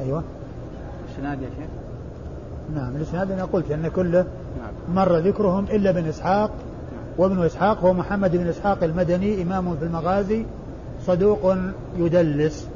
أيوة. 0.00 0.22
الإسناد 1.08 1.42
يا 1.42 1.48
شيخ؟ 1.48 1.68
نعم 2.74 2.96
الإسناد 2.96 3.30
أنا 3.30 3.44
قلت 3.44 3.70
أن 3.70 3.88
كله 3.88 4.26
نعم. 4.58 4.96
مر 4.96 5.16
ذكرهم 5.18 5.64
إلا 5.64 5.90
بن 5.90 6.06
إسحاق 6.06 6.50
وابن 7.18 7.44
إسحاق 7.44 7.78
هو 7.78 7.92
محمد 7.92 8.36
بن 8.36 8.46
إسحاق 8.46 8.84
المدني 8.84 9.42
إمام 9.42 9.76
في 9.76 9.84
المغازي 9.84 10.46
صدوق 11.06 11.56
يدلس. 11.96 12.68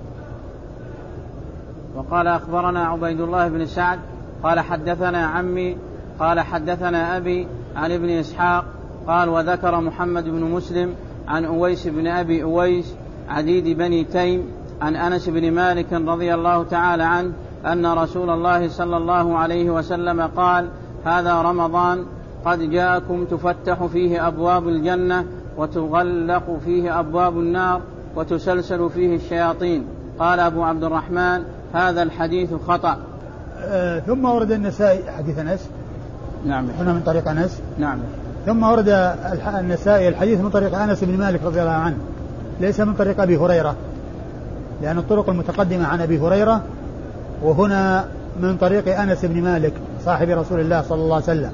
وقال 1.97 2.27
أخبرنا 2.27 2.85
عبيد 2.87 3.21
الله 3.21 3.49
بن 3.49 3.67
سعد 3.67 3.99
قال 4.43 4.61
حدثنا 4.61 5.27
عمي 5.27 5.77
قال 6.21 6.41
حدثنا 6.41 7.17
أبي 7.17 7.47
عن 7.77 7.93
ابن 7.93 8.11
إسحاق 8.11 8.65
قال 9.07 9.29
وذكر 9.29 9.81
محمد 9.81 10.25
بن 10.25 10.41
مسلم 10.41 10.95
عن 11.29 11.45
أويس 11.45 11.87
بن 11.87 12.07
أبي 12.07 12.43
أويس 12.43 12.95
عديد 13.29 13.79
بني 13.79 14.05
تيم 14.05 14.43
عن 14.83 14.97
أنس 14.97 15.29
بن 15.29 15.53
مالك 15.53 15.93
رضي 15.93 16.35
الله 16.35 16.65
تعالى 16.65 17.03
عنه 17.03 17.33
أن 17.67 17.87
رسول 17.87 18.31
الله 18.31 18.69
صلى 18.69 18.97
الله 18.97 19.39
عليه 19.39 19.71
وسلم 19.71 20.21
قال 20.21 20.69
هذا 21.05 21.43
رمضان 21.43 22.05
قد 22.45 22.59
جاءكم 22.59 23.25
تفتح 23.25 23.85
فيه 23.85 24.29
أبواب 24.29 24.69
الجنة 24.69 25.25
وتغلق 25.57 26.59
فيه 26.65 27.01
أبواب 27.01 27.39
النار 27.39 27.81
وتسلسل 28.17 28.91
فيه 28.91 29.17
الشياطين. 29.17 29.85
قال 30.19 30.41
أبو 30.41 30.63
عبد 30.63 30.85
الرحمن 30.85 31.43
هذا 31.73 32.03
الحديث 32.03 32.55
خطأ. 32.69 32.99
آه 33.59 34.01
ثم 34.01 34.25
ورد 34.25 34.53
النسائي 34.53 35.11
حديث 35.11 35.39
أنس. 35.39 35.71
نعم. 36.47 36.67
هنا 36.71 36.93
من 36.93 37.01
طريق 37.01 37.29
أنس. 37.29 37.63
نعم. 37.79 37.99
ثم 38.49 38.63
ورد 38.63 38.89
النسائي 39.59 40.09
الحديث 40.09 40.41
من 40.41 40.51
طريق 40.51 40.79
أنس 40.79 41.05
بن 41.05 41.19
مالك 41.19 41.41
رضي 41.45 41.61
الله 41.61 41.73
عنه 41.73 41.97
ليس 42.61 42.81
من 42.81 42.95
طريق 42.95 43.21
أبي 43.21 43.37
هريرة 43.37 43.77
لأن 44.83 44.99
الطرق 44.99 45.29
المتقدمة 45.29 45.87
عن 45.87 46.01
أبي 46.01 46.19
هريرة 46.19 46.63
وهنا 47.43 48.05
من 48.41 48.57
طريق 48.57 49.01
أنس 49.01 49.25
بن 49.25 49.43
مالك 49.43 49.73
صاحب 50.05 50.29
رسول 50.29 50.61
الله 50.61 50.83
صلى 50.83 51.03
الله 51.03 51.15
عليه 51.15 51.25
وسلم. 51.25 51.53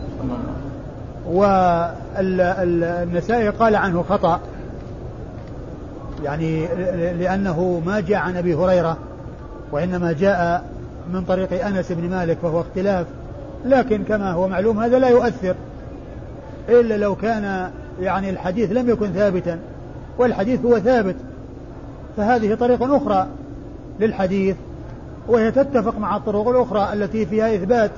والنسائي 2.16 3.48
قال 3.48 3.76
عنه 3.76 4.02
خطأ 4.02 4.40
يعني 6.24 6.66
لأنه 7.18 7.82
ما 7.86 8.00
جاء 8.00 8.18
عن 8.18 8.36
أبي 8.36 8.54
هريرة 8.54 8.96
وإنما 9.72 10.12
جاء 10.12 10.64
من 11.12 11.24
طريق 11.24 11.66
أنس 11.66 11.92
بن 11.92 12.10
مالك 12.10 12.38
فهو 12.42 12.60
اختلاف 12.60 13.06
لكن 13.66 14.04
كما 14.04 14.32
هو 14.32 14.48
معلوم 14.48 14.78
هذا 14.78 14.98
لا 14.98 15.08
يؤثر. 15.08 15.54
إلا 16.68 16.96
لو 16.96 17.14
كان 17.14 17.70
يعني 18.00 18.30
الحديث 18.30 18.72
لم 18.72 18.90
يكن 18.90 19.12
ثابتا 19.12 19.58
والحديث 20.18 20.64
هو 20.64 20.78
ثابت. 20.78 21.16
فهذه 22.16 22.54
طريق 22.54 22.82
أخرى 22.82 23.26
للحديث 24.00 24.56
وهي 25.28 25.50
تتفق 25.50 25.98
مع 25.98 26.16
الطرق 26.16 26.48
الأخرى 26.48 26.92
التي 26.92 27.26
فيها 27.26 27.54
إثبات 27.54 27.90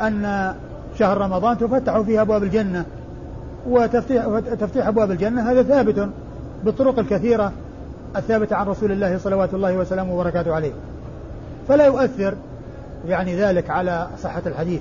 أن 0.00 0.54
شهر 0.98 1.18
رمضان 1.18 1.58
تفتح 1.58 2.00
فيه 2.00 2.22
أبواب 2.22 2.42
الجنة. 2.42 2.84
وتفتيح 3.68 4.26
تفتيح 4.60 4.86
أبواب 4.86 5.10
الجنة 5.10 5.50
هذا 5.50 5.62
ثابت 5.62 6.08
بالطرق 6.64 6.98
الكثيرة 6.98 7.52
الثابتة 8.16 8.56
عن 8.56 8.66
رسول 8.66 8.92
الله 8.92 9.18
صلوات 9.18 9.54
الله 9.54 9.76
وسلامه 9.76 10.14
وبركاته 10.14 10.54
عليه. 10.54 10.72
فلا 11.68 11.86
يؤثر 11.86 12.34
يعني 13.08 13.36
ذلك 13.36 13.70
على 13.70 14.06
صحة 14.22 14.42
الحديث. 14.46 14.80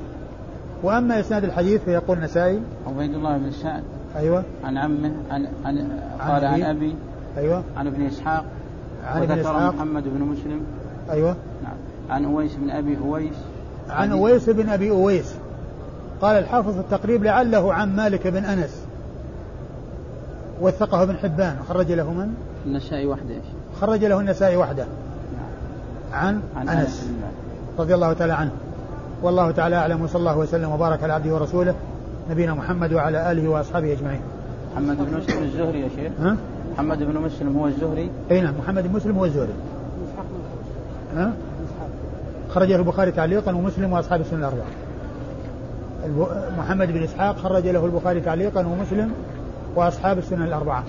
وأما 0.83 1.19
إسناد 1.19 1.43
الحديث 1.43 1.81
فيقول 1.81 2.17
النسائي. 2.17 2.59
عبيد 2.87 3.13
الله 3.13 3.37
بن 3.37 3.51
سعد. 3.51 3.83
أيوة. 4.15 4.43
عن 4.63 4.77
عمه 4.77 5.11
عن 5.31 5.47
عن 5.65 5.77
قال 6.19 6.45
عن, 6.45 6.53
عن 6.53 6.63
أبي. 6.63 6.95
أيوة. 7.37 7.63
عن 7.77 7.87
ابن 7.87 8.05
إسحاق. 8.05 8.45
عن 9.05 9.21
ابن 9.21 9.39
إسحاق. 9.39 9.75
محمد 9.75 10.03
بن 10.03 10.21
مسلم. 10.21 10.61
أيوة. 11.11 11.35
نعم. 11.63 11.75
عن 12.09 12.25
أويس 12.25 12.55
بن 12.55 12.69
أبي 12.69 12.97
أويس. 12.97 13.35
عن 13.89 14.11
أويس 14.11 14.49
بن 14.49 14.69
أبي 14.69 14.89
أويس. 14.89 15.33
قال 16.21 16.35
الحافظ 16.35 16.77
التقريب 16.77 17.23
لعله 17.23 17.73
عن 17.73 17.95
مالك 17.95 18.27
بن 18.27 18.45
أنس. 18.45 18.85
وثقه 20.61 21.03
ابن 21.03 21.17
حبان. 21.17 21.55
خرج 21.69 21.91
له 21.91 22.13
من؟ 22.13 22.33
النسائي 22.65 23.07
وحده. 23.07 23.35
خرج 23.81 24.05
له 24.05 24.19
النسائي 24.19 24.57
وحده. 24.57 24.85
عن, 26.13 26.41
عن 26.55 26.69
أنس, 26.69 26.79
أنس 26.79 27.11
رضي 27.79 27.95
الله 27.95 28.13
تعالى 28.13 28.33
عنه. 28.33 28.51
والله 29.23 29.51
تعالى 29.51 29.75
أعلم 29.75 30.01
وصلى 30.01 30.19
الله 30.19 30.37
وسلم 30.37 30.71
وبارك 30.71 31.03
على 31.03 31.13
عبده 31.13 31.33
ورسوله 31.33 31.75
نبينا 32.29 32.53
محمد 32.53 32.93
وعلى 32.93 33.31
آله 33.31 33.49
وأصحابه 33.49 33.93
أجمعين. 33.93 34.21
محمد 34.73 34.97
بن 34.97 35.17
مسلم 35.17 35.43
الزهري 35.43 35.81
يا 35.81 35.89
شيخ. 35.95 36.11
ها؟ 36.19 36.37
محمد 36.73 37.03
بن 37.03 37.21
مسلم 37.21 37.57
هو 37.57 37.67
الزهري. 37.67 38.09
أي 38.31 38.41
نعم 38.41 38.53
محمد 38.59 38.87
بن 38.87 38.95
مسلم 38.95 39.17
هو 39.17 39.25
الزهري. 39.25 39.53
ها؟ 41.15 41.33
خرجه 42.49 42.75
البخاري 42.75 43.11
تعليقا 43.11 43.55
ومسلم 43.55 43.93
وأصحاب 43.93 44.21
السنة 44.21 44.39
الأربعة. 44.39 44.67
محمد 46.57 46.91
بن 46.91 47.03
إسحاق 47.03 47.37
خرج 47.37 47.67
له 47.67 47.85
البخاري 47.85 48.21
تعليقا 48.21 48.67
ومسلم 48.67 49.11
وأصحاب 49.75 50.17
السنن 50.17 50.43
الأربعة. 50.43 50.83